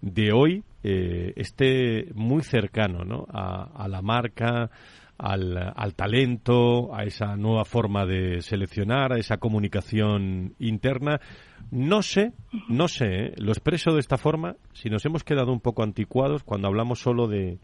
de 0.00 0.32
hoy 0.32 0.64
eh, 0.82 1.32
esté 1.36 2.06
muy 2.14 2.42
cercano 2.42 3.04
¿no? 3.04 3.26
a, 3.28 3.86
la 3.88 4.02
marca, 4.02 4.70
al, 5.18 5.72
al, 5.76 5.94
talento, 5.94 6.94
a 6.94 7.04
esa 7.04 7.36
nueva 7.36 7.64
forma 7.64 8.06
de 8.06 8.40
seleccionar, 8.40 9.12
a 9.12 9.18
esa 9.18 9.36
comunicación 9.36 10.54
interna. 10.58 11.20
No 11.70 12.02
sé, 12.02 12.32
no 12.68 12.88
sé, 12.88 13.26
¿eh? 13.26 13.32
lo 13.36 13.52
expreso 13.52 13.92
de 13.92 14.00
esta 14.00 14.16
forma, 14.16 14.56
si 14.72 14.88
nos 14.88 15.04
hemos 15.04 15.22
quedado 15.22 15.52
un 15.52 15.60
poco 15.60 15.82
anticuados 15.82 16.42
cuando 16.42 16.68
hablamos 16.68 17.00
solo 17.00 17.28
de, 17.28 17.58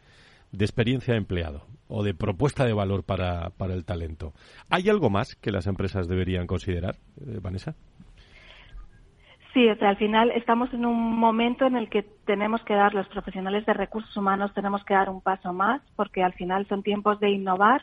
de 0.53 0.64
experiencia 0.64 1.14
de 1.14 1.18
empleado 1.18 1.66
o 1.89 2.03
de 2.03 2.14
propuesta 2.14 2.64
de 2.64 2.72
valor 2.72 3.05
para, 3.05 3.51
para 3.51 3.74
el 3.74 3.84
talento. 3.84 4.32
¿Hay 4.68 4.89
algo 4.89 5.09
más 5.11 5.37
que 5.37 5.51
las 5.51 5.66
empresas 5.66 6.09
deberían 6.09 6.47
considerar, 6.47 6.97
eh, 7.20 7.39
Vanessa? 7.41 7.74
Sí, 9.57 9.67
o 9.71 9.77
sea, 9.77 9.89
al 9.89 9.97
final 9.97 10.33
estamos 10.33 10.71
en 10.75 10.85
un 10.85 11.17
momento 11.19 11.65
en 11.65 11.77
el 11.77 11.89
que 11.89 12.03
tenemos 12.27 12.63
que 12.65 12.75
dar, 12.75 12.93
los 12.93 13.09
profesionales 13.09 13.65
de 13.65 13.73
recursos 13.73 14.15
humanos 14.15 14.53
tenemos 14.53 14.85
que 14.85 14.93
dar 14.93 15.09
un 15.09 15.23
paso 15.23 15.55
más, 15.55 15.81
porque 15.97 16.23
al 16.23 16.35
final 16.35 16.69
son 16.69 16.83
tiempos 16.83 17.19
de 17.21 17.31
innovar 17.31 17.83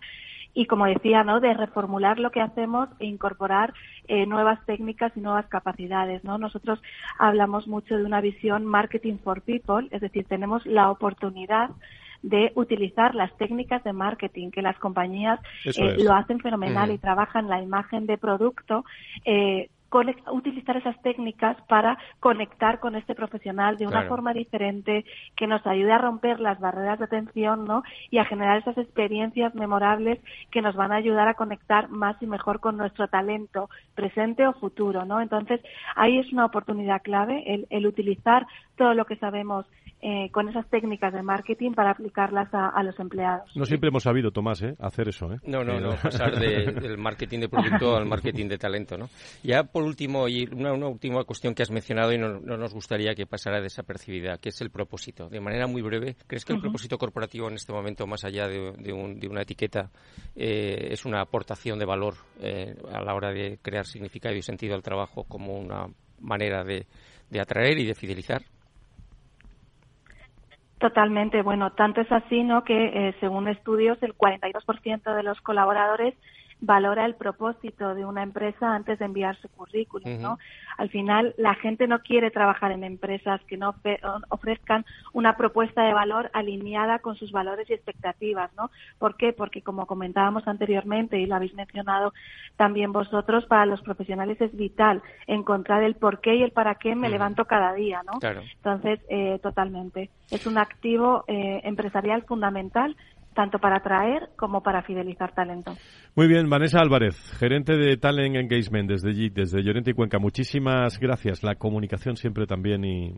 y, 0.53 0.67
como 0.67 0.85
decía, 0.85 1.23
¿no? 1.23 1.39
de 1.39 1.51
reformular 1.55 2.19
lo 2.19 2.29
que 2.29 2.41
hacemos 2.41 2.89
e 2.99 3.07
incorporar 3.07 3.73
eh, 4.07 4.27
nuevas 4.27 4.63
técnicas 4.67 5.13
y 5.15 5.21
nuevas 5.21 5.47
capacidades. 5.47 6.23
¿no? 6.23 6.37
Nosotros 6.37 6.79
hablamos 7.17 7.67
mucho 7.67 7.97
de 7.97 8.05
una 8.05 8.21
visión 8.21 8.67
marketing 8.67 9.17
for 9.23 9.41
people, 9.41 9.87
es 9.89 10.01
decir, 10.01 10.25
tenemos 10.25 10.63
la 10.67 10.91
oportunidad 10.91 11.71
de 12.21 12.51
utilizar 12.53 13.15
las 13.15 13.35
técnicas 13.37 13.83
de 13.83 13.93
marketing, 13.93 14.51
que 14.51 14.61
las 14.61 14.77
compañías 14.77 15.39
eh, 15.65 15.95
lo 15.97 16.13
hacen 16.13 16.39
fenomenal 16.39 16.91
y 16.91 16.99
trabajan 16.99 17.49
la 17.49 17.63
imagen 17.63 18.05
de 18.05 18.19
producto 18.19 18.85
eh, 19.25 19.69
utilizar 20.31 20.77
esas 20.77 20.99
técnicas 21.01 21.57
para 21.67 21.97
conectar 22.19 22.79
con 22.79 22.95
este 22.95 23.15
profesional 23.15 23.77
de 23.77 23.87
una 23.87 24.03
forma 24.03 24.33
diferente 24.33 25.05
que 25.35 25.47
nos 25.47 25.65
ayude 25.67 25.91
a 25.91 25.97
romper 25.97 26.39
las 26.39 26.59
barreras 26.59 26.99
de 26.99 27.05
atención 27.05 27.65
¿no? 27.65 27.83
y 28.09 28.17
a 28.17 28.25
generar 28.25 28.57
esas 28.57 28.77
experiencias 28.77 29.53
memorables 29.55 30.19
que 30.51 30.61
nos 30.61 30.75
van 30.75 30.91
a 30.91 30.95
ayudar 30.95 31.27
a 31.27 31.35
conectar 31.35 31.89
más 31.89 32.21
y 32.21 32.27
mejor 32.27 32.59
con 32.59 32.77
nuestro 32.77 33.07
talento 33.07 33.69
presente 33.95 34.47
o 34.47 34.53
futuro. 34.53 35.05
¿no? 35.05 35.21
Entonces, 35.21 35.61
ahí 35.95 36.17
es 36.17 36.31
una 36.33 36.45
oportunidad 36.45 37.01
clave 37.01 37.43
el, 37.45 37.67
el 37.69 37.87
utilizar 37.87 38.47
todo 38.77 38.93
lo 38.93 39.05
que 39.05 39.17
sabemos 39.17 39.65
eh, 40.05 40.29
con 40.31 40.49
esas 40.49 40.69
técnicas 40.69 41.13
de 41.13 41.23
marketing 41.23 41.71
para 41.71 41.91
aplicarlas 41.91 42.49
a, 42.51 42.83
los 42.83 42.99
empleados. 42.99 43.49
No 43.55 43.63
siempre 43.63 43.87
hemos 43.87 44.03
sabido, 44.03 44.31
Tomás, 44.31 44.61
¿eh? 44.61 44.75
hacer 44.79 45.07
eso. 45.07 45.31
¿eh? 45.31 45.37
No, 45.45 45.63
no, 45.63 45.79
no, 45.79 45.95
pasar 45.95 46.37
del 46.39 46.97
marketing 46.97 47.39
de 47.39 47.47
producto 47.47 47.95
al 47.95 48.05
marketing 48.05 48.49
de 48.49 48.57
talento. 48.57 48.97
¿no? 48.97 49.07
Ya 49.43 49.63
por 49.63 49.83
último, 49.83 50.27
y 50.27 50.45
una, 50.51 50.73
última 50.73 51.23
cuestión 51.23 51.55
que 51.55 51.63
has 51.63 51.71
mencionado 51.71 52.11
y 52.11 52.17
no, 52.17 52.37
nos 52.41 52.73
gustaría 52.73 53.15
que 53.15 53.25
pasara 53.25 53.61
desapercibida, 53.61 54.39
que 54.39 54.49
es 54.49 54.59
el 54.59 54.71
propósito. 54.71 55.29
De 55.29 55.39
manera 55.39 55.67
muy 55.67 55.81
breve, 55.81 56.17
¿crees 56.27 56.43
que 56.43 56.51
el 56.51 56.59
propósito 56.59 56.97
corporativo 56.97 57.47
en 57.47 57.53
este 57.53 57.71
momento, 57.71 58.05
más 58.05 58.25
allá 58.25 58.49
de, 58.49 58.91
una 58.91 59.43
etiqueta, 59.43 59.89
es 60.35 61.05
una 61.05 61.21
aportación 61.21 61.79
de 61.79 61.85
valor 61.85 62.15
a 62.91 63.01
la 63.01 63.15
hora 63.15 63.31
de 63.31 63.57
crear 63.61 63.85
significado 63.85 64.35
y 64.35 64.41
sentido 64.41 64.75
al 64.75 64.83
trabajo 64.83 65.23
como 65.23 65.57
una 65.57 65.87
manera 66.19 66.65
de 66.65 66.85
atraer 67.39 67.79
y 67.79 67.85
de 67.85 67.95
fidelizar? 67.95 68.41
Totalmente. 70.83 71.41
Bueno, 71.43 71.71
tanto 71.71 72.01
es 72.01 72.11
así, 72.11 72.43
¿no? 72.43 72.65
Que 72.65 72.75
eh, 73.07 73.15
según 73.21 73.47
estudios, 73.47 73.97
el 74.03 74.17
42% 74.17 75.15
de 75.15 75.23
los 75.23 75.39
colaboradores 75.39 76.13
valora 76.65 77.05
el 77.05 77.15
propósito 77.15 77.93
de 77.93 78.05
una 78.05 78.23
empresa 78.23 78.73
antes 78.73 78.97
de 78.97 79.05
enviar 79.05 79.35
su 79.41 79.49
currículum, 79.49 80.21
¿no? 80.21 80.39
Al 80.77 80.89
final, 80.89 81.35
la 81.37 81.55
gente 81.55 81.87
no 81.87 81.99
quiere 81.99 82.31
trabajar 82.31 82.71
en 82.71 82.85
empresas 82.85 83.41
que 83.47 83.57
no 83.57 83.75
ofrezcan 84.29 84.85
una 85.11 85.35
propuesta 85.35 85.83
de 85.83 85.93
valor 85.93 86.31
alineada 86.33 86.99
con 86.99 87.17
sus 87.17 87.33
valores 87.33 87.69
y 87.69 87.73
expectativas, 87.73 88.49
¿no? 88.55 88.71
¿Por 88.97 89.17
qué? 89.17 89.33
Porque 89.33 89.61
como 89.61 89.85
comentábamos 89.85 90.47
anteriormente 90.47 91.19
y 91.19 91.25
lo 91.25 91.35
habéis 91.35 91.53
mencionado 91.53 92.13
también 92.55 92.93
vosotros, 92.93 93.45
para 93.45 93.65
los 93.65 93.81
profesionales 93.81 94.39
es 94.39 94.55
vital 94.55 95.01
encontrar 95.27 95.83
el 95.83 95.95
por 95.95 96.21
qué 96.21 96.35
y 96.35 96.43
el 96.43 96.51
para 96.51 96.75
qué 96.75 96.95
me 96.95 97.09
levanto 97.09 97.43
cada 97.43 97.73
día, 97.73 98.03
¿no? 98.05 98.19
Entonces, 98.21 99.01
eh, 99.09 99.37
totalmente. 99.43 100.09
Es 100.31 100.47
un 100.47 100.57
activo 100.57 101.25
eh, 101.27 101.59
empresarial 101.65 102.23
fundamental 102.23 102.95
tanto 103.33 103.59
para 103.59 103.77
atraer 103.77 104.29
como 104.37 104.61
para 104.61 104.81
fidelizar 104.83 105.33
talento. 105.33 105.73
Muy 106.15 106.27
bien, 106.27 106.49
Vanessa 106.49 106.79
Álvarez, 106.79 107.15
gerente 107.39 107.75
de 107.75 107.97
Talent 107.97 108.35
Engagement 108.35 108.89
desde 108.89 109.29
desde 109.29 109.63
Llorente 109.63 109.91
y 109.91 109.93
Cuenca. 109.93 110.19
Muchísimas 110.19 110.99
gracias. 110.99 111.43
La 111.43 111.55
comunicación 111.55 112.15
siempre 112.15 112.45
también 112.45 112.83
y, 112.85 113.15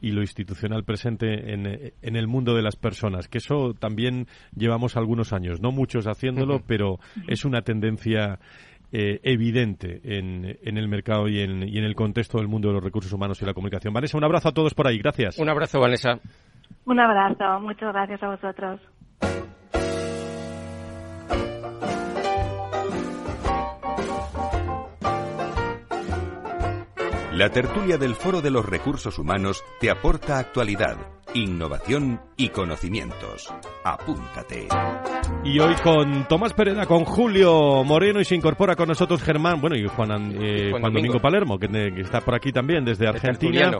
y 0.00 0.12
lo 0.12 0.20
institucional 0.20 0.84
presente 0.84 1.52
en, 1.52 1.66
en, 1.66 2.16
el 2.16 2.26
mundo 2.26 2.54
de 2.54 2.62
las 2.62 2.76
personas, 2.76 3.28
que 3.28 3.38
eso 3.38 3.74
también 3.78 4.26
llevamos 4.54 4.96
algunos 4.96 5.32
años, 5.32 5.60
no 5.60 5.72
muchos 5.72 6.06
haciéndolo, 6.06 6.60
pero 6.66 6.98
es 7.26 7.44
una 7.44 7.62
tendencia 7.62 8.38
eh, 8.92 9.18
evidente 9.22 10.00
en, 10.04 10.58
en, 10.62 10.76
el 10.76 10.88
mercado 10.88 11.26
y 11.26 11.40
en, 11.40 11.66
y 11.68 11.78
en 11.78 11.84
el 11.84 11.94
contexto 11.94 12.38
del 12.38 12.48
mundo 12.48 12.68
de 12.68 12.74
los 12.74 12.84
recursos 12.84 13.12
humanos 13.12 13.40
y 13.40 13.46
la 13.46 13.54
comunicación. 13.54 13.94
Vanessa, 13.94 14.18
un 14.18 14.24
abrazo 14.24 14.50
a 14.50 14.52
todos 14.52 14.74
por 14.74 14.86
ahí. 14.86 14.98
Gracias. 14.98 15.38
Un 15.38 15.48
abrazo, 15.48 15.80
Vanessa. 15.80 16.20
Un 16.84 17.00
abrazo. 17.00 17.60
Muchas 17.60 17.92
gracias 17.92 18.22
a 18.22 18.28
vosotros. 18.28 18.80
La 27.34 27.50
tertulia 27.50 27.98
del 27.98 28.14
Foro 28.14 28.40
de 28.40 28.50
los 28.52 28.64
Recursos 28.64 29.18
Humanos 29.18 29.64
te 29.80 29.90
aporta 29.90 30.38
actualidad, 30.38 30.96
innovación 31.34 32.20
y 32.36 32.50
conocimientos. 32.50 33.52
Apúntate. 33.82 34.68
Y 35.42 35.58
hoy 35.58 35.74
con 35.82 36.28
Tomás 36.28 36.52
Pereda, 36.52 36.86
con 36.86 37.04
Julio 37.04 37.82
Moreno 37.82 38.20
y 38.20 38.24
se 38.24 38.36
incorpora 38.36 38.76
con 38.76 38.86
nosotros 38.86 39.20
Germán, 39.20 39.60
bueno, 39.60 39.74
y 39.76 39.84
Juan, 39.88 40.32
eh, 40.40 40.70
Domingo. 40.70 41.20
Palermo, 41.20 41.58
que, 41.58 41.66
está 41.98 42.20
por 42.20 42.36
aquí 42.36 42.52
también 42.52 42.84
desde 42.84 43.08
Argentina. 43.08 43.78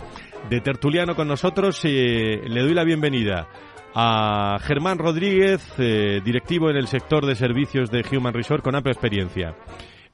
De 0.51 0.61
tertuliano, 0.61 1.15
con 1.15 1.29
nosotros. 1.29 1.81
Eh, 1.85 2.43
le 2.49 2.61
doy 2.61 2.75
la 2.75 2.83
bienvenida 2.83 3.47
a 3.95 4.59
Germán 4.61 4.99
Rodríguez, 4.99 5.63
eh, 5.79 6.21
directivo 6.25 6.69
en 6.69 6.77
el 6.77 6.89
sector 6.89 7.27
de 7.27 7.37
servicios 7.37 7.91
de 7.91 8.05
Human 8.11 8.35
Resort 8.35 8.65
con 8.65 8.75
amplia 8.75 8.93
experiencia 8.93 9.55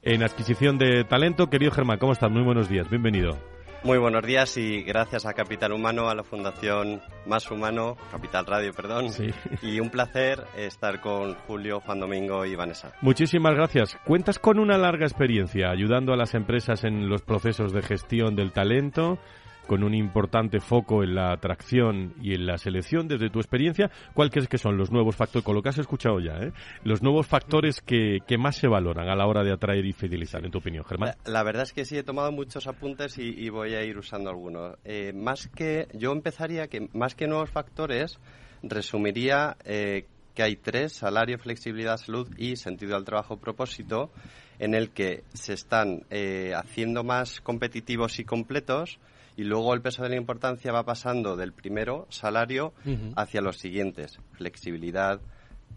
en 0.03 0.23
adquisición 0.23 0.77
de 0.77 1.03
talento. 1.03 1.47
Querido 1.47 1.71
Germán, 1.71 1.97
¿cómo 1.97 2.13
estás? 2.13 2.31
Muy 2.31 2.43
buenos 2.43 2.69
días, 2.69 2.89
bienvenido. 2.89 3.37
Muy 3.83 3.97
buenos 3.97 4.23
días 4.23 4.57
y 4.57 4.83
gracias 4.83 5.25
a 5.25 5.33
Capital 5.33 5.71
Humano, 5.73 6.07
a 6.07 6.13
la 6.13 6.23
Fundación 6.23 7.01
Más 7.25 7.49
Humano, 7.49 7.97
Capital 8.11 8.45
Radio, 8.45 8.73
perdón. 8.73 9.07
Y 9.63 9.79
un 9.79 9.89
placer 9.89 10.43
estar 10.55 11.01
con 11.01 11.33
Julio, 11.47 11.79
Juan 11.79 11.99
Domingo 11.99 12.45
y 12.45 12.55
Vanessa. 12.55 12.91
Muchísimas 13.01 13.55
gracias. 13.55 13.97
Cuentas 14.05 14.37
con 14.37 14.59
una 14.59 14.77
larga 14.77 15.07
experiencia 15.07 15.71
ayudando 15.71 16.13
a 16.13 16.17
las 16.17 16.35
empresas 16.35 16.83
en 16.83 17.09
los 17.09 17.23
procesos 17.23 17.73
de 17.73 17.81
gestión 17.81 18.35
del 18.35 18.51
talento, 18.51 19.17
con 19.67 19.83
un 19.83 19.93
importante 19.93 20.59
foco 20.59 21.03
en 21.03 21.15
la 21.15 21.31
atracción 21.31 22.13
y 22.21 22.33
en 22.33 22.45
la 22.45 22.57
selección. 22.57 23.07
Desde 23.07 23.29
tu 23.29 23.39
experiencia, 23.39 23.89
¿cuáles 24.13 24.33
crees 24.33 24.47
que 24.47 24.57
son 24.57 24.77
los 24.77 24.91
nuevos 24.91 25.15
factores, 25.15 25.45
con 25.45 25.55
lo 25.55 25.61
que 25.61 25.69
has 25.69 25.77
escuchado 25.77 26.19
ya, 26.19 26.33
¿eh? 26.39 26.51
los 26.83 27.01
nuevos 27.01 27.27
factores 27.27 27.81
que, 27.81 28.19
más 28.37 28.55
se 28.55 28.67
valoran 28.67 29.07
a 29.09 29.15
la 29.15 29.27
hora 29.27 29.43
de 29.43 29.51
atraer 29.51 29.85
y 29.85 29.93
fidelizar, 29.93 30.43
en 30.43 30.51
tu 30.51 30.57
opinión, 30.57 30.83
Germán? 30.85 31.13
La, 31.25 31.43
verdad 31.43 31.63
es 31.63 31.73
que 31.73 31.85
sí, 31.85 31.97
he 31.97 32.03
tomado 32.03 32.31
muchos 32.31 32.67
apuntes 32.67 33.17
y, 33.17 33.49
voy 33.49 33.75
a 33.75 33.83
ir 33.83 33.97
usando 33.97 34.29
algunos. 34.29 34.77
Eh, 34.83 35.13
más 35.13 35.47
que, 35.47 35.87
yo 35.93 36.11
empezaría 36.11 36.67
que 36.67 36.87
más 36.93 37.15
que 37.15 37.27
nuevos 37.27 37.49
factores, 37.49 38.19
resumiría 38.63 39.57
eh, 39.65 40.05
que 40.33 40.43
hay 40.43 40.55
tres, 40.55 40.93
salario, 40.93 41.37
flexibilidad, 41.37 41.97
salud 41.97 42.27
y 42.37 42.55
sentido 42.55 42.95
al 42.95 43.03
trabajo 43.03 43.37
propósito, 43.37 44.11
en 44.59 44.75
el 44.75 44.91
que 44.91 45.23
se 45.33 45.53
están 45.53 46.05
eh, 46.09 46.53
haciendo 46.55 47.03
más 47.03 47.41
competitivos 47.41 48.19
y 48.19 48.25
completos 48.25 48.99
y 49.37 49.43
luego 49.43 49.73
el 49.73 49.81
peso 49.81 50.03
de 50.03 50.09
la 50.09 50.15
importancia 50.15 50.71
va 50.71 50.83
pasando 50.83 51.35
del 51.35 51.53
primero, 51.53 52.07
salario, 52.09 52.73
hacia 53.15 53.41
los 53.41 53.57
siguientes, 53.57 54.19
flexibilidad, 54.33 55.19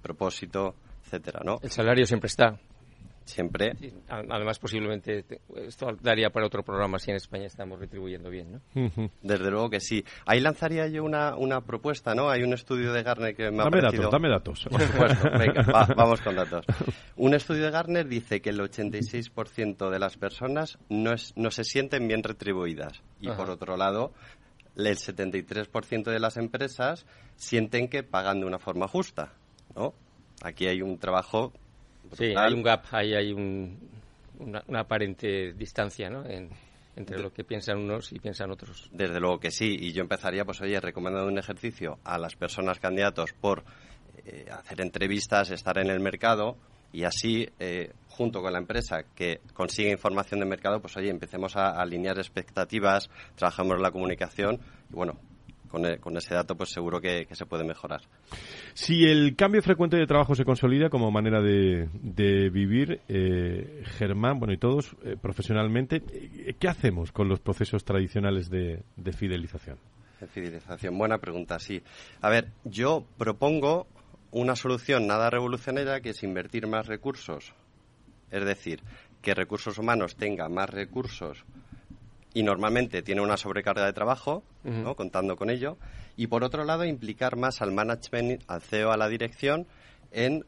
propósito, 0.03 0.75
etcétera, 1.05 1.41
¿no? 1.45 1.59
El 1.63 1.71
salario 1.71 2.07
siempre 2.07 2.27
está. 2.27 2.59
Siempre. 3.25 3.73
además, 4.09 4.59
posiblemente 4.59 5.25
esto 5.57 5.97
daría 6.03 6.31
para 6.31 6.47
otro 6.47 6.63
programa 6.63 6.99
si 6.99 7.11
en 7.11 7.17
España 7.17 7.47
estamos 7.47 7.79
retribuyendo 7.79 8.29
bien, 8.29 8.53
¿no? 8.53 9.11
Desde 9.23 9.51
luego 9.51 9.71
que 9.71 9.81
sí. 9.81 10.05
Ahí 10.27 10.41
lanzaría 10.41 10.87
yo 10.89 11.05
una, 11.05 11.35
una 11.35 11.63
propuesta, 11.63 12.15
¿no? 12.15 12.29
Hay 12.29 12.43
un 12.43 12.53
estudio 12.53 12.93
de 12.93 13.03
Garner 13.03 13.35
que 13.35 13.51
me 13.51 13.63
ha 13.63 13.65
dame 13.65 13.81
Datos, 13.81 14.11
dame 14.11 14.29
datos. 14.29 14.67
Por 14.71 14.81
supuesto. 14.81 15.31
Venga, 15.39 15.63
vamos 15.97 16.21
con 16.21 16.37
datos. 16.37 16.67
Un 17.17 17.35
estudio 17.35 17.65
de 17.65 17.71
Garner 17.71 18.07
dice 18.07 18.41
que 18.41 18.51
el 18.51 18.61
86% 18.61 19.91
de 19.91 19.99
las 19.99 20.17
personas 20.17 20.79
no, 20.89 21.13
es, 21.13 21.33
no 21.37 21.51
se 21.51 21.65
sienten 21.65 22.07
bien 22.07 22.23
retribuidas. 22.23 23.03
Y 23.21 23.29
por 23.29 23.49
otro 23.49 23.77
lado, 23.77 24.13
el 24.77 24.97
73% 24.97 26.05
de 26.05 26.21
las 26.21 26.37
empresas 26.37 27.07
sienten 27.37 27.89
que 27.89 28.03
pagan 28.03 28.41
de 28.41 28.47
una 28.47 28.59
forma 28.59 28.87
justa, 28.89 29.33
¿no? 29.75 29.95
Aquí 30.43 30.67
hay 30.67 30.83
un 30.83 30.99
trabajo 30.99 31.53
Sí, 32.13 32.35
hay 32.37 32.53
un 32.53 32.63
gap, 32.63 32.85
hay, 32.91 33.15
hay 33.15 33.33
una, 33.33 34.81
aparente 34.81 35.53
distancia 35.55 36.09
¿no? 36.11 36.25
entre 36.97 37.19
lo 37.19 37.33
que 37.33 37.45
piensan 37.45 37.79
unos 37.79 38.13
y 38.13 38.19
piensan 38.19 38.51
otros. 38.51 38.89
Desde 38.93 39.19
luego 39.21 39.39
que 39.39 39.51
sí, 39.51 39.77
y 39.79 39.93
yo 39.93 40.03
empezaría, 40.03 40.45
pues 40.45 40.61
oye, 40.61 40.81
recomendando 40.81 41.29
un 41.31 41.39
ejercicio 41.39 41.99
a 42.05 42.19
las 42.19 42.37
personas 42.37 42.79
candidatos 42.79 43.33
por 43.33 43.65
eh, 44.25 44.47
hacer 44.51 44.81
entrevistas, 44.81 45.51
estar 45.51 45.79
en 45.79 45.91
el 45.91 46.01
mercado 46.01 46.57
y 46.93 47.03
así, 47.03 47.49
eh, 47.59 47.93
junto 48.09 48.41
con 48.41 48.53
la 48.53 48.59
empresa 48.59 49.03
que 49.17 49.41
consigue 49.53 49.91
información 49.91 50.39
de 50.39 50.47
mercado, 50.47 50.81
pues 50.81 50.97
oye, 50.97 51.11
empecemos 51.11 51.57
a, 51.57 51.71
a 51.71 51.83
alinear 51.83 52.19
expectativas, 52.19 53.11
trabajamos 53.35 53.81
la 53.81 53.91
comunicación 53.91 54.61
y 54.91 54.95
bueno, 54.95 55.19
e, 55.85 55.99
con, 55.99 56.17
ese 56.17 56.35
dato 56.35 56.57
pues 56.57 56.71
seguro 56.71 57.01
que, 57.01 57.27
se 57.31 57.47
puede 57.47 57.65
mejorar. 57.65 58.03
Si 58.75 59.05
el 59.05 59.35
cambio 59.37 59.63
frecuente 59.63 59.97
de 59.97 60.07
trabajo 60.07 60.35
se 60.35 60.45
consolida 60.45 60.91
como 60.91 61.11
manera 61.11 61.41
de, 61.41 61.89
vivir, 62.51 63.01
eh, 63.09 63.83
Germán, 63.99 64.39
bueno 64.39 64.55
y 64.55 64.59
todos 64.59 64.97
eh, 65.05 65.17
profesionalmente, 65.21 66.03
eh, 66.13 66.55
¿qué 66.59 66.69
hacemos 66.69 67.13
con 67.13 67.29
los 67.29 67.41
procesos 67.41 67.85
tradicionales 67.85 68.51
de, 68.51 68.83
fidelización? 69.17 69.79
De 70.21 70.27
fidelización, 70.27 70.97
buena 70.97 71.19
pregunta, 71.19 71.59
sí. 71.59 71.83
A 72.21 72.29
ver, 72.29 72.49
yo 72.65 73.05
propongo 73.19 73.87
una 74.31 74.57
solución 74.57 75.07
nada 75.07 75.31
revolucionaria 75.31 76.01
que 76.01 76.11
es 76.11 76.23
invertir 76.23 76.67
más 76.67 76.87
recursos. 76.87 77.55
Es 78.31 78.45
decir, 78.45 78.81
que 79.23 79.35
recursos 79.35 79.79
humanos 79.79 80.17
tenga 80.17 80.49
más 80.49 80.69
recursos 80.69 81.45
y 82.35 82.43
normalmente 82.43 83.03
tiene 83.03 83.21
una 83.23 83.37
sobrecarga 83.37 83.87
de 83.87 83.93
trabajo, 83.93 84.43
¿no? 84.65 84.97
contando 84.97 85.37
con 85.37 85.51
ello, 85.51 85.79
y 86.17 86.27
por 86.27 86.43
otro 86.45 86.65
lado 86.65 86.85
implicar 86.85 87.37
más 87.37 87.63
al 87.63 87.73
management, 87.73 88.43
al 88.49 88.61
CEO, 88.61 88.91
a 88.91 88.97
la 88.97 89.09
dirección 89.09 89.67
en 90.11 90.45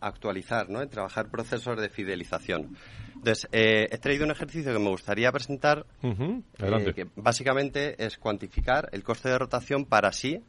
actualizar, 0.00 0.68
¿no? 0.68 0.82
en 0.82 0.88
trabajar 0.88 1.30
procesos 1.30 1.80
de 1.80 1.88
fidelización. 1.88 2.76
Entonces, 3.14 3.48
eh, 3.52 3.88
he 3.90 3.98
traído 3.98 4.24
un 4.24 4.30
ejercicio 4.30 4.72
que 4.72 4.78
me 4.78 4.90
gustaría 4.90 5.30
presentar, 5.32 5.86
eh, 6.02 6.92
que 6.94 7.06
básicamente 7.16 8.04
es 8.04 8.18
cuantificar 8.18 8.88
el 8.92 9.02
coste 9.02 9.28
de 9.28 9.38
rotación 9.38 9.84
para 9.84 10.12
sí 10.12 10.42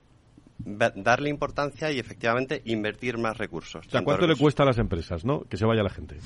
darle 0.59 1.29
importancia 1.29 1.91
y 1.91 1.99
efectivamente 1.99 2.61
invertir 2.65 3.17
más 3.17 3.37
recursos. 3.37 3.87
O 3.87 3.89
sea, 3.89 4.03
¿cuánto 4.03 4.27
le 4.27 4.35
cuesta 4.35 4.63
a 4.63 4.65
las 4.65 4.77
empresas, 4.77 5.25
no? 5.25 5.41
Que 5.41 5.57
se 5.57 5.65
vaya 5.65 5.83
la 5.83 5.89
gente. 5.89 6.17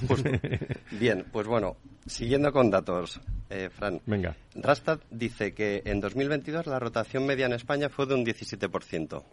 Bien, 0.91 1.25
pues 1.31 1.47
bueno, 1.47 1.77
siguiendo 2.05 2.51
con 2.51 2.69
datos, 2.69 3.21
eh, 3.49 3.69
Fran. 3.69 4.01
Venga. 4.05 4.35
Rastad 4.55 4.99
dice 5.11 5.53
que 5.53 5.83
en 5.85 6.01
2022 6.01 6.65
la 6.67 6.79
rotación 6.79 7.25
media 7.25 7.45
en 7.45 7.53
España 7.53 7.89
fue 7.89 8.05
de 8.05 8.15
un 8.15 8.25
17%. 8.25 9.23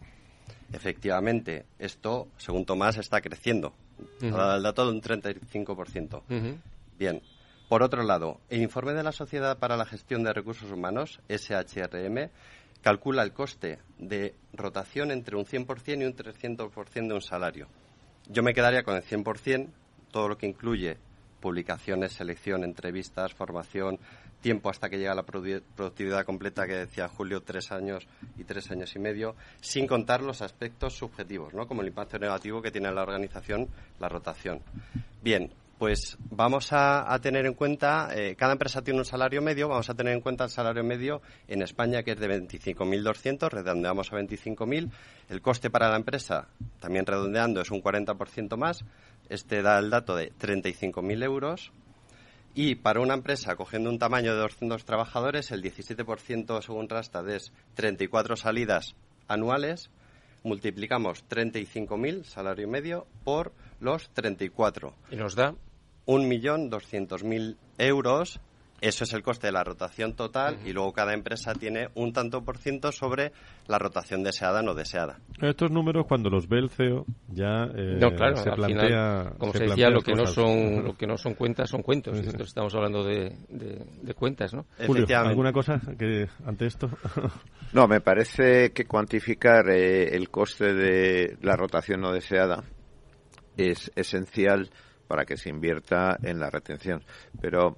Efectivamente, 0.73 1.67
esto, 1.79 2.29
según 2.37 2.65
Tomás, 2.65 2.97
está 2.99 3.21
creciendo. 3.21 3.73
El 4.21 4.63
dato 4.63 4.87
de 4.87 4.93
un 4.93 5.03
35%. 5.03 6.23
Bien. 6.99 7.23
Por 7.69 7.85
otro 7.85 8.03
lado, 8.03 8.41
el 8.49 8.63
informe 8.63 8.95
de 8.95 9.05
la 9.05 9.13
Sociedad 9.13 9.59
para 9.59 9.77
la 9.77 9.87
Gestión 9.87 10.25
de 10.25 10.33
Recursos 10.33 10.73
Humanos, 10.73 11.21
SHRM, 11.29 12.29
calcula 12.83 13.23
el 13.23 13.33
coste 13.33 13.79
de 13.99 14.35
rotación 14.53 15.11
entre 15.11 15.37
un 15.37 15.45
100% 15.45 16.01
y 16.01 16.05
un 16.05 16.17
300% 16.17 17.09
de 17.09 17.15
un 17.15 17.21
salario. 17.21 17.69
Yo 18.29 18.43
me 18.43 18.55
quedaría 18.55 18.83
con 18.83 18.97
el 18.97 19.03
100%, 19.03 19.69
todo 20.11 20.29
lo 20.29 20.39
que 20.39 20.47
incluye 20.47 20.97
publicaciones, 21.41 22.13
selección, 22.13 22.65
entrevistas, 22.65 23.35
formación, 23.35 23.99
tiempo 24.41 24.71
hasta 24.71 24.89
que 24.89 24.99
llega 24.99 25.15
la 25.15 25.25
productividad 25.25 26.25
completa 26.25 26.67
que 26.67 26.75
decía 26.75 27.09
Julio, 27.09 27.43
tres 27.43 27.73
años 27.73 28.07
y 28.39 28.45
tres 28.45 28.71
años 28.71 28.95
y 28.95 28.99
medio, 28.99 29.37
sin 29.61 29.87
contar 29.87 30.23
los 30.23 30.43
aspectos 30.43 30.97
subjetivos, 30.97 31.55
¿no? 31.55 31.67
como 31.67 31.83
el 31.83 31.89
impacto 31.89 32.19
negativo 32.19 32.63
que 32.63 32.71
tiene 32.71 32.89
en 32.89 32.95
la 32.95 33.03
organización 33.03 33.69
la 33.99 34.09
rotación. 34.09 34.61
Bien, 35.23 35.51
pues 35.81 36.19
vamos 36.29 36.75
a, 36.75 37.19
tener 37.23 37.47
en 37.47 37.55
cuenta, 37.55 38.11
eh, 38.15 38.37
cada 38.37 38.53
empresa 38.53 38.83
tiene 38.83 38.99
un 38.99 39.07
salario 39.07 39.41
medio, 39.41 39.67
vamos 39.67 39.89
a 39.89 39.95
tener 39.95 40.13
en 40.13 40.21
cuenta 40.21 40.45
el 40.45 40.51
salario 40.51 40.85
medio 40.85 41.23
en 41.49 41.63
España 41.63 42.03
que 42.03 42.11
es 42.11 42.21
de 42.21 42.29
25.200, 42.29 43.49
redondeamos 43.49 44.13
a 44.13 44.17
25.000. 44.17 44.91
El 45.31 45.41
coste 45.41 45.71
para 45.71 45.89
la 45.89 45.97
empresa, 45.97 46.49
también 46.81 47.07
redondeando, 47.07 47.63
es 47.63 47.71
un 47.71 47.83
40% 47.83 48.59
más. 48.59 48.85
Este 49.31 49.63
da 49.63 49.79
el 49.79 49.89
dato 49.89 50.17
de 50.17 50.35
35.000 50.35 51.25
euros. 51.25 51.73
Y 52.55 52.75
para 52.75 53.01
una 53.01 53.15
empresa 53.15 53.57
cogiendo 53.57 53.89
un 53.89 53.99
tamaño 53.99 54.35
de 54.35 54.41
200 54.43 54.85
trabajadores, 54.85 55.51
el 55.51 55.63
17% 55.63 56.61
según 56.61 56.91
Rastad 56.91 57.27
es 57.31 57.55
34 57.77 58.37
salidas 58.37 58.97
anuales. 59.29 59.89
Multiplicamos 60.43 61.25
35.000, 61.31 62.25
salario 62.25 62.69
medio, 62.69 63.07
por 63.25 63.55
los 63.81 64.11
34. 64.11 64.93
Y 65.11 65.17
nos 65.17 65.35
da 65.35 65.55
1.200.000 66.11 67.57
euros. 67.79 68.41
Eso 68.81 69.05
es 69.05 69.13
el 69.13 69.23
coste 69.23 69.49
de 69.49 69.53
la 69.53 69.63
rotación 69.63 70.15
total 70.15 70.57
y 70.65 70.73
luego 70.73 70.95
cada 70.95 71.13
empresa 71.13 71.53
tiene 71.53 71.89
un 71.95 72.15
tanto 72.15 72.43
por 72.43 72.57
ciento 72.57 72.93
sobre 72.93 73.31
la 73.69 73.79
rotación 73.79 74.23
deseada 74.23 74.61
o 74.61 74.63
no 74.63 74.75
deseada. 74.75 75.19
Estos 75.43 75.71
números 75.71 76.07
cuando 76.09 76.31
los 76.31 76.49
ve 76.49 76.61
el 76.61 76.71
CEO 76.71 77.05
ya 77.29 77.65
eh, 77.77 77.99
no, 78.01 78.11
claro, 78.15 78.37
se 78.37 78.51
plantea, 78.51 79.35
como 79.37 79.53
se, 79.53 79.65
decía, 79.65 79.91
lo 79.91 80.01
que 80.01 80.15
no 80.15 80.25
son 80.25 80.83
lo 80.83 80.97
que 80.97 81.07
no 81.07 81.19
son 81.19 81.35
cuentas 81.35 81.69
son 81.69 81.83
cuentos. 81.83 82.19
estamos 82.19 82.75
hablando 82.75 83.05
de, 83.05 83.37
de, 83.51 84.15
cuentas, 84.15 84.55
¿no? 84.55 84.65
Julio, 84.87 85.05
¿alguna 85.15 85.53
cosa 85.53 85.79
que 85.99 86.29
ante 86.47 86.65
esto? 86.65 86.89
no, 87.75 87.87
me 87.87 88.01
parece 88.01 88.73
que 88.73 88.87
cuantificar 88.87 89.69
eh, 89.69 90.17
el 90.17 90.31
coste 90.31 90.73
de 90.73 91.37
la 91.43 91.55
rotación 91.55 92.01
no 92.01 92.13
deseada 92.13 92.65
es 93.59 93.93
esencial 93.95 94.71
para 95.11 95.25
que 95.25 95.37
se 95.37 95.51
invierta 95.51 96.17
en 96.23 96.39
la 96.39 96.51
retención. 96.51 97.03
Pero 97.41 97.77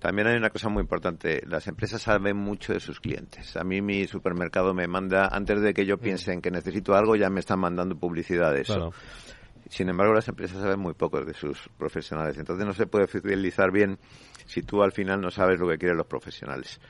también 0.00 0.26
hay 0.26 0.36
una 0.36 0.50
cosa 0.50 0.68
muy 0.68 0.80
importante. 0.80 1.44
Las 1.46 1.68
empresas 1.68 2.02
saben 2.02 2.36
mucho 2.36 2.72
de 2.72 2.80
sus 2.80 2.98
clientes. 2.98 3.56
A 3.56 3.62
mí 3.62 3.80
mi 3.80 4.08
supermercado 4.08 4.74
me 4.74 4.88
manda, 4.88 5.28
antes 5.30 5.60
de 5.62 5.72
que 5.72 5.86
yo 5.86 5.96
piense 5.96 6.32
en 6.32 6.42
que 6.42 6.50
necesito 6.50 6.96
algo, 6.96 7.14
ya 7.14 7.30
me 7.30 7.38
están 7.38 7.60
mandando 7.60 7.94
publicidad 7.94 8.52
de 8.52 8.62
eso. 8.62 8.92
Sin 9.68 9.88
embargo, 9.88 10.12
las 10.12 10.26
empresas 10.26 10.60
saben 10.60 10.80
muy 10.80 10.94
poco 10.94 11.24
de 11.24 11.34
sus 11.34 11.68
profesionales. 11.78 12.36
Entonces 12.36 12.66
no 12.66 12.72
se 12.72 12.88
puede 12.88 13.06
fidelizar 13.06 13.70
bien 13.70 13.96
si 14.44 14.62
tú 14.62 14.82
al 14.82 14.90
final 14.90 15.20
no 15.20 15.30
sabes 15.30 15.60
lo 15.60 15.68
que 15.68 15.78
quieren 15.78 15.96
los 15.96 16.08
profesionales. 16.08 16.80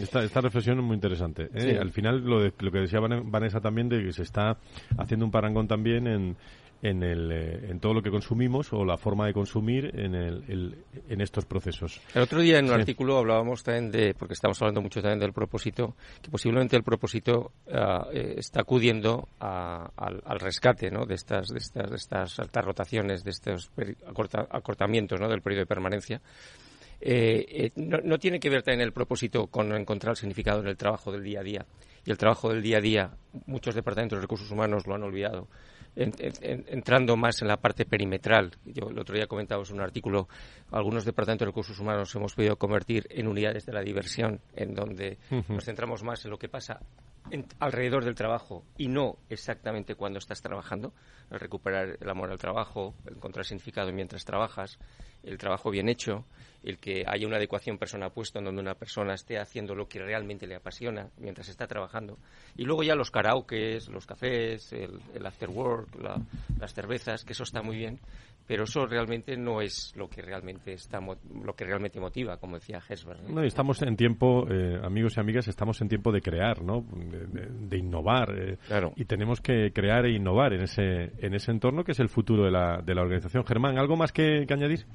Esta, 0.00 0.22
esta, 0.22 0.40
reflexión 0.40 0.78
es 0.78 0.84
muy 0.84 0.94
interesante. 0.94 1.48
¿eh? 1.52 1.78
Al 1.80 1.90
final, 1.90 2.22
lo, 2.24 2.44
lo 2.44 2.70
que 2.70 2.78
decía 2.78 3.00
Vanessa 3.00 3.60
también, 3.60 3.88
de 3.88 4.04
que 4.04 4.12
se 4.12 4.22
está 4.22 4.56
haciendo 4.98 5.26
un 5.26 5.32
parangón 5.32 5.66
también 5.66 6.06
en, 6.06 6.36
en, 6.84 7.02
el, 7.02 7.32
eh, 7.32 7.70
en 7.70 7.80
todo 7.80 7.94
lo 7.94 8.02
que 8.02 8.10
consumimos 8.10 8.70
o 8.74 8.84
la 8.84 8.98
forma 8.98 9.26
de 9.26 9.32
consumir 9.32 9.90
en, 9.98 10.14
el, 10.14 10.76
en 11.08 11.20
estos 11.22 11.46
procesos. 11.46 11.98
El 12.14 12.22
otro 12.22 12.40
día 12.40 12.58
en 12.58 12.66
un 12.66 12.72
artículo 12.72 13.16
hablábamos 13.16 13.64
también 13.64 13.90
de, 13.90 14.14
porque 14.14 14.34
estamos 14.34 14.60
hablando 14.60 14.82
mucho 14.82 15.00
también 15.00 15.18
del 15.18 15.32
propósito, 15.32 15.96
que 16.20 16.30
posiblemente 16.30 16.76
el 16.76 16.82
propósito 16.82 17.52
eh, 17.66 18.34
está 18.36 18.60
acudiendo 18.60 19.28
al, 19.38 20.38
rescate 20.38 20.90
¿no? 20.90 21.06
de, 21.06 21.14
estas, 21.14 21.48
de, 21.48 21.58
estas, 21.58 21.88
de 21.88 21.96
estas 21.96 22.38
altas 22.38 22.64
rotaciones, 22.64 23.24
de 23.24 23.30
estos 23.30 23.70
acortamientos 24.50 25.18
¿no? 25.18 25.28
del 25.28 25.40
periodo 25.40 25.62
de 25.62 25.66
permanencia. 25.66 26.20
Eh, 27.00 27.70
no, 27.76 27.98
no, 28.04 28.18
tiene 28.18 28.38
que 28.38 28.50
ver 28.50 28.62
también 28.62 28.82
el 28.82 28.92
propósito 28.92 29.46
con 29.46 29.74
encontrar 29.74 30.12
el 30.12 30.16
significado 30.16 30.60
en 30.60 30.68
el 30.68 30.76
trabajo 30.76 31.10
del 31.10 31.22
día 31.22 31.40
a 31.40 31.42
día. 31.42 31.66
Y 32.04 32.10
el 32.10 32.18
trabajo 32.18 32.50
del 32.50 32.62
día 32.62 32.76
a 32.76 32.80
día, 32.82 33.10
muchos 33.46 33.74
departamentos 33.74 34.18
de 34.18 34.20
recursos 34.20 34.50
humanos 34.50 34.86
lo 34.86 34.94
han 34.94 35.02
olvidado 35.02 35.48
entrando 35.96 37.16
más 37.16 37.40
en 37.42 37.48
la 37.48 37.56
parte 37.56 37.84
perimetral. 37.84 38.52
Yo 38.64 38.88
el 38.88 38.98
otro 38.98 39.14
día 39.14 39.26
comentábamos 39.26 39.70
un 39.70 39.80
artículo, 39.80 40.28
algunos 40.70 41.04
departamentos 41.04 41.46
de 41.46 41.50
recursos 41.50 41.78
humanos 41.78 42.14
hemos 42.14 42.34
podido 42.34 42.56
convertir 42.56 43.06
en 43.10 43.28
unidades 43.28 43.66
de 43.66 43.72
la 43.72 43.82
diversión, 43.82 44.40
en 44.54 44.74
donde 44.74 45.18
nos 45.48 45.64
centramos 45.64 46.02
más 46.02 46.24
en 46.24 46.30
lo 46.30 46.38
que 46.38 46.48
pasa 46.48 46.80
alrededor 47.58 48.04
del 48.04 48.14
trabajo 48.14 48.64
y 48.76 48.88
no 48.88 49.16
exactamente 49.28 49.94
cuando 49.94 50.18
estás 50.18 50.42
trabajando, 50.42 50.92
recuperar 51.30 51.98
el 52.00 52.10
amor 52.10 52.30
al 52.30 52.38
trabajo, 52.38 52.94
encontrar 53.06 53.46
significado 53.46 53.92
mientras 53.92 54.24
trabajas, 54.24 54.78
el 55.22 55.38
trabajo 55.38 55.70
bien 55.70 55.88
hecho, 55.88 56.24
el 56.62 56.78
que 56.78 57.04
haya 57.06 57.26
una 57.26 57.36
adecuación 57.36 57.78
persona 57.78 58.10
puesto 58.10 58.38
en 58.38 58.44
donde 58.44 58.60
una 58.60 58.74
persona 58.74 59.14
esté 59.14 59.38
haciendo 59.38 59.74
lo 59.74 59.88
que 59.88 59.98
realmente 60.00 60.46
le 60.46 60.54
apasiona 60.54 61.08
mientras 61.18 61.48
está 61.48 61.66
trabajando. 61.66 62.18
Y 62.56 62.64
luego 62.64 62.82
ya 62.82 62.94
los 62.94 63.10
karaokes, 63.10 63.88
los 63.88 64.06
cafés, 64.06 64.72
el, 64.72 65.26
after 65.26 65.48
work, 65.48 65.88
las 66.58 66.74
cervezas, 66.74 67.24
que 67.24 67.32
eso 67.32 67.44
está 67.44 67.62
muy 67.62 67.76
bien, 67.76 68.00
pero 68.46 68.64
eso 68.64 68.86
realmente 68.86 69.36
no 69.36 69.60
es 69.60 69.92
lo 69.96 70.08
que 70.08 70.22
realmente 70.22 70.72
está 70.72 71.00
lo 71.00 71.54
que 71.54 71.64
realmente 71.64 72.00
motiva 72.00 72.36
como 72.36 72.56
decía 72.56 72.80
Hesber 72.86 73.22
¿no? 73.28 73.42
estamos 73.42 73.80
en 73.82 73.96
tiempo 73.96 74.46
eh, 74.50 74.78
amigos 74.82 75.16
y 75.16 75.20
amigas 75.20 75.48
estamos 75.48 75.80
en 75.80 75.88
tiempo 75.88 76.12
de 76.12 76.20
crear 76.20 76.62
no 76.62 76.84
de, 76.84 77.78
innovar 77.78 78.34
eh, 78.36 78.58
y 78.96 79.04
tenemos 79.04 79.40
que 79.40 79.72
crear 79.72 80.06
e 80.06 80.12
innovar 80.12 80.52
en 80.52 80.62
ese 80.62 81.12
en 81.18 81.34
ese 81.34 81.50
entorno 81.50 81.84
que 81.84 81.92
es 81.92 82.00
el 82.00 82.08
futuro 82.08 82.44
de 82.44 82.50
la, 82.50 82.80
de 82.82 82.94
la 82.94 83.02
organización 83.02 83.44
Germán 83.44 83.78
algo 83.78 83.96
más 83.96 84.12
que, 84.12 84.46
añadir 84.48 84.86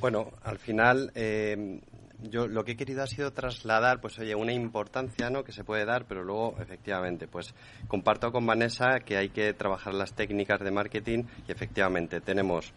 bueno 0.00 0.32
al 0.42 0.58
final 0.58 1.12
eh, 1.14 1.80
yo 2.22 2.46
lo 2.48 2.64
que 2.64 2.72
he 2.72 2.76
querido 2.76 3.02
ha 3.02 3.06
sido 3.06 3.32
trasladar, 3.32 4.00
pues 4.00 4.18
oye, 4.18 4.34
una 4.34 4.52
importancia, 4.52 5.30
¿no? 5.30 5.44
Que 5.44 5.52
se 5.52 5.64
puede 5.64 5.84
dar, 5.84 6.06
pero 6.06 6.24
luego, 6.24 6.56
efectivamente, 6.60 7.26
pues 7.28 7.54
comparto 7.88 8.32
con 8.32 8.46
Vanessa 8.46 9.00
que 9.04 9.16
hay 9.16 9.28
que 9.28 9.52
trabajar 9.52 9.94
las 9.94 10.14
técnicas 10.14 10.60
de 10.60 10.70
marketing 10.70 11.24
y 11.46 11.52
efectivamente 11.52 12.20
tenemos 12.20 12.72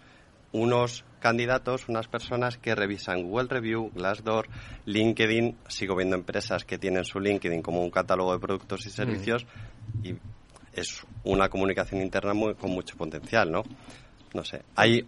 unos 0.52 1.06
candidatos, 1.20 1.88
unas 1.90 2.08
personas 2.08 2.58
que 2.58 2.76
revisan 2.76 3.24
Google 3.24 3.50
Review, 3.50 3.92
Glassdoor, 3.94 4.48
LinkedIn. 4.86 5.58
Sigo 5.68 5.96
viendo 5.96 6.16
empresas 6.16 6.66
que 6.66 6.78
tienen 6.78 7.06
su 7.06 7.20
LinkedIn 7.20 7.62
como 7.62 7.82
un 7.82 7.92
catálogo 7.92 8.34
de 8.34 8.40
productos 8.40 8.86
y 8.86 8.90
servicios 8.90 9.46
y 10.04 10.16
es 10.74 11.06
una 11.24 11.50
comunicación 11.50 12.02
interna 12.02 12.34
muy, 12.34 12.56
con 12.56 12.72
mucho 12.72 12.96
potencial, 12.96 13.52
¿no? 13.52 13.64
No 14.34 14.44
sé. 14.44 14.62
Hay 14.76 15.06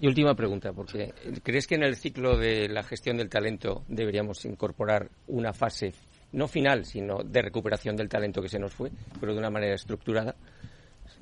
y 0.00 0.06
última 0.06 0.34
pregunta, 0.34 0.72
porque 0.72 1.12
¿crees 1.42 1.66
que 1.66 1.74
en 1.74 1.82
el 1.82 1.96
ciclo 1.96 2.36
de 2.36 2.68
la 2.68 2.84
gestión 2.84 3.16
del 3.16 3.28
talento 3.28 3.82
deberíamos 3.88 4.44
incorporar 4.44 5.10
una 5.26 5.52
fase, 5.52 5.92
no 6.30 6.46
final, 6.46 6.84
sino 6.84 7.24
de 7.24 7.42
recuperación 7.42 7.96
del 7.96 8.08
talento 8.08 8.40
que 8.40 8.48
se 8.48 8.60
nos 8.60 8.72
fue, 8.72 8.92
pero 9.18 9.32
de 9.32 9.40
una 9.40 9.50
manera 9.50 9.74
estructurada? 9.74 10.36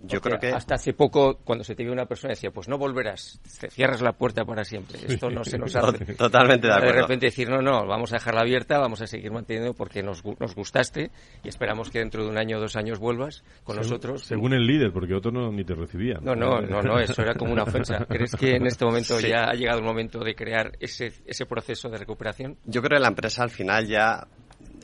Yo 0.02 0.20
creo 0.20 0.38
que 0.38 0.48
hasta 0.48 0.74
hace 0.74 0.92
poco 0.92 1.38
cuando 1.44 1.64
se 1.64 1.74
te 1.74 1.82
vio 1.82 1.92
una 1.92 2.06
persona 2.06 2.32
decía 2.32 2.50
pues 2.50 2.68
no 2.68 2.78
volverás 2.78 3.40
cierras 3.70 4.02
la 4.02 4.12
puerta 4.12 4.44
para 4.44 4.62
siempre 4.64 4.98
esto 5.06 5.30
no 5.30 5.42
se 5.44 5.58
nos 5.58 5.74
hace. 5.74 6.04
Totalmente 6.14 6.66
de 6.66 6.72
acuerdo 6.74 6.94
de 6.94 7.02
repente 7.02 7.26
decir 7.26 7.48
no 7.48 7.62
no 7.62 7.86
vamos 7.86 8.12
a 8.12 8.16
dejarla 8.16 8.42
abierta 8.42 8.78
vamos 8.78 9.00
a 9.00 9.06
seguir 9.06 9.32
manteniendo 9.32 9.74
porque 9.74 10.02
nos, 10.02 10.22
nos 10.24 10.54
gustaste 10.54 11.10
y 11.42 11.48
esperamos 11.48 11.90
que 11.90 12.00
dentro 12.00 12.24
de 12.24 12.30
un 12.30 12.38
año 12.38 12.58
o 12.58 12.60
dos 12.60 12.76
años 12.76 12.98
vuelvas 12.98 13.42
con 13.64 13.76
nosotros 13.76 14.22
según 14.22 14.52
el 14.52 14.66
líder 14.66 14.92
porque 14.92 15.14
otro 15.14 15.30
no 15.30 15.50
ni 15.50 15.64
te 15.64 15.74
recibía. 15.74 16.18
No 16.20 16.34
no 16.34 16.60
no 16.60 16.82
no 16.82 16.98
eso 16.98 17.22
era 17.22 17.34
como 17.34 17.52
una 17.52 17.62
ofensa. 17.62 18.04
Crees 18.08 18.36
que 18.36 18.56
en 18.56 18.66
este 18.66 18.84
momento 18.84 19.18
ya 19.20 19.44
ha 19.44 19.54
llegado 19.54 19.78
el 19.78 19.84
momento 19.84 20.20
de 20.20 20.34
crear 20.34 20.72
ese 20.78 21.12
ese 21.24 21.46
proceso 21.46 21.88
de 21.88 21.98
recuperación 21.98 22.26
yo 22.64 22.82
creo 22.82 22.98
que 22.98 23.02
la 23.02 23.08
empresa 23.08 23.42
al 23.42 23.50
final 23.50 23.86
ya 23.86 24.26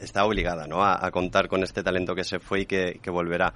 está 0.01 0.25
obligada 0.25 0.67
¿no? 0.67 0.85
a, 0.85 1.11
contar 1.11 1.49
con 1.49 1.63
este 1.63 1.83
talento 1.83 2.15
que 2.15 2.25
se 2.25 2.39
fue 2.39 2.63
y 2.63 2.67
que, 2.67 2.99
que 3.01 3.11
volverá 3.11 3.55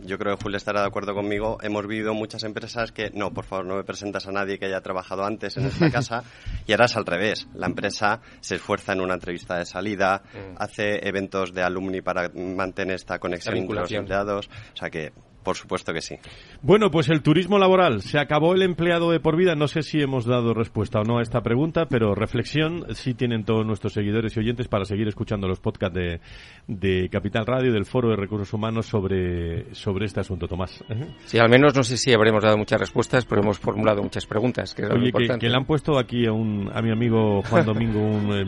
yo 0.00 0.18
creo 0.18 0.36
que 0.36 0.42
Julio 0.42 0.56
estará 0.56 0.80
de 0.80 0.86
acuerdo 0.86 1.14
conmigo, 1.14 1.58
hemos 1.62 1.86
vivido 1.86 2.14
muchas 2.14 2.44
empresas 2.44 2.92
que, 2.92 3.10
no, 3.10 3.32
por 3.32 3.44
favor, 3.44 3.66
no 3.66 3.76
me 3.76 3.84
presentas 3.84 4.26
a 4.26 4.32
nadie 4.32 4.58
que 4.58 4.66
haya 4.66 4.80
trabajado 4.80 5.24
antes 5.24 5.56
en 5.56 5.66
esta 5.66 5.90
casa, 5.92 6.22
y 6.66 6.72
ahora 6.72 6.86
es 6.86 6.96
al 6.96 7.06
revés. 7.06 7.48
La 7.54 7.66
empresa 7.66 8.20
se 8.40 8.56
esfuerza 8.56 8.92
en 8.92 9.00
una 9.00 9.14
entrevista 9.14 9.56
de 9.56 9.66
salida, 9.66 10.22
mm. 10.32 10.56
hace 10.58 11.06
eventos 11.06 11.52
de 11.52 11.62
alumni 11.62 12.00
para 12.00 12.28
mantener 12.28 12.96
esta 12.96 13.18
conexión 13.18 13.56
entre 13.56 13.80
los 13.80 13.92
empleados, 13.92 14.48
o 14.48 14.76
sea 14.76 14.90
que 14.90 15.12
por 15.48 15.56
supuesto 15.56 15.94
que 15.94 16.02
sí. 16.02 16.14
Bueno, 16.60 16.90
pues 16.90 17.08
el 17.08 17.22
turismo 17.22 17.58
laboral. 17.58 18.02
¿Se 18.02 18.18
acabó 18.18 18.52
el 18.52 18.60
empleado 18.60 19.10
de 19.10 19.18
por 19.18 19.34
vida? 19.34 19.54
No 19.54 19.66
sé 19.66 19.80
si 19.80 19.98
hemos 19.98 20.26
dado 20.26 20.52
respuesta 20.52 21.00
o 21.00 21.04
no 21.04 21.20
a 21.20 21.22
esta 21.22 21.40
pregunta, 21.40 21.86
pero 21.86 22.14
reflexión 22.14 22.84
sí 22.94 23.14
tienen 23.14 23.44
todos 23.44 23.64
nuestros 23.64 23.94
seguidores 23.94 24.36
y 24.36 24.40
oyentes 24.40 24.68
para 24.68 24.84
seguir 24.84 25.08
escuchando 25.08 25.48
los 25.48 25.58
podcasts 25.58 25.96
de, 25.96 26.20
de 26.66 27.08
Capital 27.08 27.46
Radio, 27.46 27.72
del 27.72 27.86
Foro 27.86 28.10
de 28.10 28.16
Recursos 28.16 28.52
Humanos 28.52 28.84
sobre, 28.88 29.74
sobre 29.74 30.04
este 30.04 30.20
asunto, 30.20 30.48
Tomás. 30.48 30.84
Sí, 31.24 31.38
al 31.38 31.48
menos 31.48 31.74
no 31.74 31.82
sé 31.82 31.96
si 31.96 32.12
habremos 32.12 32.44
dado 32.44 32.58
muchas 32.58 32.78
respuestas, 32.78 33.24
pero 33.24 33.40
hemos 33.40 33.58
formulado 33.58 34.02
muchas 34.02 34.26
preguntas. 34.26 34.74
Que 34.74 34.84
Oye, 34.84 35.12
que, 35.12 35.48
le 35.48 35.56
han 35.56 35.64
puesto 35.64 35.98
aquí 35.98 36.26
a, 36.26 36.32
un, 36.32 36.70
a 36.70 36.82
mi 36.82 36.90
amigo 36.90 37.40
Juan 37.48 37.64
Domingo 37.64 38.34
eh, 38.34 38.44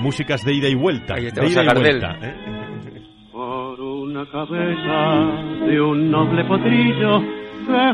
músicas 0.00 0.42
de 0.46 0.54
ida 0.54 0.68
y 0.70 0.74
vuelta. 0.74 1.14
de 1.16 1.28
ida 1.46 1.62
y 1.62 1.78
vuelta. 1.78 2.16
¿eh? 2.22 3.17
Una 3.38 4.28
cabeza 4.30 5.66
de 5.66 5.80
un 5.80 6.10
noble 6.10 6.44
potrillo 6.44 7.20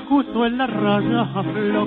justo 0.08 0.46
en 0.46 0.56
la 0.56 0.66
raya 0.66 1.32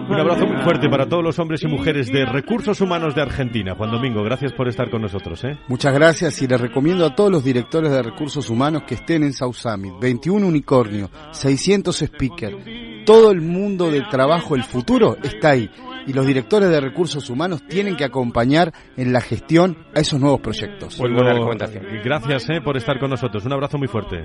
Un 0.10 0.20
abrazo 0.20 0.46
muy 0.46 0.58
fuerte 0.58 0.90
para 0.90 1.08
todos 1.08 1.24
los 1.24 1.40
hombres 1.40 1.64
y 1.64 1.68
mujeres 1.68 2.12
de 2.12 2.26
Recursos 2.26 2.82
Humanos 2.82 3.16
de 3.16 3.22
Argentina. 3.22 3.76
Juan 3.76 3.92
Domingo, 3.92 4.24
gracias 4.24 4.52
por 4.52 4.68
estar 4.68 4.90
con 4.90 5.02
nosotros. 5.02 5.44
¿eh? 5.46 5.58
Muchas 5.70 5.94
gracias 5.94 6.42
y 6.42 6.48
les 6.48 6.60
recomiendo 6.60 7.06
a 7.06 7.16
todos 7.16 7.32
los 7.32 7.44
directores 7.44 7.92
de 7.92 8.04
Recursos 8.04 8.50
Humanos 8.50 8.84
que 8.84 8.96
estén 8.96 9.24
en 9.24 9.34
South 9.34 9.54
Summit. 9.54 9.94
21 10.02 10.46
unicornio, 10.46 11.10
600 11.32 11.96
speakers 11.96 12.58
todo 13.08 13.32
el 13.32 13.40
mundo 13.40 13.90
del 13.90 14.10
trabajo, 14.10 14.54
el 14.54 14.64
futuro, 14.66 15.16
está 15.24 15.52
ahí. 15.52 15.72
Y 16.08 16.14
los 16.14 16.26
directores 16.26 16.70
de 16.70 16.80
recursos 16.80 17.30
humanos 17.30 17.62
tienen 17.68 17.96
que 17.96 18.06
acompañar 18.06 18.74
en 18.96 19.14
la 19.14 19.22
gestión 19.22 19.78
a 19.94 20.00
esos 20.00 20.20
nuevos 20.20 20.40
proyectos. 20.40 20.96
Pues 20.98 21.14
buena 21.14 21.34
recomendación. 21.34 21.86
Gracias 22.04 22.50
eh, 22.50 22.62
por 22.64 22.78
estar 22.78 22.98
con 23.00 23.10
nosotros. 23.10 23.46
Un 23.46 23.54
abrazo 23.54 23.78
muy 23.78 23.88
fuerte. 23.88 24.24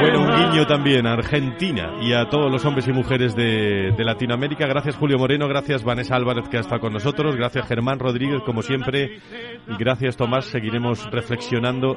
Bueno, 0.00 0.22
un 0.22 0.50
guiño 0.50 0.66
también 0.66 1.06
a 1.06 1.12
Argentina 1.12 1.94
y 2.02 2.12
a 2.12 2.28
todos 2.28 2.50
los 2.50 2.64
hombres 2.64 2.88
y 2.88 2.92
mujeres 2.92 3.34
de, 3.34 3.92
de, 3.96 4.04
Latinoamérica. 4.04 4.66
Gracias 4.66 4.96
Julio 4.96 5.18
Moreno, 5.18 5.46
gracias 5.48 5.84
Vanessa 5.84 6.16
Álvarez 6.16 6.48
que 6.48 6.56
ha 6.56 6.60
estado 6.60 6.80
con 6.80 6.92
nosotros, 6.92 7.36
gracias 7.36 7.66
Germán 7.66 7.98
Rodríguez 7.98 8.42
como 8.44 8.62
siempre 8.62 9.20
y 9.68 9.76
gracias 9.78 10.16
Tomás. 10.16 10.46
Seguiremos 10.46 11.10
reflexionando 11.10 11.96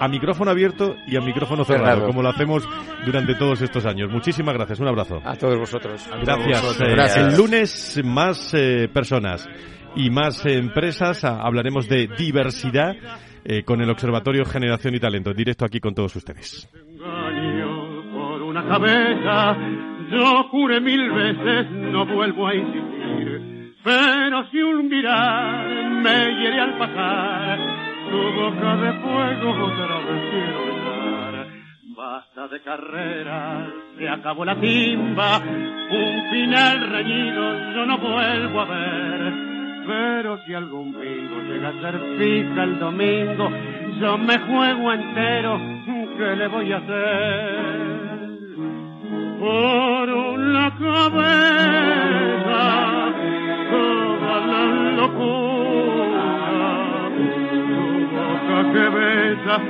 a 0.00 0.08
micrófono 0.08 0.50
abierto 0.50 0.96
y 1.06 1.16
a 1.16 1.20
micrófono 1.20 1.64
cerrado, 1.64 2.06
como 2.06 2.22
lo 2.22 2.28
hacemos 2.28 2.68
durante 3.04 3.34
todos 3.34 3.62
estos 3.62 3.84
años. 3.86 4.10
Muchísimas 4.10 4.54
gracias, 4.54 4.80
un 4.80 4.88
abrazo. 4.88 5.20
A 5.24 5.34
todos 5.34 5.58
vosotros. 5.58 6.08
Gracias. 6.22 6.80
Eh, 6.80 7.20
el 7.20 7.36
lunes 7.36 8.00
más 8.04 8.54
eh, 8.54 8.88
personas 8.92 9.48
y 9.96 10.10
más 10.10 10.44
empresas. 10.46 11.24
hablaremos 11.24 11.88
de 11.88 12.08
diversidad 12.16 12.96
eh, 13.44 13.62
con 13.64 13.80
el 13.80 13.90
Observatorio 13.90 14.44
Generación 14.44 14.94
y 14.94 15.00
Talento, 15.00 15.32
directo 15.32 15.64
aquí 15.64 15.80
con 15.80 15.94
todos 15.94 16.14
ustedes. 16.16 16.68
Por 16.98 18.42
una 18.42 18.66
cabeza, 18.66 19.56
yo 20.10 20.44
juré 20.50 20.80
mil 20.80 21.10
veces, 21.10 21.70
no 21.70 22.06
vuelvo 22.06 22.46
a 22.46 22.54
insistir. 22.54 23.74
Pero 23.84 24.50
si 24.50 24.58
un 24.58 24.88
mirar 24.88 25.90
me 26.02 26.40
hiere 26.40 26.60
al 26.60 26.78
pasar, 26.78 27.87
tu 28.10 28.32
boca 28.32 28.76
de 28.76 28.92
fuego 29.00 29.50
otra 29.66 29.98
vez 29.98 30.30
quiero 30.30 30.66
besar. 30.66 31.46
Basta 31.96 32.48
de 32.48 32.62
carreras, 32.62 33.68
se 33.98 34.08
acabó 34.08 34.44
la 34.44 34.54
timba, 34.54 35.38
un 35.38 36.30
final 36.30 36.90
reñido 36.90 37.72
yo 37.74 37.86
no 37.86 37.98
vuelvo 37.98 38.60
a 38.60 38.64
ver 38.64 39.48
pero 39.88 40.38
si 40.44 40.52
algún 40.52 40.92
bingo 40.92 41.40
llega 41.48 41.70
a 41.70 41.80
ser 41.80 41.98
fija 42.18 42.64
el 42.64 42.78
domingo, 42.78 43.50
yo 43.98 44.18
me 44.18 44.38
juego 44.38 44.92
entero, 44.92 45.58
¿qué 46.18 46.36
le 46.36 46.46
voy 46.48 46.70
a 46.72 46.76
hacer? 46.76 48.18
Por 49.40 50.10
una 50.10 50.70
cabeza, 50.76 51.54
toda 53.70 54.40
la 54.46 54.64
locura, 54.92 55.47
que 58.72 58.88
besa, 58.88 59.60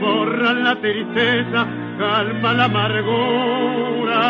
borra 0.00 0.52
la 0.54 0.74
tristeza, 0.76 1.66
calma 1.98 2.52
la 2.52 2.64
amargura. 2.64 4.22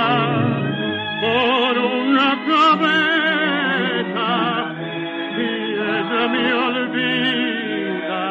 Por 1.21 1.79
una 1.79 2.29
cabeza, 2.47 3.07
me 6.29 6.53
olvida. 6.53 8.25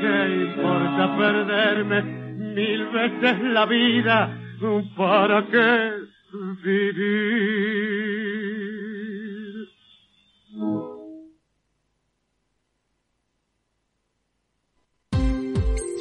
¿Qué 0.00 0.16
importa 0.44 1.16
perderme 1.16 2.02
mil 2.54 2.86
veces 2.86 3.40
la 3.42 3.66
vida? 3.66 4.38
¿Para 4.96 5.44
qué 5.46 5.92
vivir? 6.62 7.93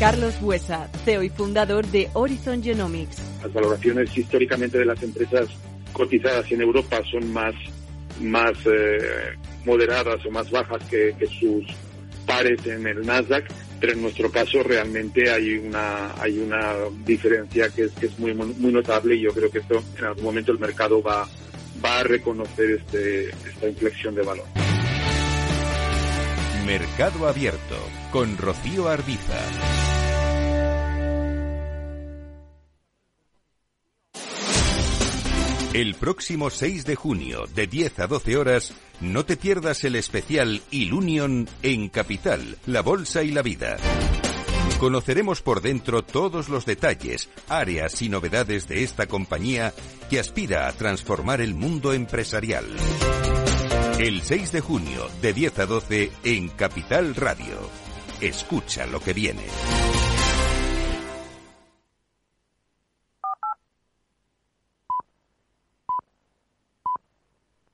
Carlos 0.00 0.40
Buesa, 0.40 0.88
CEO 1.04 1.22
y 1.22 1.28
fundador 1.28 1.86
de 1.86 2.08
Horizon 2.14 2.62
Genomics. 2.62 3.18
Las 3.42 3.52
valoraciones 3.52 4.16
históricamente 4.16 4.78
de 4.78 4.86
las 4.86 5.02
empresas 5.02 5.48
cotizadas 5.92 6.50
en 6.50 6.62
Europa 6.62 7.02
son 7.10 7.30
más, 7.30 7.54
más 8.18 8.52
eh, 8.64 9.36
moderadas 9.66 10.24
o 10.24 10.30
más 10.30 10.50
bajas 10.50 10.82
que, 10.88 11.14
sus 11.38 11.66
pares 12.24 12.66
en 12.66 12.86
el 12.86 13.04
Nasdaq, 13.04 13.44
pero 13.78 13.92
en 13.92 14.00
nuestro 14.00 14.30
caso 14.30 14.62
realmente 14.62 15.30
hay 15.30 15.58
una, 15.58 16.14
hay 16.18 16.38
una 16.38 16.76
diferencia 17.04 17.68
que 17.68 17.82
es, 17.84 17.92
que 17.92 18.06
es 18.06 18.18
muy, 18.18 18.32
muy 18.32 18.72
notable 18.72 19.16
y 19.16 19.20
yo 19.20 19.34
creo 19.34 19.50
que 19.50 19.58
esto 19.58 19.82
en 19.98 20.04
algún 20.06 20.24
momento 20.24 20.50
el 20.50 20.58
mercado 20.58 21.02
va, 21.02 21.28
va 21.84 21.98
a 21.98 22.04
reconocer 22.04 22.70
este, 22.70 23.28
esta 23.28 23.68
inflexión 23.68 24.14
de 24.14 24.22
valor. 24.22 24.46
Mercado 26.64 27.28
Abierto 27.28 27.76
con 28.10 28.38
Rocío 28.38 28.88
Arbiza. 28.88 29.89
El 35.72 35.94
próximo 35.94 36.50
6 36.50 36.84
de 36.84 36.96
junio, 36.96 37.44
de 37.54 37.68
10 37.68 38.00
a 38.00 38.06
12 38.08 38.36
horas, 38.36 38.72
no 39.00 39.24
te 39.24 39.36
pierdas 39.36 39.84
el 39.84 39.94
especial 39.94 40.62
Ilunion 40.72 41.48
en 41.62 41.88
Capital, 41.88 42.58
la 42.66 42.82
Bolsa 42.82 43.22
y 43.22 43.30
la 43.30 43.42
Vida. 43.42 43.76
Conoceremos 44.80 45.42
por 45.42 45.60
dentro 45.60 46.02
todos 46.02 46.48
los 46.48 46.66
detalles, 46.66 47.28
áreas 47.48 48.02
y 48.02 48.08
novedades 48.08 48.66
de 48.66 48.82
esta 48.82 49.06
compañía 49.06 49.72
que 50.08 50.18
aspira 50.18 50.66
a 50.66 50.72
transformar 50.72 51.40
el 51.40 51.54
mundo 51.54 51.92
empresarial. 51.92 52.66
El 54.00 54.22
6 54.22 54.50
de 54.50 54.60
junio, 54.60 55.06
de 55.22 55.32
10 55.32 55.58
a 55.60 55.66
12, 55.66 56.10
en 56.24 56.48
Capital 56.48 57.14
Radio. 57.14 57.58
Escucha 58.20 58.86
lo 58.86 58.98
que 58.98 59.12
viene. 59.12 59.44